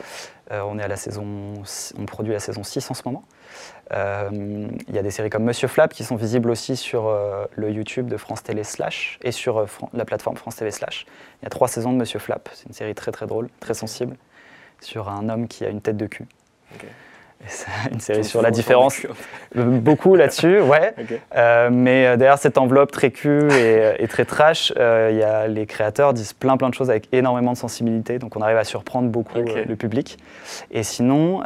Euh, 0.51 0.63
on, 0.63 0.81
est 0.81 0.83
à 0.83 0.89
la 0.89 0.97
saison, 0.97 1.63
on 1.97 2.07
produit 2.07 2.33
la 2.33 2.41
saison 2.41 2.65
6 2.65 2.91
en 2.91 2.95
ce 2.95 3.03
moment. 3.05 3.23
Euh, 3.93 4.69
il 4.89 4.95
y 4.95 4.99
a 4.99 5.03
des 5.03 5.13
séries 5.13 5.31
comme 5.31 5.45
Monsieur 5.45 5.69
Flap 5.69 5.95
qui 5.95 6.03
sont 6.03 6.17
visibles 6.17 6.51
aussi 6.51 6.77
sur 6.77 7.07
euh, 7.07 7.45
le 7.55 7.71
YouTube 7.71 8.09
de 8.09 8.17
France 8.17 8.43
Télé 8.43 8.65
Slash 8.65 9.21
et 9.23 9.31
sur 9.31 9.65
la 9.93 10.05
plateforme 10.05 10.37
France 10.37 10.57
TV 10.57 10.73
Slash. 10.73 11.07
Il 11.41 11.45
y 11.45 11.47
a 11.47 11.51
trois 11.51 11.69
saisons 11.69 11.93
de 11.93 11.99
Monsieur 11.99 12.19
Flap. 12.19 12.49
C'est 12.53 12.67
une 12.67 12.75
série 12.75 12.97
très 12.97 13.13
très 13.13 13.27
drôle, 13.27 13.49
très 13.61 13.75
sensible, 13.75 14.17
sur 14.81 15.09
un 15.09 15.29
homme 15.29 15.47
qui 15.47 15.65
a 15.65 15.69
une 15.69 15.81
tête 15.81 15.97
de 15.97 16.07
cul. 16.07 16.27
Une 17.90 18.00
série 18.00 18.24
sur 18.24 18.42
la 18.42 18.50
différence. 18.50 19.07
Euh, 19.57 19.64
beaucoup 19.64 20.14
là-dessus, 20.14 20.61
ouais. 20.62 20.94
Euh, 21.35 21.70
mais 21.72 22.07
euh, 22.07 22.16
derrière 22.16 22.38
cette 22.38 22.59
enveloppe 22.59 22.92
très 22.92 23.11
cul 23.11 23.48
et, 23.53 24.07
très 24.09 24.24
trash, 24.24 24.72
y 24.76 24.81
a, 24.81 25.48
les 25.48 25.66
créateurs 25.66 26.12
disent 26.12 26.33
plein 26.33 26.57
plein 26.57 26.68
de 26.68 26.74
choses 26.74 26.90
avec 26.90 27.09
énormément 27.12 27.53
de 27.53 27.59
sensibilité, 27.59 28.18
donc 28.18 28.37
on 28.37 28.42
arrive 28.42 28.59
à 28.59 28.64
surprendre 28.64 29.09
beaucoup 29.09 29.38
le 29.38 29.76
public. 29.76 30.18
Et 30.70 30.83
sinon, 30.83 31.42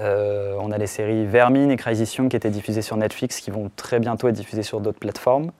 on 0.00 0.70
a 0.70 0.78
les 0.78 0.86
séries 0.86 1.26
Vermine 1.26 1.70
et 1.70 1.76
Crazy 1.76 2.04
qui 2.28 2.36
étaient 2.36 2.50
diffusées 2.50 2.82
sur 2.82 2.96
Netflix, 2.96 3.40
qui 3.40 3.50
vont 3.50 3.70
très 3.76 4.00
bientôt 4.00 4.28
être 4.28 4.34
diffusées 4.34 4.62
sur 4.62 4.80
d'autres 4.80 4.98
plateformes. 4.98 5.52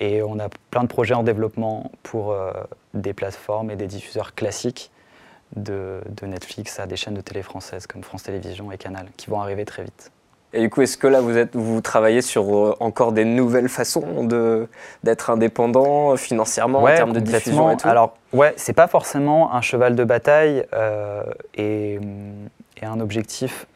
et 0.00 0.22
on 0.22 0.38
a 0.38 0.48
plein 0.70 0.82
de 0.82 0.88
projets 0.88 1.14
en 1.14 1.22
développement 1.22 1.90
pour 2.02 2.36
des 2.94 3.12
plateformes 3.12 3.70
et 3.70 3.76
des 3.76 3.86
diffuseurs 3.86 4.34
classiques 4.34 4.90
de, 5.56 6.00
Netflix 6.22 6.80
à 6.80 6.86
des 6.86 6.96
chaînes 6.96 7.14
de 7.14 7.20
télé 7.20 7.42
françaises 7.42 7.86
comme 7.86 8.02
France 8.02 8.24
Télévisions 8.24 8.72
et 8.72 8.78
Canal, 8.78 9.06
qui 9.16 9.30
vont 9.30 9.40
arriver 9.40 9.64
très 9.64 9.84
vite. 9.84 10.10
Et 10.52 10.60
du 10.60 10.70
coup, 10.70 10.82
est-ce 10.82 10.96
que 10.96 11.08
là, 11.08 11.20
vous, 11.20 11.36
êtes, 11.36 11.56
vous 11.56 11.80
travaillez 11.80 12.22
sur 12.22 12.54
euh, 12.54 12.76
encore 12.78 13.10
des 13.10 13.24
nouvelles 13.24 13.68
façons 13.68 14.24
d'être 15.02 15.30
indépendant 15.30 16.12
euh, 16.12 16.16
financièrement 16.16 16.80
en 16.80 16.86
termes 16.86 17.12
de 17.12 17.18
diffusion 17.18 17.70
et 17.72 17.76
tout 17.76 17.88
Alors, 17.88 18.16
ouais, 18.32 18.54
c'est 18.56 18.72
pas 18.72 18.86
forcément 18.86 19.52
un 19.52 19.60
cheval 19.60 19.96
de 19.96 20.04
bataille 20.04 20.64
euh, 20.72 21.24
et, 21.56 21.98
un 22.82 23.00
objectif 23.00 23.66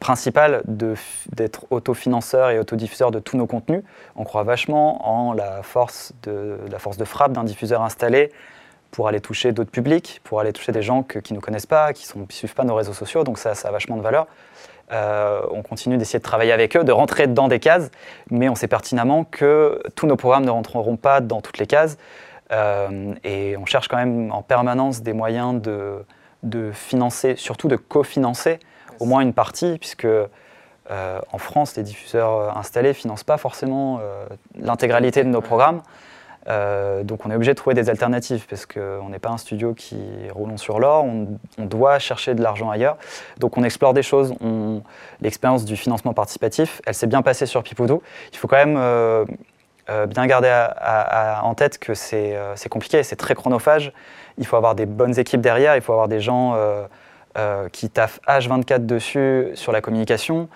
principal 0.00 0.62
d'être 0.66 1.66
autofinanceur 1.70 2.50
et 2.50 2.58
autodiffuseur 2.58 3.12
de 3.12 3.20
tous 3.20 3.36
nos 3.36 3.46
contenus. 3.46 3.84
On 4.16 4.24
croit 4.24 4.42
vachement 4.42 5.08
en 5.08 5.32
la 5.32 5.62
force 5.62 6.12
de, 6.24 6.58
la 6.68 6.80
force 6.80 6.96
de 6.96 7.04
frappe 7.04 7.30
d'un 7.30 7.44
diffuseur 7.44 7.82
installé 7.82 8.32
pour 8.96 9.08
aller 9.08 9.20
toucher 9.20 9.52
d'autres 9.52 9.70
publics, 9.70 10.22
pour 10.24 10.40
aller 10.40 10.54
toucher 10.54 10.72
des 10.72 10.80
gens 10.80 11.02
qui 11.02 11.18
ne 11.18 11.34
nous 11.34 11.42
connaissent 11.42 11.66
pas, 11.66 11.92
qui 11.92 12.08
ne 12.16 12.24
suivent 12.30 12.54
pas 12.54 12.64
nos 12.64 12.74
réseaux 12.74 12.94
sociaux, 12.94 13.24
donc 13.24 13.36
ça, 13.36 13.50
a 13.50 13.70
vachement 13.70 13.98
de 13.98 14.00
valeur. 14.00 14.26
Euh, 14.90 15.42
on 15.50 15.60
continue 15.60 15.98
d'essayer 15.98 16.18
de 16.18 16.24
travailler 16.24 16.52
avec 16.52 16.74
eux, 16.78 16.82
de 16.82 16.92
rentrer 16.92 17.26
dans 17.26 17.46
des 17.46 17.60
cases, 17.60 17.90
mais 18.30 18.48
on 18.48 18.54
sait 18.54 18.68
pertinemment 18.68 19.24
que 19.24 19.82
tous 19.96 20.06
nos 20.06 20.16
programmes 20.16 20.46
ne 20.46 20.50
rentreront 20.50 20.96
pas 20.96 21.20
dans 21.20 21.42
toutes 21.42 21.58
les 21.58 21.66
cases. 21.66 21.98
Euh, 22.52 23.12
et 23.22 23.58
on 23.58 23.66
cherche 23.66 23.88
quand 23.88 23.98
même 23.98 24.32
en 24.32 24.40
permanence 24.40 25.02
des 25.02 25.12
moyens 25.12 25.60
de, 25.60 26.70
financer, 26.72 27.36
surtout 27.36 27.68
de 27.68 27.76
cofinancer 27.76 28.60
au 28.98 29.04
moins 29.04 29.20
une 29.20 29.34
partie, 29.34 29.76
puisque 29.78 30.06
euh, 30.06 30.26
en 30.90 31.36
France, 31.36 31.76
les 31.76 31.82
diffuseurs 31.82 32.56
installés 32.56 32.88
ne 32.88 32.94
financent 32.94 33.24
pas 33.24 33.36
forcément 33.36 34.00
l'intégralité 34.58 35.22
de 35.22 35.28
nos 35.28 35.42
programmes. 35.42 35.82
Euh, 36.48 37.02
donc 37.02 37.26
on 37.26 37.30
est 37.30 37.34
obligé 37.34 37.52
de 37.52 37.56
trouver 37.56 37.74
des 37.74 37.90
alternatives 37.90 38.46
parce 38.48 38.66
qu'on 38.66 39.08
n'est 39.08 39.18
pas 39.18 39.30
un 39.30 39.38
studio 39.38 39.74
qui 39.74 39.98
roulons 40.30 40.56
sur 40.56 40.78
l'or, 40.78 41.04
on, 41.04 41.38
doit 41.58 41.98
chercher 41.98 42.34
de 42.34 42.42
l'argent 42.42 42.70
ailleurs. 42.70 42.96
Donc 43.38 43.58
on 43.58 43.64
explore 43.64 43.94
des 43.94 44.02
choses. 44.02 44.34
L'expérience 45.20 45.64
du 45.64 45.76
financement 45.76 46.14
participatif, 46.14 46.80
elle 46.86 46.94
s'est 46.94 47.06
bien 47.06 47.22
passée 47.22 47.46
sur 47.46 47.62
Pipoudou. 47.62 48.02
Il 48.32 48.38
faut 48.38 48.46
quand 48.46 48.56
même 48.56 48.76
euh, 48.78 49.24
euh, 49.90 50.06
bien 50.06 50.26
garder 50.26 50.68
en 51.42 51.54
tête 51.54 51.78
que 51.78 51.94
c'est 51.94 52.68
compliqué, 52.70 53.02
c'est 53.02 53.16
très 53.16 53.34
chronophage. 53.34 53.92
Il 54.38 54.46
faut 54.46 54.56
avoir 54.56 54.74
des 54.74 54.86
bonnes 54.86 55.18
équipes 55.18 55.40
derrière, 55.40 55.76
il 55.76 55.82
faut 55.82 55.92
avoir 55.92 56.08
des 56.08 56.20
gens 56.20 56.56
qui 57.72 57.90
taffent 57.90 58.20
H24 58.28 58.86
dessus 58.86 59.48
sur 59.54 59.72
la 59.72 59.80
communication. 59.80 60.48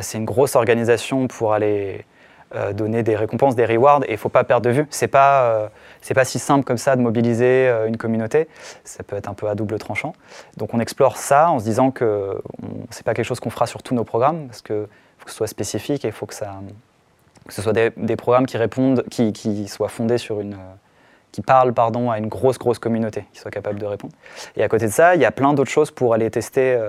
c'est 0.00 0.18
une 0.18 0.24
grosse 0.24 0.56
organisation 0.56 1.28
pour 1.28 1.52
aller 1.52 2.04
euh, 2.54 2.72
donner 2.72 3.02
des 3.02 3.16
récompenses, 3.16 3.56
des 3.56 3.66
rewards, 3.66 4.04
et 4.06 4.12
il 4.12 4.16
faut 4.18 4.28
pas 4.28 4.44
perdre 4.44 4.68
de 4.68 4.70
vue. 4.70 4.86
Ce 4.90 5.04
n'est 5.04 5.08
pas, 5.08 5.42
euh, 5.42 5.68
pas 6.14 6.24
si 6.24 6.38
simple 6.38 6.64
comme 6.64 6.78
ça 6.78 6.94
de 6.94 7.00
mobiliser 7.00 7.66
euh, 7.68 7.88
une 7.88 7.96
communauté, 7.96 8.46
ça 8.84 9.02
peut 9.02 9.16
être 9.16 9.28
un 9.28 9.34
peu 9.34 9.48
à 9.48 9.56
double 9.56 9.76
tranchant. 9.80 10.12
Donc 10.56 10.72
on 10.72 10.78
explore 10.78 11.16
ça 11.16 11.50
en 11.50 11.58
se 11.58 11.64
disant 11.64 11.90
que 11.90 12.40
ce 12.90 12.98
n'est 12.98 13.02
pas 13.02 13.14
quelque 13.14 13.24
chose 13.24 13.40
qu'on 13.40 13.50
fera 13.50 13.66
sur 13.66 13.82
tous 13.82 13.96
nos 13.96 14.04
programmes, 14.04 14.46
parce 14.46 14.62
qu'il 14.62 14.86
faut 15.18 15.24
que 15.24 15.30
ce 15.32 15.36
soit 15.36 15.48
spécifique 15.48 16.04
et 16.04 16.08
il 16.08 16.12
faut 16.12 16.26
que, 16.26 16.34
ça, 16.34 16.54
que 17.48 17.52
ce 17.52 17.62
soit 17.62 17.72
des, 17.72 17.90
des 17.96 18.14
programmes 18.14 18.46
qui 18.46 18.58
répondent, 18.58 19.02
qui, 19.10 19.32
qui, 19.32 19.66
soient 19.66 19.88
fondés 19.88 20.18
sur 20.18 20.40
une 20.40 20.56
qui 21.32 21.42
parlent 21.42 21.74
pardon, 21.74 22.12
à 22.12 22.18
une 22.18 22.28
grosse, 22.28 22.58
grosse 22.58 22.78
communauté, 22.78 23.24
qui 23.32 23.40
soit 23.40 23.50
capable 23.50 23.80
de 23.80 23.86
répondre. 23.86 24.14
Et 24.56 24.62
à 24.62 24.68
côté 24.68 24.86
de 24.86 24.92
ça, 24.92 25.16
il 25.16 25.20
y 25.20 25.24
a 25.24 25.32
plein 25.32 25.52
d'autres 25.52 25.72
choses 25.72 25.90
pour 25.90 26.14
aller 26.14 26.30
tester, 26.30 26.80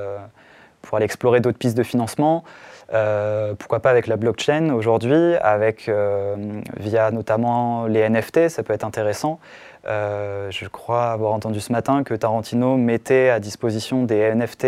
pour 0.84 0.98
aller 0.98 1.06
explorer 1.06 1.40
d'autres 1.42 1.58
pistes 1.58 1.76
de 1.76 1.84
financement. 1.84 2.44
Euh, 2.94 3.54
pourquoi 3.56 3.82
pas 3.82 3.90
avec 3.90 4.08
la 4.08 4.16
blockchain 4.16 4.70
aujourd'hui, 4.70 5.36
avec 5.42 5.90
euh, 5.90 6.36
via 6.78 7.12
notamment 7.12 7.86
les 7.86 8.08
NFT, 8.08 8.50
ça 8.50 8.64
peut 8.64 8.74
être 8.74 8.86
intéressant. 8.86 9.40
Euh, 9.88 10.50
je 10.52 10.68
crois 10.68 11.12
avoir 11.12 11.34
entendu 11.34 11.60
ce 11.60 11.72
matin 11.72 12.04
que 12.04 12.14
Tarantino 12.14 12.78
mettait 12.78 13.30
à 13.30 13.40
disposition 13.40 14.04
des 14.04 14.34
NFT 14.34 14.68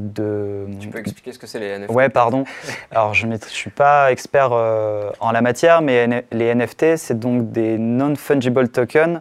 de. 0.00 0.66
Tu 0.80 0.88
peux 0.88 0.98
expliquer 0.98 1.32
ce 1.32 1.38
que 1.38 1.46
c'est 1.46 1.60
les 1.60 1.78
NFT 1.78 1.90
Ouais, 1.90 2.08
pardon. 2.08 2.44
Alors 2.90 3.14
je 3.14 3.26
ne 3.26 3.36
suis 3.36 3.70
pas 3.70 4.10
expert 4.10 4.52
en 4.52 5.30
la 5.32 5.42
matière, 5.42 5.80
mais 5.80 6.24
les 6.32 6.54
NFT, 6.54 6.96
c'est 6.96 7.18
donc 7.18 7.52
des 7.52 7.78
non-fungible 7.78 8.68
tokens. 8.68 9.18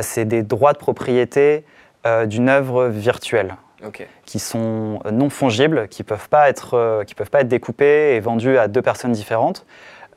c'est 0.00 0.24
des 0.24 0.42
droits 0.42 0.72
de 0.72 0.78
propriété 0.78 1.64
d'une 2.26 2.48
œuvre 2.48 2.86
virtuelle 2.86 3.54
qui 4.26 4.38
sont 4.38 5.00
non 5.10 5.30
fongibles, 5.30 5.88
qui 5.88 6.02
ne 6.02 6.06
peuvent, 6.06 6.28
pas 6.28 6.48
être, 6.48 6.74
euh, 6.74 7.04
peuvent 7.16 7.30
pas 7.30 7.40
être 7.40 7.48
découpés 7.48 8.14
et 8.14 8.20
vendus 8.20 8.58
à 8.58 8.68
deux 8.68 8.82
personnes 8.82 9.12
différentes. 9.12 9.66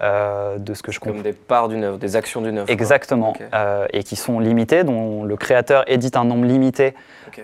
Euh, 0.01 0.57
de 0.57 0.73
ce 0.73 0.81
que 0.83 0.91
je 0.91 0.99
Comme 0.99 1.21
des 1.21 1.31
parts 1.31 1.69
d'une 1.69 1.83
œuvre, 1.83 1.97
des 1.97 2.15
actions 2.17 2.41
d'une 2.41 2.57
œuvre. 2.57 2.69
Exactement, 2.69 3.33
euh, 3.53 3.85
et 3.93 4.03
qui 4.03 4.17
sont 4.17 4.39
limitées, 4.39 4.83
dont 4.83 5.23
le 5.23 5.37
créateur 5.37 5.89
édite 5.89 6.17
un 6.17 6.25
nombre 6.25 6.45
limité 6.45 6.93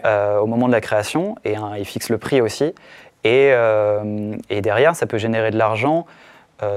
au 0.04 0.46
moment 0.46 0.68
de 0.68 0.74
la 0.74 0.82
création, 0.82 1.36
et 1.46 1.56
il 1.78 1.86
fixe 1.86 2.10
le 2.10 2.18
prix 2.18 2.42
aussi. 2.42 2.74
Et, 3.24 3.54
et, 4.50 4.62
derrière, 4.62 4.96
ça 4.96 5.06
peut 5.06 5.20
générer 5.20 5.52
de 5.52 5.58
l'argent, 5.58 6.06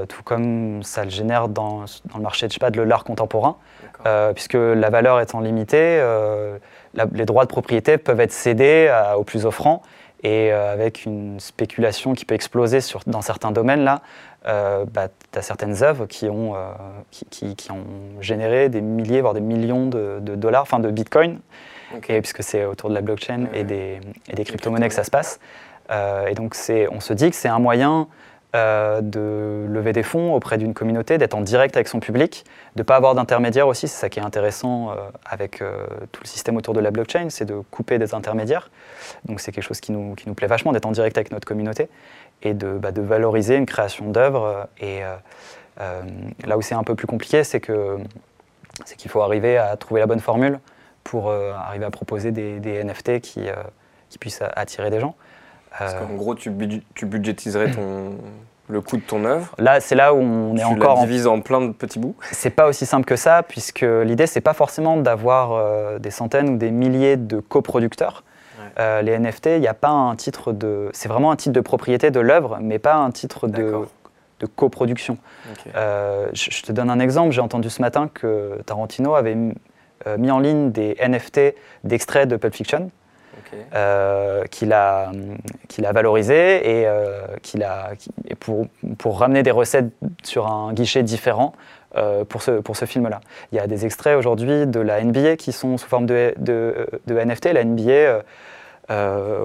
tout 0.09 0.23
comme 0.23 0.83
ça 0.83 1.05
le 1.05 1.11
génère 1.11 1.49
dans, 1.49 1.81
dans 2.05 2.17
le 2.17 2.23
marché 2.23 2.47
de, 2.47 2.71
de 2.71 2.83
l'art 2.83 3.05
contemporain, 3.05 3.57
puisque 4.35 4.55
la 4.55 4.91
valeur 4.91 5.21
étant 5.21 5.41
limitée, 5.41 6.01
les 7.13 7.25
droits 7.25 7.45
de 7.45 7.49
propriété 7.49 7.99
peuvent 7.99 8.21
être 8.21 8.33
cédés 8.33 8.93
aux 9.17 9.25
plus 9.25 9.45
offrants. 9.47 9.83
Et 10.23 10.53
euh, 10.53 10.73
avec 10.73 11.05
une 11.05 11.41
spéculation 11.41 12.15
qui 12.15 12.25
peut 12.25 12.35
exploser 12.35 12.81
sur, 12.81 13.01
dans 13.07 13.23
certains 13.23 13.51
domaines, 13.51 13.83
là, 13.83 14.03
euh, 14.47 14.85
bah, 14.89 15.09
tu 15.33 15.39
as 15.39 15.43
certaines 15.43 15.83
œuvres 15.83 16.07
qui 16.07 16.29
ont, 16.29 16.55
euh, 16.55 16.73
qui, 17.31 17.73
ont 17.73 18.21
généré 18.21 18.69
des 18.69 18.81
milliers, 18.81 19.21
voire 19.21 19.35
des 19.35 19.41
millions 19.41 19.87
de, 19.87 20.21
dollars, 20.21 20.63
enfin 20.63 20.79
de 20.79 20.91
bitcoin, 20.91 21.41
puisque 22.01 22.43
c'est 22.43 22.65
autour 22.65 22.89
de 22.89 22.95
la 22.95 23.01
blockchain 23.01 23.47
et, 23.53 23.65
des, 23.65 24.01
et 24.29 24.35
des 24.35 24.45
crypto-monnaies 24.45 24.89
que 24.89 24.95
ça 24.95 25.05
se 25.05 25.11
passe. 25.11 25.41
et 25.91 26.35
donc 26.35 26.57
on 26.91 27.01
se 27.01 27.13
dit 27.13 27.31
que 27.31 27.37
c'est 27.37 27.49
un 27.49 27.59
moyen 27.59 28.09
euh, 28.55 29.01
de 29.01 29.65
lever 29.67 29.95
des 29.95 30.03
fonds 30.03 30.35
auprès 30.35 30.59
d'une 30.59 30.75
communauté, 30.75 31.17
d'être 31.17 31.33
en 31.33 31.41
direct 31.41 31.75
avec 31.75 31.89
son 31.89 32.01
public, 32.01 32.45
de 32.77 32.83
ne 32.83 32.85
pas 32.85 32.97
avoir 32.97 33.15
d'intermédiaires 33.15 33.67
aussi. 33.67 33.89
C'est 33.89 33.99
ça 33.99 34.11
qui 34.11 34.19
est 34.19 34.23
intéressant 34.23 34.91
euh, 34.91 34.97
avec 35.25 35.63
euh, 35.63 35.87
tout 36.13 36.21
le 36.23 36.29
système 36.29 36.59
autour 36.59 36.75
de 36.75 36.81
la 36.81 36.91
blockchain, 36.91 37.31
c'est 37.31 37.47
de 37.47 37.63
couper 37.71 37.99
des 37.99 38.13
intermédiaires. 38.13 38.71
Donc 39.25 39.41
c'est 39.41 39.53
quelque 39.53 39.65
chose 39.65 39.81
qui 39.81 39.91
nous, 39.93 40.15
plaît 40.37 40.49
vachement, 40.49 40.73
d'être 40.73 40.85
en 40.85 40.93
direct 40.93 41.17
avec 41.17 41.33
notre 41.33 41.47
communauté 41.47 41.89
et 42.43 42.53
de, 42.53 42.73
bah, 42.73 42.91
valoriser 42.95 43.57
une 43.57 43.65
création 43.65 44.11
d'œuvres. 44.11 44.69
Et 44.83 45.01
là 45.79 46.59
où 46.59 46.61
c'est 46.61 46.75
un 46.75 46.85
peu 46.85 46.95
plus 46.95 47.07
compliqué, 47.07 47.45
c'est 47.45 47.61
qu'il 47.61 49.11
faut 49.11 49.23
arriver 49.23 49.57
à 49.57 49.79
trouver 49.79 50.01
la 50.01 50.07
bonne 50.07 50.21
formule 50.21 50.61
pour 51.05 51.33
arriver 51.33 51.87
à 51.87 51.91
proposer 51.91 52.33
des, 52.33 52.85
NFT 52.85 53.21
qui 53.23 53.49
puissent 54.21 54.43
attirer 54.43 54.91
des 54.91 55.01
gens. 55.01 55.15
Parce 55.79 55.95
qu'en 55.95 56.15
gros, 56.15 56.35
tu, 56.35 56.53
tu 56.95 57.07
budgétiserais 57.07 57.71
ton, 57.71 58.17
le 58.69 58.81
coût 58.81 58.97
de 58.97 59.03
ton 59.03 59.25
œuvre. 59.25 59.55
Là, 59.59 59.81
c'est 59.81 59.95
là 59.95 60.15
où 60.15 60.19
on 60.19 60.57
est 60.57 60.65
encore. 60.65 61.01
Tu 61.01 61.07
divises 61.07 61.27
en... 61.27 61.41
plein 61.41 61.61
de 61.61 61.73
petits 61.73 61.99
bouts. 61.99 62.17
C'est 62.33 62.51
pas 62.51 62.67
aussi 62.67 62.87
simple 62.87 63.05
que 63.05 63.17
ça, 63.17 63.43
puisque 63.43 63.87
l'idée, 64.05 64.27
c'est 64.27 64.41
pas 64.41 64.55
forcément 64.55 64.97
d'avoir 64.97 65.53
euh, 65.53 65.99
des 65.99 66.11
centaines 66.11 66.51
ou 66.51 66.57
des 66.57 66.71
milliers 66.71 67.17
de 67.17 67.39
coproducteurs. 67.39 68.25
Euh, 68.79 69.03
les 69.03 69.19
NFT, 69.19 69.47
il 69.47 69.61
n'y 69.61 69.69
a 69.69 69.75
pas 69.75 69.91
un 69.91 70.17
titre 70.17 70.53
de. 70.53 70.89
C'est 70.93 71.09
vraiment 71.09 71.31
un 71.31 71.37
titre 71.37 71.53
de 71.53 71.61
propriété 71.61 72.11
de 72.11 72.21
l'œuvre, 72.21 72.59
mais 72.61 72.79
pas 72.79 72.95
un 72.95 73.11
titre 73.11 73.47
de, 73.47 73.75
de 74.41 74.47
coproduction. 74.47 75.19
Euh, 75.77 76.29
je, 76.33 76.63
te 76.63 76.73
donne 76.73 76.89
un 76.89 77.01
exemple. 77.01 77.33
J'ai 77.33 77.43
entendu 77.43 77.69
ce 77.69 77.83
matin 77.83 78.09
que 78.13 78.59
Tarantino 78.65 79.15
avait 79.15 79.37
mis 80.17 80.31
en 80.31 80.39
ligne 80.39 80.71
des 80.73 80.97
NFT 81.07 81.55
d'extraits 81.85 82.29
de 82.29 82.37
Pulp 82.37 82.55
Fiction. 82.55 82.91
Euh, 83.75 84.45
qu'il 84.45 84.73
a, 84.73 85.13
qu'il 85.69 85.85
a 85.85 85.93
valorisé 85.93 86.81
et, 86.81 86.87
euh, 86.87 87.27
qu'il 87.43 87.63
a, 87.63 87.93
pour, 88.41 88.67
pour, 88.99 89.19
ramener 89.19 89.43
des 89.43 89.51
recettes 89.51 89.93
sur 90.23 90.47
un 90.47 90.73
guichet 90.73 91.03
différent 91.03 91.53
euh, 91.97 92.25
pour 92.25 92.43
ce, 92.43 92.53
pour 92.53 92.77
ce 92.77 92.87
film-là. 92.87 93.21
Il 93.51 93.57
y 93.57 93.59
a 93.59 93.67
des 93.67 93.85
extraits 93.85 94.17
aujourd'hui 94.17 94.67
de 94.67 94.81
la 94.81 95.03
NBA 95.03 95.37
qui 95.37 95.53
sont 95.53 95.77
sous 95.77 95.89
forme 95.89 96.07
de, 96.07 96.35
de, 96.39 96.87
de 97.07 97.15
NFT. 97.15 97.53
La 97.53 97.65
NBA 97.65 98.23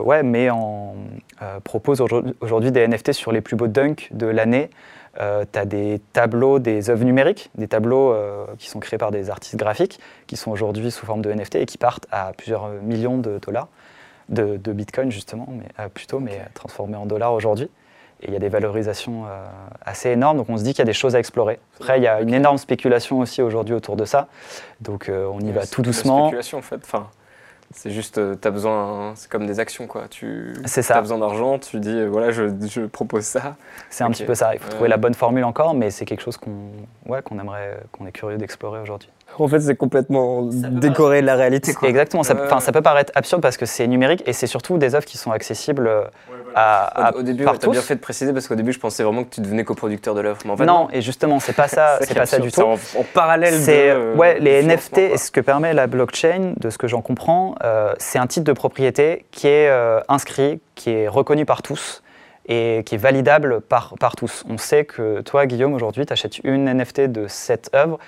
ouais, 0.04 0.24
mais 0.24 0.50
en, 0.50 0.96
propose 1.64 2.02
aujourd'hui 2.42 2.72
des 2.72 2.88
NFT 2.88 3.12
sur 3.12 3.32
les 3.32 3.42
plus 3.42 3.56
beaux 3.56 3.68
dunks 3.68 4.10
de 4.12 4.28
l'année. 4.28 4.70
tu 5.18 5.60
as 5.60 5.66
des 5.66 6.02
tableaux, 6.14 6.60
des 6.60 6.90
œuvres 6.90 7.04
numériques, 7.04 7.50
des 7.56 7.68
tableaux 7.68 8.16
qui 8.58 8.70
sont 8.70 8.80
créés 8.80 8.98
par 8.98 9.12
des 9.12 9.30
artistes 9.30 9.58
graphiques, 9.58 10.00
qui 10.28 10.38
sont 10.38 10.52
aujourd'hui 10.52 10.92
sous 10.92 11.06
forme 11.06 11.22
de 11.22 11.32
NFT 11.32 11.56
et 11.56 11.66
qui 11.66 11.78
partent 11.78 12.08
à 12.12 12.32
plusieurs 12.38 12.70
millions 12.84 13.18
de 13.18 13.40
dollars 13.40 13.68
de, 14.30 14.74
Bitcoin 14.74 15.12
justement, 15.12 15.48
mais, 15.50 15.66
euh, 15.80 15.90
plutôt, 15.90 16.20
mais 16.20 16.42
transformé 16.54 16.96
en 16.96 17.06
dollars 17.06 17.34
aujourd'hui. 17.34 17.70
Et 18.22 18.28
il 18.28 18.34
y 18.34 18.36
a 18.36 18.40
des 18.40 18.50
valorisations 18.50 19.26
euh, 19.26 19.46
assez 19.86 20.10
énormes, 20.10 20.38
donc 20.38 20.50
on 20.50 20.58
se 20.58 20.64
dit 20.64 20.72
qu'il 20.72 20.80
y 20.80 20.82
a 20.82 20.86
des 20.86 20.94
choses 20.94 21.16
à 21.16 21.20
explorer. 21.20 21.60
Après, 21.80 22.00
il 22.00 22.04
y 22.04 22.08
a 22.08 22.22
une 22.22 22.34
énorme 22.34 22.58
spéculation 22.58 23.20
aussi 23.20 23.44
aujourd'hui 23.44 23.76
autour 23.76 23.96
de 23.96 24.06
ça, 24.06 24.28
donc 24.82 25.08
euh, 25.08 25.30
on 25.32 25.40
y 25.40 25.52
va 25.52 25.68
tout 25.68 25.84
doucement. 25.84 26.26
spéculation 26.26 26.58
en 26.58 26.64
fait. 26.64 26.78
Enfin, 26.84 27.10
c'est 27.72 27.92
juste, 27.92 28.16
tu 28.42 28.48
as 28.48 28.52
besoin, 28.52 29.14
c'est 29.16 29.30
comme 29.30 29.46
des 29.46 29.60
actions 29.60 29.86
quoi. 29.86 30.08
Tu 30.10 30.54
as 30.66 31.02
besoin 31.02 31.20
d'argent, 31.20 31.60
tu 31.60 31.80
dis 31.80 32.06
voilà, 32.08 32.32
je, 32.32 32.50
je 32.68 32.82
propose 32.88 33.24
ça. 33.24 33.56
C'est 33.92 34.04
un 34.04 34.10
petit 34.10 34.24
peu 34.24 34.34
ça. 34.34 34.56
Il 34.56 34.60
faut 34.60 34.72
trouver 34.72 34.90
la 34.90 34.98
bonne 34.98 35.14
formule 35.14 35.44
encore, 35.44 35.76
mais 35.76 35.92
c'est 35.92 36.06
quelque 36.06 36.22
chose 36.22 36.38
qu'on 36.38 36.72
ouais, 37.06 37.22
qu'on 37.22 37.38
aimerait, 37.38 37.82
qu'on 37.92 38.08
est 38.08 38.12
curieux 38.12 38.38
d'explorer 38.38 38.80
aujourd'hui. 38.80 39.10
En 39.48 39.48
fait, 39.48 39.60
c'est 39.60 39.76
complètement 39.76 40.44
décoré 40.44 41.22
de 41.22 41.26
la 41.26 41.36
réalité. 41.36 41.74
Exactement. 41.84 42.24
Ça, 42.24 42.36
ça, 42.60 42.72
peut 42.72 42.82
paraître 42.82 43.12
absurde 43.16 43.42
parce 43.42 43.58
que 43.58 43.66
c'est 43.66 43.88
numérique 43.88 44.24
et 44.26 44.34
c'est 44.34 44.48
surtout 44.48 44.78
des 44.78 44.96
œuvres 44.96 45.06
qui 45.06 45.18
sont 45.18 45.32
accessibles 45.32 45.90
à, 46.56 47.12
au, 47.14 47.20
au, 47.20 47.22
début, 47.22 47.44
tu 47.44 47.50
as 47.50 47.70
bien 47.70 47.82
fait 47.82 47.96
de 47.96 48.00
préciser 48.00 48.34
parce 48.34 48.48
qu'au 48.48 48.56
début, 48.56 48.74
je 48.74 48.80
pensais 48.80 49.04
vraiment 49.04 49.24
que 49.24 49.30
tu 49.30 49.42
devenais 49.42 49.64
coproducteur 49.64 50.16
de 50.16 50.22
l'œuvre. 50.22 50.40
En 50.50 50.58
fait, 50.58 50.66
non, 50.66 50.88
et 50.92 51.02
justement, 51.02 51.40
c'est 51.40 51.54
pas 51.54 51.68
ça. 51.68 52.00
c'est 52.02 52.16
pas 52.16 52.26
ça 52.26 52.40
du 52.40 52.52
tout. 52.52 52.62
En, 52.62 52.74
en, 52.74 53.04
parallèle. 53.14 53.54
C'est 53.54 53.96
ouais, 54.16 54.40
les 54.40 54.64
NFT 54.64 54.98
et 54.98 55.18
ce 55.18 55.32
que 55.32 55.42
permet 55.42 55.74
la 55.74 55.88
blockchain, 55.88 56.54
de 56.58 56.70
ce 56.70 56.78
que 56.78 56.88
j'en 56.88 57.02
comprends, 57.02 57.56
euh, 57.64 57.94
c'est 58.00 58.20
un 58.20 58.28
titre 58.28 58.46
de 58.46 58.54
propriété 58.54 59.26
qui 59.32 59.48
est 59.48 59.70
euh, 59.70 60.00
inscrit, 60.08 60.60
qui 60.76 60.92
est 60.92 61.08
reconnu 61.08 61.46
par 61.46 61.62
tous 61.62 62.02
et 62.48 62.84
qui 62.86 62.96
est 62.96 63.00
validable 63.00 63.62
par, 63.62 63.96
par 64.00 64.16
tous. 64.16 64.44
On 64.50 64.58
sait 64.58 64.86
que 64.86 65.22
toi, 65.22 65.46
Guillaume, 65.46 65.74
aujourd'hui, 65.74 66.06
tu 66.06 66.14
achètes 66.14 66.40
une 66.44 66.72
NFT 66.74 67.02
de 67.02 67.28
cette 67.28 67.70
œuvre 67.76 68.00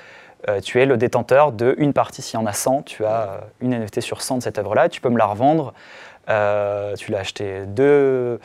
euh, 0.48 0.62
tu 0.62 0.80
es 0.82 0.86
le 0.86 0.98
détenteur 0.98 1.52
de 1.52 1.76
une 1.78 1.94
partie. 1.94 2.22
S'il 2.22 2.40
y 2.40 2.42
en 2.42 2.46
a 2.46 2.54
100, 2.54 2.84
tu 2.84 3.06
as 3.06 3.10
euh, 3.10 3.40
une 3.60 3.78
NFT 3.78 4.00
sur 4.00 4.22
100 4.22 4.38
de 4.38 4.44
cette 4.44 4.58
œuvre-là, 4.58 4.88
tu 4.88 5.02
peux 5.02 5.10
me 5.10 5.18
la 5.18 5.26
revendre. 5.26 5.74
Euh, 6.30 6.96
tu 6.96 7.12
l'as 7.12 7.20
acheté 7.20 7.66
2 7.66 8.40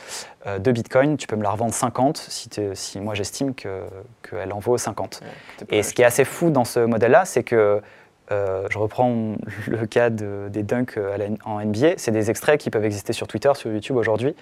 bitcoins, 0.57 1.17
tu 1.17 1.27
peux 1.27 1.35
me 1.35 1.43
la 1.43 1.51
revendre 1.51 1.73
50 1.73 2.17
si, 2.17 2.49
si 2.73 2.99
moi 2.99 3.13
j'estime 3.13 3.53
qu'elle 3.53 4.53
en 4.53 4.59
vaut 4.59 4.77
50. 4.77 5.21
Et 5.69 5.83
ce 5.83 5.93
qui 5.93 6.01
est 6.01 6.05
assez 6.05 6.25
fou 6.25 6.49
dans 6.49 6.65
ce 6.65 6.79
modèle-là, 6.79 7.25
c'est 7.25 7.43
que 7.43 7.81
je 8.29 8.77
reprends 8.77 9.35
le 9.67 9.85
cas 9.85 10.09
des 10.09 10.63
dunks 10.63 10.99
en 11.45 11.59
NBA, 11.63 11.93
c'est 11.97 12.11
des 12.11 12.29
extraits 12.29 12.59
qui 12.59 12.69
peuvent 12.69 12.85
exister 12.85 13.13
sur 13.13 13.27
Twitter, 13.27 13.51
sur 13.55 13.71
YouTube 13.71 13.95
aujourd'hui. 13.95 14.35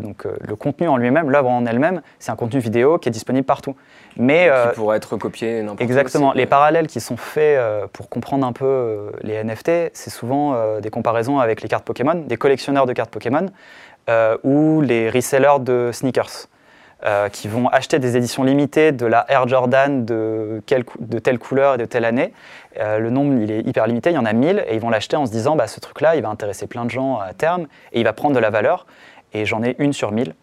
donc 0.00 0.24
le 0.40 0.56
contenu 0.56 0.88
en 0.88 0.96
lui-même, 0.96 1.30
l'œuvre 1.30 1.50
en 1.50 1.66
elle-même, 1.66 2.02
c'est 2.18 2.32
un 2.32 2.36
contenu 2.36 2.60
vidéo 2.60 2.98
qui 2.98 3.08
est 3.08 3.12
disponible 3.12 3.46
partout. 3.46 3.76
Mais, 4.16 4.44
qui 4.44 4.50
euh, 4.50 4.72
pourrait 4.72 4.96
être 4.96 5.16
copié 5.16 5.62
n'importe 5.62 5.80
Exactement. 5.80 6.32
les 6.32 6.46
parallèles 6.46 6.86
qui 6.86 7.00
sont 7.00 7.16
faits 7.16 7.58
euh, 7.58 7.86
pour 7.92 8.08
comprendre 8.08 8.46
un 8.46 8.52
peu 8.52 8.64
euh, 8.64 9.10
les 9.22 9.42
NFT, 9.42 9.90
c'est 9.92 10.10
souvent 10.10 10.78
des 10.80 10.90
comparaisons 10.90 11.38
avec 11.38 11.62
les 11.62 11.68
cartes 11.68 11.84
Pokémon, 11.84 12.14
des 12.14 12.36
collectionneurs 12.36 12.86
de 12.86 12.92
cartes 12.92 13.10
Pokémon 13.10 13.46
ou 14.42 14.82
les 14.82 15.10
resellers 15.10 15.60
de 15.60 15.90
sneakers. 15.92 16.48
qui 17.32 17.48
vont 17.48 17.68
acheter 17.68 17.98
des 17.98 18.16
éditions 18.16 18.44
limitées 18.44 18.92
de 18.92 19.06
la 19.06 19.24
Air 19.28 19.48
Jordan 19.48 20.04
de, 20.04 20.62
de 21.00 21.18
telle 21.18 21.38
couleur 21.38 21.74
et 21.74 21.78
de 21.78 21.84
telle 21.84 22.04
année. 22.04 22.32
Le 22.78 23.10
nombre, 23.10 23.40
il 23.40 23.50
est 23.50 23.60
hyper 23.60 23.86
limité, 23.86 24.10
il 24.10 24.14
y 24.14 24.18
en 24.18 24.24
a 24.24 24.32
1000, 24.32 24.64
et 24.68 24.74
ils 24.74 24.80
vont 24.80 24.90
l'acheter 24.90 25.16
en 25.16 25.26
se 25.26 25.30
disant, 25.30 25.56
bah, 25.56 25.66
ce 25.66 25.80
truc-là, 25.80 26.16
il 26.16 26.22
va 26.22 26.28
intéresser 26.28 26.66
plein 26.66 26.84
de 26.84 26.90
gens 26.90 27.18
à 27.18 27.32
terme, 27.32 27.66
et 27.92 28.00
il 28.00 28.04
va 28.04 28.12
prendre 28.12 28.34
de 28.34 28.40
la 28.40 28.50
valeur, 28.50 28.86
et 29.32 29.46
j'en 29.46 29.62
ai 29.62 29.76
une 29.78 29.92
sur 29.92 30.12
1000. 30.12 30.34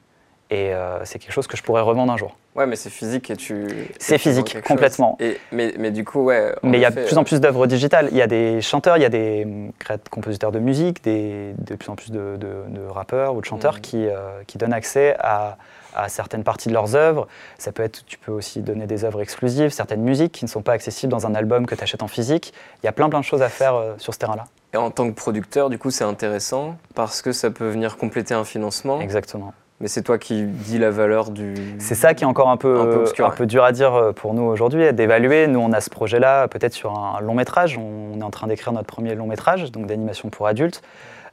Et 0.51 0.73
euh, 0.73 1.03
c'est 1.05 1.17
quelque 1.17 1.31
chose 1.31 1.47
que 1.47 1.55
je 1.55 1.63
pourrais 1.63 1.81
revendre 1.81 2.11
un 2.11 2.17
jour. 2.17 2.35
Ouais, 2.55 2.65
mais 2.65 2.75
c'est 2.75 2.89
physique 2.89 3.31
et 3.31 3.37
tu. 3.37 3.65
C'est 3.97 4.17
physique, 4.17 4.61
complètement. 4.63 5.15
Et, 5.21 5.37
mais, 5.53 5.73
mais, 5.79 5.91
du 5.91 6.03
coup, 6.03 6.25
ouais. 6.25 6.53
Mais 6.61 6.77
il 6.77 6.81
y 6.81 6.85
a 6.85 6.91
de 6.91 7.05
plus 7.05 7.17
en 7.17 7.23
plus 7.23 7.39
d'œuvres 7.39 7.67
digitales. 7.67 8.09
Il 8.11 8.17
y 8.17 8.21
a 8.21 8.27
des 8.27 8.59
chanteurs, 8.59 8.97
il 8.97 9.03
y 9.03 9.05
a 9.05 9.09
des 9.09 9.45
hum, 9.45 9.71
compositeurs 10.09 10.51
de 10.51 10.59
musique, 10.59 11.01
des, 11.05 11.53
de 11.57 11.75
plus 11.75 11.89
en 11.89 11.95
plus 11.95 12.11
de, 12.11 12.35
de, 12.37 12.81
rappeurs 12.89 13.33
ou 13.35 13.39
de 13.39 13.45
chanteurs 13.45 13.77
mmh. 13.77 13.81
qui, 13.81 14.05
euh, 14.05 14.43
qui, 14.45 14.57
donnent 14.57 14.73
accès 14.73 15.15
à, 15.19 15.55
à, 15.95 16.09
certaines 16.09 16.43
parties 16.43 16.69
de 16.69 16.73
leurs 16.73 16.95
œuvres. 16.95 17.27
Ça 17.57 17.71
peut 17.71 17.83
être, 17.83 18.05
tu 18.05 18.17
peux 18.17 18.31
aussi 18.31 18.61
donner 18.61 18.87
des 18.87 19.05
œuvres 19.05 19.21
exclusives, 19.21 19.69
certaines 19.69 20.01
musiques 20.01 20.31
qui 20.31 20.45
ne 20.45 20.49
sont 20.49 20.61
pas 20.61 20.73
accessibles 20.73 21.11
dans 21.11 21.27
un 21.27 21.35
album 21.35 21.65
que 21.65 21.75
tu 21.75 21.83
achètes 21.83 22.03
en 22.03 22.07
physique. 22.07 22.53
Il 22.81 22.85
y 22.85 22.89
a 22.89 22.91
plein 22.91 23.09
plein 23.09 23.19
de 23.19 23.25
choses 23.25 23.41
à 23.41 23.49
faire 23.49 23.75
euh, 23.75 23.93
sur 23.97 24.13
ce 24.13 24.19
terrain-là. 24.19 24.45
Et 24.73 24.77
en 24.77 24.89
tant 24.89 25.09
que 25.09 25.15
producteur, 25.15 25.69
du 25.69 25.77
coup, 25.77 25.91
c'est 25.91 26.03
intéressant 26.03 26.77
parce 26.95 27.21
que 27.21 27.31
ça 27.31 27.51
peut 27.51 27.69
venir 27.69 27.97
compléter 27.97 28.33
un 28.33 28.45
financement. 28.45 29.01
Exactement. 29.01 29.53
Mais 29.81 29.87
c'est 29.87 30.03
toi 30.03 30.19
qui 30.19 30.43
dis 30.43 30.77
la 30.77 30.91
valeur 30.91 31.31
du. 31.31 31.55
C'est 31.79 31.95
ça 31.95 32.13
qui 32.13 32.23
est 32.23 32.27
encore 32.27 32.49
un 32.49 32.57
peu, 32.57 32.79
un 32.79 32.85
peu, 33.31 33.45
dur 33.47 33.63
à 33.63 33.71
dire 33.71 33.95
euh, 33.95 34.11
pour 34.11 34.35
nous 34.35 34.43
aujourd'hui, 34.43 34.93
d'évaluer. 34.93 35.47
Nous, 35.47 35.59
on 35.59 35.73
a 35.73 35.81
ce 35.81 35.89
projet-là 35.89 36.47
peut-être 36.47 36.73
sur 36.73 36.97
un 36.97 37.19
long 37.19 37.33
métrage. 37.33 37.79
On 37.79 38.19
est 38.19 38.23
en 38.23 38.29
train 38.29 38.47
d'écrire 38.47 38.73
notre 38.73 38.85
premier 38.85 39.15
long 39.15 39.25
métrage, 39.25 39.71
donc 39.71 39.87
d'animation 39.87 40.29
pour 40.29 40.45
adultes, 40.45 40.83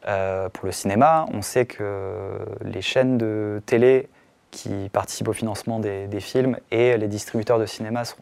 euh, 0.09 0.49
pour 0.49 0.65
le 0.65 0.73
cinéma. 0.73 1.27
On 1.35 1.43
sait 1.43 1.67
que 1.67 2.39
les 2.65 2.81
chaînes 2.81 3.19
de 3.19 3.61
télé 3.67 4.09
qui 4.51 4.89
participent 4.93 5.29
au 5.29 5.33
financement 5.33 5.79
des, 5.79 6.21
films 6.21 6.57
et 6.71 6.97
les 6.97 7.09
distributeurs 7.09 7.59
de 7.59 7.67
cinéma 7.67 8.05
sont, 8.05 8.17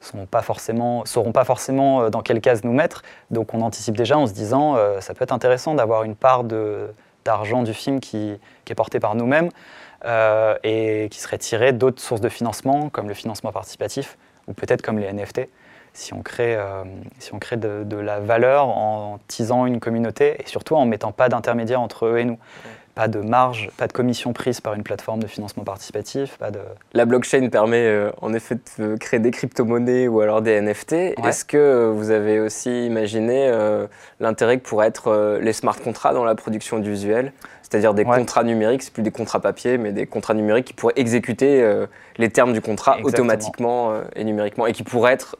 sont 0.00 0.26
pas 0.26 0.42
forcément, 0.42 1.04
sauront 1.04 1.32
pas 1.32 1.44
forcément 1.44 2.02
euh, 2.02 2.10
dans 2.10 2.22
quelle 2.22 2.40
case 2.40 2.64
nous 2.64 2.72
mettre. 2.72 3.02
Donc 3.30 3.54
on 3.54 3.60
anticipe 3.60 3.96
déjà 3.96 4.18
en 4.18 4.26
se 4.26 4.32
disant 4.32 4.76
ça 5.00 5.14
peut 5.14 5.24
être 5.24 5.32
intéressant 5.32 5.74
d'avoir 5.74 6.04
une 6.04 6.16
part 6.16 6.44
de 6.44 6.88
d'argent 7.28 7.62
du 7.62 7.74
film 7.74 8.00
qui, 8.00 8.38
est 8.68 8.74
porté 8.74 9.00
par 9.00 9.14
nous-mêmes 9.14 9.50
euh, 10.04 10.56
et 10.62 11.08
qui 11.10 11.20
serait 11.20 11.36
tiré 11.36 11.72
d'autres 11.72 12.00
sources 12.00 12.22
de 12.22 12.28
financement, 12.30 12.88
comme 12.88 13.08
le 13.08 13.14
financement 13.14 13.52
participatif 13.52 14.16
ou 14.46 14.54
peut-être 14.54 14.80
comme 14.80 14.98
les 14.98 15.12
NFT. 15.12 15.48
Si 15.92 16.14
on 16.14 16.22
crée, 16.22 16.54
euh, 16.56 16.84
crée 17.40 17.56
de, 17.56 17.96
la 17.96 18.20
valeur 18.20 18.68
en 18.68 19.18
tisant 19.26 19.66
une 19.66 19.78
communauté 19.78 20.40
et 20.40 20.46
surtout 20.46 20.76
en 20.76 20.86
mettant 20.86 21.12
pas 21.12 21.28
d'intermédiaire 21.28 21.80
entre 21.82 22.06
eux 22.06 22.18
et 22.18 22.24
nous 22.24 22.38
pas 22.98 23.06
de 23.06 23.20
marge, 23.20 23.70
pas 23.76 23.86
de 23.86 23.92
commission 23.92 24.32
prise 24.32 24.60
par 24.60 24.74
une 24.74 24.82
plateforme 24.82 25.22
de 25.22 25.28
financement 25.28 25.62
participatif. 25.62 26.36
Pas 26.36 26.50
de... 26.50 26.58
La 26.94 27.04
blockchain 27.04 27.48
permet 27.48 27.86
euh, 27.86 28.10
en 28.22 28.34
effet 28.34 28.58
de 28.76 28.96
créer 28.96 29.20
des 29.20 29.30
crypto-monnaies 29.30 30.08
ou 30.08 30.20
alors 30.20 30.42
des 30.42 30.60
NFT. 30.60 30.94
Est-ce 31.24 31.44
que 31.44 31.92
vous 31.94 32.10
avez 32.10 32.40
aussi 32.40 32.86
imaginé 32.86 33.46
euh, 33.46 33.86
l'intérêt 34.18 34.58
que 34.58 34.68
pourraient 34.68 34.88
être 34.88 35.12
euh, 35.12 35.38
les 35.38 35.52
smart 35.52 35.78
contracts 35.78 36.16
dans 36.16 36.24
la 36.24 36.34
production 36.34 36.80
du 36.80 36.90
visuel 36.90 37.32
c'est-à-dire 37.62 37.92
des 37.92 38.04
contrats 38.06 38.44
numériques, 38.44 38.82
c'est 38.82 38.92
plus 38.94 39.02
des 39.02 39.10
contrats 39.10 39.40
papier, 39.40 39.76
mais 39.76 39.92
des 39.92 40.06
contrats 40.06 40.32
numériques 40.32 40.64
qui 40.64 40.72
pourraient 40.72 40.94
exécuter 40.96 41.62
les 42.16 42.30
termes 42.30 42.54
du 42.54 42.62
contrat 42.62 42.96
automatiquement 43.02 43.92
et 44.16 44.24
numériquement 44.24 44.66
et 44.66 44.72
qui 44.72 44.84
pourraient 44.84 45.12
être 45.12 45.36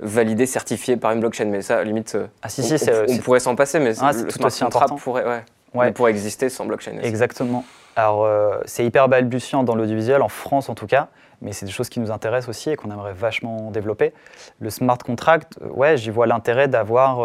validés, 0.00 0.44
certifiés 0.44 0.98
par 0.98 1.12
une 1.12 1.20
blockchain. 1.20 1.46
Mais 1.46 1.62
ça, 1.62 1.82
limite, 1.82 2.18
ah, 2.42 2.50
si, 2.50 2.62
si, 2.62 2.90
on, 3.08 3.16
pourrait 3.16 3.40
s'en 3.40 3.56
passer, 3.56 3.78
mais 3.80 3.94
ah, 4.02 4.12
le 4.12 4.24
tout 4.24 4.50
smart 4.50 4.70
contract 4.70 4.98
pourrait. 4.98 5.24
Ouais. 5.26 5.40
Ouais. 5.74 5.92
pour 5.92 6.08
exister 6.08 6.48
sans 6.48 6.66
blockchain. 6.66 6.98
Exactement. 7.02 7.64
Alors, 7.96 8.26
c'est 8.64 8.84
hyper 8.84 9.08
balbutiant 9.08 9.62
dans 9.62 9.74
l'audiovisuel, 9.74 10.22
en 10.22 10.28
France 10.28 10.68
en 10.68 10.74
tout 10.74 10.86
cas, 10.86 11.08
mais 11.42 11.52
c'est 11.52 11.66
des 11.66 11.72
choses 11.72 11.88
qui 11.88 12.00
nous 12.00 12.10
intéressent 12.10 12.48
aussi 12.48 12.70
et 12.70 12.76
qu'on 12.76 12.90
aimerait 12.90 13.12
vachement 13.12 13.70
développer. 13.70 14.14
Le 14.60 14.70
smart 14.70 14.96
contract, 14.98 15.58
ouais, 15.60 15.96
j'y 15.96 16.10
vois 16.10 16.26
l'intérêt 16.26 16.68
d'avoir 16.68 17.20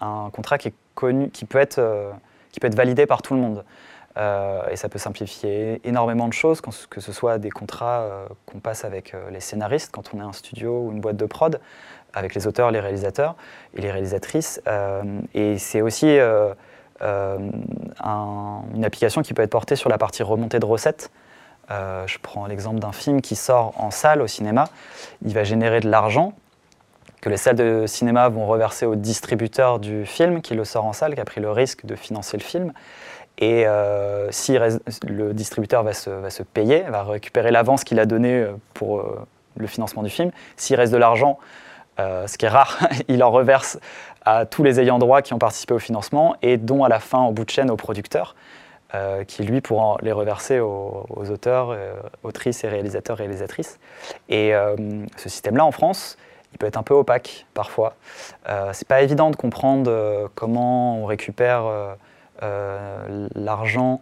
un 0.00 0.30
contrat 0.30 0.58
qui 0.58 0.68
est 0.68 0.74
connu, 0.94 1.30
qui 1.30 1.46
peut 1.46 1.58
être, 1.58 1.82
qui 2.52 2.60
peut 2.60 2.68
être 2.68 2.76
validé 2.76 3.06
par 3.06 3.22
tout 3.22 3.34
le 3.34 3.40
monde. 3.40 3.64
Euh, 4.16 4.62
et 4.70 4.76
ça 4.76 4.88
peut 4.88 4.98
simplifier 4.98 5.80
énormément 5.84 6.26
de 6.26 6.32
choses, 6.32 6.60
que 6.60 7.00
ce 7.00 7.12
soit 7.12 7.38
des 7.38 7.50
contrats 7.50 8.00
euh, 8.00 8.26
qu'on 8.44 8.58
passe 8.58 8.84
avec 8.84 9.14
euh, 9.14 9.30
les 9.30 9.40
scénaristes 9.40 9.90
quand 9.92 10.12
on 10.14 10.18
est 10.18 10.24
un 10.24 10.32
studio 10.32 10.86
ou 10.86 10.92
une 10.92 11.00
boîte 11.00 11.16
de 11.16 11.26
prod, 11.26 11.60
avec 12.12 12.34
les 12.34 12.48
auteurs, 12.48 12.72
les 12.72 12.80
réalisateurs 12.80 13.36
et 13.76 13.82
les 13.82 13.90
réalisatrices. 13.90 14.60
et 15.32 15.58
c'est 15.58 15.80
aussi 15.80 16.18
une 17.02 18.84
application 18.84 19.22
qui 19.22 19.34
peut 19.34 19.42
être 19.42 19.50
portée 19.50 19.76
sur 19.76 19.88
la 19.88 19.98
partie 19.98 20.22
remontée 20.22 20.58
de 20.58 20.66
recettes. 20.66 21.10
je 21.70 22.18
prends 22.22 22.46
l'exemple 22.46 22.78
d'un 22.78 22.92
film 22.92 23.20
qui 23.20 23.36
sort 23.36 23.72
en 23.76 23.90
salle 23.90 24.22
au 24.22 24.26
cinéma. 24.26 24.64
Il 25.24 25.32
va 25.32 25.44
générer 25.44 25.80
de 25.80 25.88
l'argent 25.88 26.34
que 27.20 27.28
les 27.28 27.36
salles 27.36 27.56
de 27.56 27.84
cinéma 27.86 28.28
vont 28.28 28.46
reverser 28.46 28.86
au 28.86 28.94
distributeur 28.94 29.78
du 29.78 30.06
film 30.06 30.40
qui 30.40 30.54
le 30.54 30.64
sort 30.64 30.84
en 30.84 30.92
salle, 30.92 31.14
qui 31.14 31.20
a 31.20 31.24
pris 31.24 31.40
le 31.40 31.50
risque 31.50 31.84
de 31.84 31.94
financer 31.94 32.36
le 32.36 32.42
film. 32.42 32.72
Et 33.38 33.66
euh, 33.66 34.30
si 34.30 34.58
le 35.06 35.32
distributeur 35.32 35.82
va 35.82 35.92
se, 35.92 36.42
payer, 36.42 36.82
va 36.82 37.02
récupérer 37.02 37.50
l'avance 37.50 37.84
qu'il 37.84 37.98
a 37.98 38.06
donnée 38.06 38.34
euh, 38.34 38.52
pour 38.74 39.00
euh, 39.00 39.26
le 39.56 39.66
financement 39.66 40.02
du 40.02 40.10
film, 40.10 40.30
s'il 40.56 40.76
reste 40.76 40.92
de 40.92 40.98
l'argent, 40.98 41.38
ce 42.26 42.38
qui 42.38 42.46
est 42.46 42.50
rare, 42.50 42.78
il 43.08 43.22
en 43.22 43.30
reverse 43.30 43.78
à 44.24 44.46
tous 44.46 44.62
les 44.62 44.80
ayants 44.80 44.98
droit 44.98 45.22
qui 45.22 45.32
ont 45.34 45.38
participé 45.38 45.74
au 45.74 45.78
financement 45.78 46.36
et 46.42 46.56
dont 46.56 46.84
à 46.84 46.88
la 46.88 47.00
fin, 47.00 47.24
au 47.24 47.32
bout 47.32 47.44
de 47.44 47.50
chaîne, 47.50 47.70
au 47.70 47.76
producteur, 47.76 48.34
qui 49.28 49.44
lui 49.44 49.60
pourra 49.60 49.98
les 50.02 50.10
reverser 50.10 50.58
aux, 50.58 51.06
auteurs, 51.30 51.76
autrices 52.24 52.64
et 52.64 52.68
réalisateurs, 52.68 53.16
réalisatrices. 53.16 53.78
Et 54.28 54.52
ce 55.16 55.28
système-là, 55.28 55.64
en 55.64 55.70
France, 55.70 56.18
il 56.52 56.58
peut 56.58 56.66
être 56.66 56.76
un 56.76 56.82
peu 56.82 56.94
opaque 56.94 57.46
parfois. 57.54 57.94
c'est 58.72 58.88
pas 58.88 59.00
évident 59.00 59.30
de 59.30 59.36
comprendre 59.36 60.28
comment 60.34 60.98
on 60.98 61.06
récupère 61.06 61.96
euh, 62.42 63.28
l'argent 63.34 64.00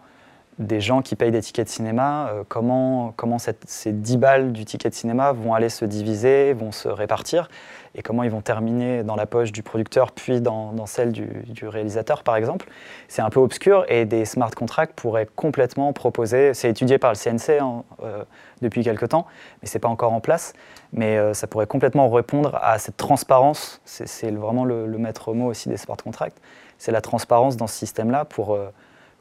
des 0.58 0.80
gens 0.80 1.02
qui 1.02 1.14
payent 1.16 1.30
des 1.30 1.40
tickets 1.40 1.66
de 1.66 1.72
cinéma, 1.72 2.30
euh, 2.30 2.44
comment, 2.48 3.12
comment 3.16 3.38
ces 3.38 3.92
10 3.92 4.16
balles 4.16 4.52
du 4.52 4.64
ticket 4.64 4.88
de 4.90 4.94
cinéma 4.94 5.32
vont 5.32 5.54
aller 5.54 5.68
se 5.68 5.84
diviser, 5.84 6.52
vont 6.52 6.72
se 6.72 6.88
répartir, 6.88 7.48
et 7.94 8.02
comment 8.02 8.22
ils 8.22 8.30
vont 8.30 8.40
terminer 8.40 9.02
dans 9.02 9.16
la 9.16 9.26
poche 9.26 9.52
du 9.52 9.62
producteur, 9.62 10.12
puis 10.12 10.40
dans, 10.40 10.86
celle 10.86 11.12
du, 11.12 11.66
réalisateur, 11.66 12.22
par 12.22 12.36
exemple. 12.36 12.68
C'est 13.08 13.22
un 13.22 13.30
peu 13.30 13.40
obscur, 13.40 13.84
et 13.88 14.04
des 14.04 14.24
smart 14.24 14.50
contracts 14.50 14.94
pourraient 14.94 15.28
complètement 15.36 15.92
proposer, 15.92 16.54
c'est 16.54 16.70
étudié 16.70 16.98
par 16.98 17.12
le 17.12 17.16
CNC 17.16 17.60
hein, 17.60 17.84
euh, 18.02 18.24
depuis 18.62 18.82
quelque 18.82 19.06
temps, 19.06 19.26
mais 19.62 19.68
ce 19.68 19.76
n'est 19.76 19.80
pas 19.80 19.88
encore 19.88 20.12
en 20.12 20.20
place, 20.20 20.54
mais 20.92 21.34
ça 21.34 21.46
pourrait 21.46 21.66
complètement 21.66 22.08
répondre 22.08 22.58
à 22.62 22.78
cette 22.78 22.96
transparence, 22.96 23.80
c'est 23.84 24.30
vraiment 24.30 24.64
le, 24.64 24.86
le 24.86 24.98
maître 24.98 25.34
mot 25.34 25.46
aussi 25.46 25.68
des 25.68 25.76
smart 25.76 25.96
contracts, 25.96 26.38
c'est 26.78 26.92
la 26.92 27.00
transparence 27.00 27.56
dans 27.56 27.66
ce 27.66 27.76
système-là 27.76 28.24
pour 28.24 28.54
euh, 28.54 28.72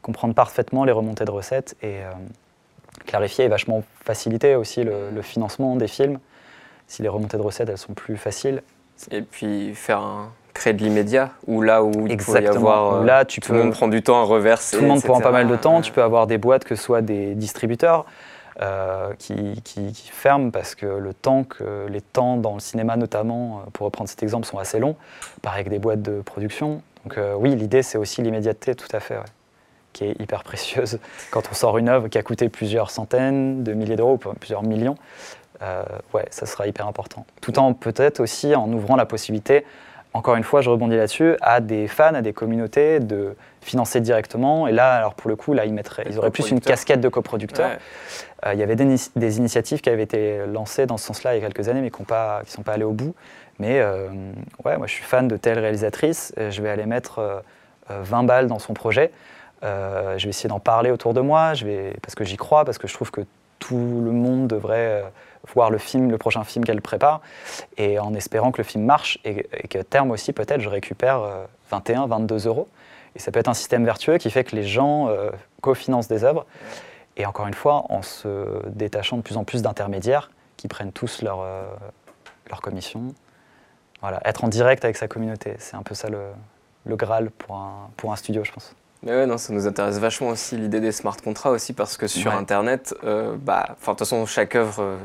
comprendre 0.02 0.34
parfaitement 0.34 0.84
les 0.84 0.92
remontées 0.92 1.24
de 1.24 1.30
recettes 1.30 1.76
et 1.82 2.02
euh, 2.02 2.10
clarifier 3.06 3.44
et 3.44 3.48
vachement 3.48 3.82
faciliter 4.04 4.54
aussi 4.56 4.84
le, 4.84 5.22
financement 5.22 5.76
des 5.76 5.88
films. 5.88 6.18
Si 6.86 7.02
les 7.02 7.08
remontées 7.08 7.36
de 7.36 7.42
recettes 7.42 7.68
elles 7.68 7.78
sont 7.78 7.94
plus 7.94 8.16
faciles. 8.16 8.62
Et 9.10 9.22
puis 9.22 9.74
faire 9.74 10.00
un 10.00 10.32
créer 10.54 10.72
de 10.72 10.82
l'immédiat 10.82 11.30
ou 11.46 11.62
là 11.62 11.84
où 11.84 11.92
il 12.08 12.16
peut 12.16 12.42
y 12.42 12.46
avoir 12.46 12.94
euh, 12.94 13.04
là, 13.04 13.24
tu 13.24 13.40
tout 13.40 13.52
le 13.52 13.62
monde 13.62 13.72
prend 13.72 13.86
du 13.86 14.02
temps 14.02 14.20
à 14.20 14.24
reverser. 14.24 14.76
Tout 14.76 14.82
le 14.82 14.88
monde 14.88 15.02
prend 15.02 15.20
pas 15.20 15.30
mal 15.30 15.46
de 15.46 15.56
temps. 15.56 15.80
Tu 15.80 15.92
peux 15.92 16.02
avoir 16.02 16.26
des 16.26 16.38
boîtes 16.38 16.64
que 16.64 16.74
ce 16.74 16.82
soit 16.82 17.02
des 17.02 17.34
distributeurs. 17.34 18.06
qui, 19.18 19.62
qui, 19.62 20.10
ferment 20.10 20.50
parce 20.50 20.74
que 20.74 20.86
le 20.86 21.14
temps 21.14 21.44
que 21.44 21.86
les 21.88 22.00
temps 22.00 22.36
dans 22.36 22.54
le 22.54 22.60
cinéma 22.60 22.96
notamment, 22.96 23.62
pour 23.72 23.84
reprendre 23.84 24.10
cet 24.10 24.22
exemple, 24.24 24.46
sont 24.46 24.58
assez 24.58 24.80
longs. 24.80 24.96
Pareil 25.42 25.60
avec 25.60 25.70
des 25.70 25.78
boîtes 25.78 26.02
de 26.02 26.22
production. 26.22 26.82
Donc 27.04 27.18
euh, 27.18 27.34
oui, 27.38 27.54
l'idée, 27.54 27.82
c'est 27.82 27.98
aussi 27.98 28.22
l'immédiateté, 28.22 28.74
tout 28.74 28.88
à 28.92 29.00
fait, 29.00 29.18
qui 29.98 30.04
est 30.04 30.20
hyper 30.20 30.44
précieuse. 30.44 30.98
Quand 31.30 31.42
on 31.50 31.54
sort 31.54 31.76
une 31.78 31.88
œuvre 31.88 32.08
qui 32.08 32.18
a 32.18 32.22
coûté 32.22 32.48
plusieurs 32.48 32.90
centaines 32.90 33.64
de 33.64 33.72
milliers 33.72 33.96
d'euros, 33.96 34.16
plusieurs 34.16 34.62
millions, 34.62 34.96
euh, 35.62 35.82
ouais, 36.14 36.24
ça 36.30 36.46
sera 36.46 36.68
hyper 36.68 36.86
important. 36.86 37.26
Tout 37.40 37.58
en 37.58 37.74
peut-être 37.74 38.20
aussi 38.20 38.54
en 38.54 38.72
ouvrant 38.72 38.94
la 38.94 39.06
possibilité, 39.06 39.64
encore 40.14 40.36
une 40.36 40.44
fois, 40.44 40.62
je 40.62 40.70
rebondis 40.70 40.96
là-dessus, 40.96 41.36
à 41.42 41.60
des 41.60 41.86
fans, 41.86 42.14
à 42.14 42.22
des 42.22 42.32
communautés 42.32 42.98
de 43.00 43.36
financer 43.60 44.00
directement. 44.00 44.66
Et 44.66 44.72
là, 44.72 44.94
alors 44.94 45.14
pour 45.14 45.28
le 45.28 45.36
coup, 45.36 45.52
là, 45.52 45.66
ils, 45.66 45.74
mettraient, 45.74 46.06
ils 46.08 46.18
auraient 46.18 46.30
plus 46.30 46.50
une 46.50 46.60
casquette 46.60 47.00
de 47.00 47.08
coproducteurs. 47.08 47.72
Euh, 48.46 48.54
il 48.54 48.60
y 48.60 48.62
avait 48.62 48.76
des, 48.76 49.36
initiatives 49.36 49.80
qui 49.80 49.90
avaient 49.90 50.04
été 50.04 50.46
lancées 50.46 50.86
dans 50.86 50.96
ce 50.96 51.06
sens-là 51.06 51.36
il 51.36 51.42
y 51.42 51.44
a 51.44 51.46
quelques 51.46 51.68
années, 51.68 51.80
mais 51.80 51.90
qui 51.90 52.00
ne 52.00 52.46
sont 52.46 52.62
pas 52.62 52.72
allées 52.72 52.84
au 52.84 52.92
bout. 52.92 53.14
Mais 53.58 53.80
euh, 53.80 54.08
ouais, 54.64 54.76
moi 54.78 54.86
je 54.86 54.92
suis 54.92 55.04
fan 55.04 55.26
de 55.26 55.36
telle 55.36 55.58
réalisatrice, 55.58 56.32
je 56.36 56.62
vais 56.62 56.68
aller 56.70 56.86
mettre 56.86 57.42
20 57.88 58.22
euh, 58.22 58.26
balles 58.26 58.46
dans 58.46 58.58
son 58.60 58.72
projet. 58.72 59.10
Je 59.62 60.22
vais 60.22 60.30
essayer 60.30 60.48
d'en 60.48 60.60
parler 60.60 60.90
autour 60.90 61.14
de 61.14 61.20
moi, 61.20 61.54
je 61.54 61.66
vais, 61.66 61.94
parce 62.02 62.14
que 62.14 62.24
j'y 62.24 62.36
crois, 62.36 62.64
parce 62.64 62.78
que 62.78 62.86
je 62.88 62.94
trouve 62.94 63.10
que 63.10 63.22
tout 63.58 63.76
le 64.04 64.12
monde 64.12 64.46
devrait 64.46 65.04
voir 65.52 65.70
le 65.70 65.78
film, 65.78 66.10
le 66.10 66.18
prochain 66.18 66.44
film 66.44 66.64
qu'elle 66.64 66.80
prépare, 66.80 67.20
et 67.76 67.98
en 67.98 68.14
espérant 68.14 68.52
que 68.52 68.58
le 68.58 68.64
film 68.64 68.84
marche 68.84 69.18
et, 69.24 69.44
qu'à 69.68 69.82
terme 69.82 70.10
aussi 70.10 70.32
peut-être 70.32 70.60
je 70.60 70.68
récupère 70.68 71.20
21, 71.70 72.06
22 72.06 72.46
euros. 72.46 72.68
Et 73.16 73.18
ça 73.18 73.32
peut 73.32 73.40
être 73.40 73.48
un 73.48 73.54
système 73.54 73.84
vertueux 73.84 74.18
qui 74.18 74.30
fait 74.30 74.44
que 74.44 74.54
les 74.54 74.64
gens 74.64 75.10
cofinancent 75.60 76.08
des 76.08 76.24
œuvres. 76.24 76.46
Et 77.18 77.26
encore 77.26 77.48
une 77.48 77.54
fois, 77.54 77.84
en 77.88 78.00
se 78.00 78.64
détachant 78.68 79.16
de 79.16 79.22
plus 79.22 79.36
en 79.36 79.44
plus 79.44 79.60
d'intermédiaires 79.60 80.30
qui 80.56 80.68
prennent 80.68 80.92
tous 80.92 81.20
leur, 81.22 81.40
euh, 81.40 81.64
commission. 82.62 83.14
Voilà, 84.00 84.20
être 84.24 84.44
en 84.44 84.48
direct 84.48 84.84
avec 84.84 84.96
sa 84.96 85.06
communauté, 85.06 85.54
c'est 85.58 85.76
un 85.76 85.82
peu 85.82 85.94
ça 85.94 86.08
le, 86.08 86.30
Graal 86.96 87.30
pour 87.30 88.12
un 88.12 88.16
studio, 88.16 88.42
je 88.42 88.52
pense. 88.52 88.74
Mais 89.02 89.12
ouais, 89.12 89.26
non, 89.26 89.38
ça 89.38 89.52
nous 89.52 89.66
intéresse 89.66 89.98
vachement 89.98 90.30
aussi 90.30 90.56
l'idée 90.56 90.80
des 90.80 90.92
smart 90.92 91.16
contracts 91.16 91.54
aussi 91.54 91.72
parce 91.72 91.96
que 91.96 92.08
sur 92.08 92.32
Internet, 92.32 92.94
euh, 93.04 93.36
bah, 93.40 93.76
de 93.80 93.84
toute 93.84 93.98
façon, 93.98 94.26
chaque 94.26 94.56
œuvre 94.56 94.82
euh, 94.82 94.96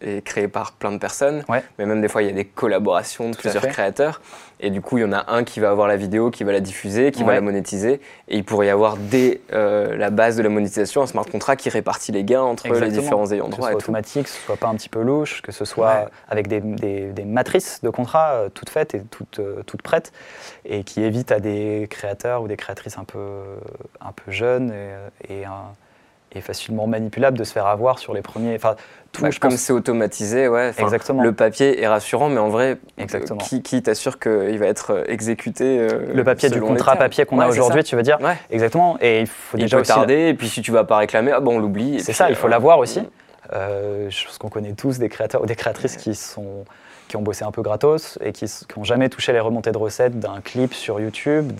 est 0.00 0.24
créé 0.24 0.48
par 0.48 0.72
plein 0.72 0.92
de 0.92 0.98
personnes, 0.98 1.44
mais 1.78 1.86
même 1.86 2.00
des 2.00 2.08
fois 2.08 2.22
il 2.22 2.28
y 2.28 2.30
a 2.30 2.34
des 2.34 2.44
collaborations 2.44 3.30
de 3.30 3.36
plusieurs 3.36 3.66
créateurs, 3.68 4.20
et 4.60 4.70
du 4.70 4.80
coup 4.80 4.98
il 4.98 5.02
y 5.02 5.04
en 5.04 5.12
a 5.12 5.30
un 5.32 5.44
qui 5.44 5.60
va 5.60 5.70
avoir 5.70 5.88
la 5.88 5.96
vidéo, 5.96 6.30
qui 6.30 6.44
va 6.44 6.52
la 6.52 6.60
diffuser, 6.60 7.10
qui 7.10 7.22
va 7.22 7.34
la 7.34 7.40
monétiser, 7.40 8.00
et 8.28 8.36
il 8.36 8.44
pourrait 8.44 8.66
y 8.66 8.70
avoir 8.70 8.96
dès 8.96 9.40
euh, 9.52 9.96
la 9.96 10.10
base 10.10 10.36
de 10.36 10.42
la 10.42 10.48
monétisation 10.48 11.02
un 11.02 11.06
smart 11.06 11.24
contract 11.24 11.60
qui 11.60 11.70
répartit 11.70 12.12
les 12.12 12.24
gains 12.24 12.42
entre 12.42 12.68
les 12.68 12.88
différents 12.90 13.30
ayants 13.30 13.48
droit. 13.48 13.58
Que 13.58 13.64
ce 13.64 13.70
soit 13.70 13.78
automatique, 13.78 14.24
que 14.24 14.30
ce 14.30 14.40
soit 14.40 14.56
pas 14.56 14.68
un 14.68 14.74
petit 14.74 14.88
peu 14.88 15.02
louche, 15.02 15.42
que 15.42 15.52
ce 15.52 15.64
soit 15.64 16.10
avec 16.28 16.48
des, 16.48 16.60
des, 16.60 17.24
matrices 17.24 17.80
de 17.82 17.90
contrats 17.90 18.32
euh, 18.32 18.48
toutes 18.48 18.70
faites 18.70 18.94
et 18.94 19.02
toutes, 19.02 19.38
euh, 19.38 19.62
toutes 19.66 19.82
prêtes, 19.82 20.12
et 20.64 20.84
qui 20.84 21.02
évite 21.02 21.32
à 21.32 21.40
des 21.40 21.86
créateurs 21.90 22.42
ou 22.42 22.48
des 22.48 22.56
créatrices 22.56 22.98
un 22.98 23.04
peu, 23.04 23.18
un 24.00 24.12
peu 24.12 24.30
jeunes 24.30 24.72
et, 25.28 25.40
et 25.40 25.44
et 26.32 26.40
facilement 26.40 26.86
manipulable 26.86 27.36
de 27.36 27.44
se 27.44 27.52
faire 27.52 27.66
avoir 27.66 27.98
sur 27.98 28.14
les 28.14 28.22
premiers. 28.22 28.54
Enfin, 28.54 28.76
tout, 29.12 29.22
bah, 29.22 29.30
comme 29.40 29.56
c'est 29.56 29.72
automatisé, 29.72 30.46
ouais. 30.46 30.72
Exactement. 30.78 31.22
Le 31.22 31.32
papier 31.32 31.82
est 31.82 31.88
rassurant, 31.88 32.28
mais 32.28 32.38
en 32.38 32.48
vrai, 32.48 32.78
Exactement. 32.98 33.38
qui, 33.38 33.62
qui 33.62 33.82
t'assure 33.82 34.20
qu'il 34.20 34.58
va 34.58 34.66
être 34.66 34.92
euh, 34.92 35.04
exécuté 35.08 35.78
euh, 35.80 36.12
Le 36.14 36.22
papier 36.22 36.48
du 36.48 36.60
contrat 36.60 36.94
papier 36.96 37.24
qu'on 37.24 37.40
a 37.40 37.48
aujourd'hui, 37.48 37.82
tu 37.82 37.96
veux 37.96 38.02
dire 38.02 38.20
ouais. 38.20 38.36
Exactement. 38.50 38.96
Et 39.00 39.20
il 39.20 39.26
faut 39.26 39.56
déjà 39.56 39.78
peut 39.78 39.82
tarder, 39.82 40.28
et 40.28 40.34
puis 40.34 40.48
si 40.48 40.62
tu 40.62 40.70
vas 40.70 40.84
pas 40.84 40.98
réclamer, 40.98 41.32
ah 41.32 41.40
bon, 41.40 41.56
on 41.56 41.58
l'oublie. 41.58 42.00
C'est 42.00 42.12
ça, 42.12 42.30
il 42.30 42.36
faut 42.36 42.46
euh, 42.46 42.50
l'avoir 42.50 42.78
aussi. 42.78 43.00
Euh, 43.52 44.08
je 44.10 44.26
pense 44.26 44.38
qu'on 44.38 44.48
connaît 44.48 44.74
tous 44.74 44.98
des 44.98 45.08
créateurs 45.08 45.42
ou 45.42 45.46
des 45.46 45.56
créatrices 45.56 45.96
qui 45.96 46.14
sont 46.14 46.64
qui 47.10 47.16
ont 47.16 47.22
bossé 47.22 47.44
un 47.44 47.50
peu 47.50 47.60
gratos 47.60 48.18
et 48.22 48.30
qui 48.30 48.46
n'ont 48.76 48.84
jamais 48.84 49.08
touché 49.08 49.32
les 49.32 49.40
remontées 49.40 49.72
de 49.72 49.78
recettes 49.78 50.20
d'un 50.20 50.40
clip 50.40 50.72
sur 50.72 51.00
YouTube 51.00 51.52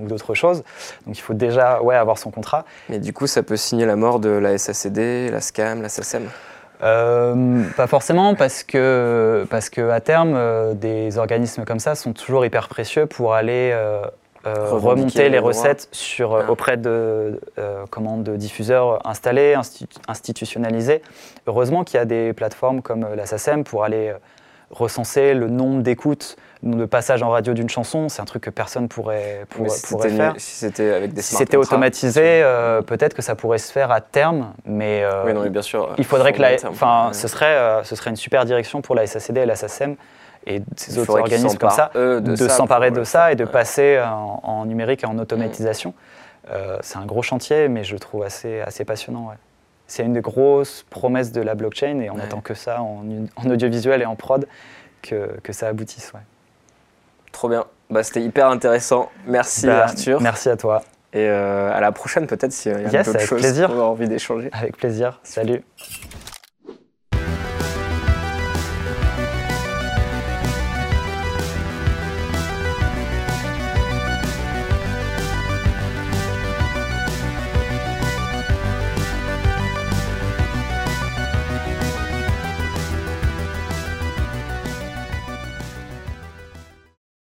ou 0.00 0.06
d'autres 0.06 0.34
choses. 0.34 0.62
Donc 1.06 1.18
il 1.18 1.20
faut 1.20 1.34
déjà 1.34 1.82
ouais, 1.82 1.96
avoir 1.96 2.18
son 2.18 2.30
contrat. 2.30 2.64
Mais 2.88 3.00
du 3.00 3.12
coup, 3.12 3.26
ça 3.26 3.42
peut 3.42 3.56
signer 3.56 3.84
la 3.84 3.96
mort 3.96 4.20
de 4.20 4.30
la 4.30 4.56
SACD, 4.56 5.28
la 5.30 5.40
SCAM, 5.40 5.82
la 5.82 5.88
SACEM 5.88 6.28
euh, 6.84 7.62
pas 7.76 7.86
forcément 7.86 8.34
parce 8.34 8.64
que, 8.64 9.46
parce 9.50 9.70
que 9.70 9.88
à 9.90 10.00
terme, 10.00 10.34
euh, 10.34 10.74
des 10.74 11.16
organismes 11.16 11.64
comme 11.64 11.78
ça 11.78 11.94
sont 11.94 12.12
toujours 12.12 12.44
hyper 12.44 12.66
précieux 12.68 13.06
pour 13.06 13.34
aller 13.34 13.70
euh, 13.72 14.02
remonter 14.44 15.28
les 15.28 15.38
recettes 15.38 15.86
sur, 15.92 16.34
ah. 16.34 16.50
auprès 16.50 16.76
de, 16.76 17.40
commandes 17.90 18.24
de 18.24 18.34
diffuseurs 18.34 18.98
installés, 19.06 19.54
institutionnalisés. 20.08 21.02
Heureusement 21.46 21.84
qu'il 21.84 21.98
y 21.98 22.00
a 22.00 22.04
des 22.04 22.32
plateformes 22.32 22.82
comme 22.82 23.06
la 23.14 23.26
SACEM 23.26 23.62
pour 23.62 23.84
aller 23.84 24.12
recenser 24.72 25.34
le 25.34 25.48
nombre 25.48 25.82
d'écoutes, 25.82 26.36
le 26.62 26.70
nombre 26.70 26.80
de 26.80 26.86
passages 26.86 27.22
en 27.22 27.30
radio 27.30 27.52
d'une 27.52 27.68
chanson, 27.68 28.08
c'est 28.08 28.22
un 28.22 28.24
truc 28.24 28.42
que 28.42 28.50
personne 28.50 28.88
pourrait, 28.88 29.46
pourrait, 29.50 30.10
faire. 30.10 30.34
Si 30.38 30.56
c'était 30.56 30.90
avec 30.90 31.12
des 31.12 31.22
Si 31.22 31.34
c'était 31.34 31.56
automatisé, 31.56 32.22
euh, 32.42 32.82
peut-être 32.82 33.14
que 33.14 33.22
ça 33.22 33.34
pourrait 33.34 33.58
se 33.58 33.70
faire 33.70 33.90
à 33.90 34.00
terme, 34.00 34.52
mais, 34.64 35.02
euh, 35.04 35.24
oui, 35.26 35.34
non, 35.34 35.46
bien 35.48 35.62
sûr, 35.62 35.94
il 35.98 36.04
faudrait 36.04 36.32
que 36.32 36.40
la, 36.40 36.56
enfin, 36.66 37.10
ce 37.12 37.28
serait, 37.28 37.46
euh, 37.46 37.84
ce 37.84 37.94
serait 37.94 38.10
une 38.10 38.16
super 38.16 38.44
direction 38.44 38.80
pour 38.80 38.94
la 38.94 39.06
SACD 39.06 39.38
et 39.38 39.46
la 39.46 39.56
SACEM 39.56 39.96
et 40.46 40.62
ces 40.76 40.98
autres 40.98 41.18
organismes 41.18 41.56
comme 41.56 41.70
ça, 41.70 41.90
de, 41.94 42.48
s'emparer 42.48 42.90
de 42.90 43.04
ça 43.04 43.30
et 43.30 43.36
de 43.36 43.44
passer 43.44 44.02
en, 44.42 44.64
numérique 44.66 45.04
et 45.04 45.06
en 45.06 45.18
automatisation. 45.18 45.94
c'est 46.80 46.98
un 46.98 47.06
gros 47.06 47.22
chantier, 47.22 47.68
mais 47.68 47.84
je 47.84 47.92
le 47.92 48.00
trouve 48.00 48.24
assez, 48.24 48.60
assez 48.60 48.84
passionnant. 48.84 49.30
C'est 49.86 50.04
une 50.04 50.14
des 50.14 50.20
grosses 50.20 50.86
promesses 50.88 51.32
de 51.32 51.40
la 51.40 51.54
blockchain 51.54 52.00
et 52.00 52.10
on 52.10 52.16
n'attend 52.16 52.40
que 52.40 52.54
ça 52.54 52.80
en, 52.82 53.04
audiovisuel 53.44 54.02
et 54.02 54.06
en 54.06 54.16
prod 54.16 54.46
que, 55.02 55.38
que 55.42 55.52
ça 55.52 55.68
aboutisse. 55.68 56.12
Trop 57.30 57.48
bien. 57.48 57.66
Bah, 57.90 58.02
C'était 58.02 58.22
hyper 58.22 58.48
intéressant. 58.48 59.10
Merci 59.26 59.66
bah, 59.66 59.84
Arthur. 59.84 60.20
Merci 60.20 60.48
à 60.48 60.56
toi. 60.56 60.82
Et 61.12 61.26
à 61.28 61.78
la 61.80 61.92
prochaine 61.92 62.26
peut-être 62.26 62.52
s'il 62.52 62.72
y 62.72 62.74
a 62.74 62.88
yes, 62.88 63.06
d'autres 63.06 63.20
choses 63.20 63.66
qu'on 63.66 63.80
a 63.80 63.82
envie 63.82 64.08
d'échanger. 64.08 64.48
Avec 64.52 64.78
plaisir. 64.78 65.20
Salut. 65.24 65.62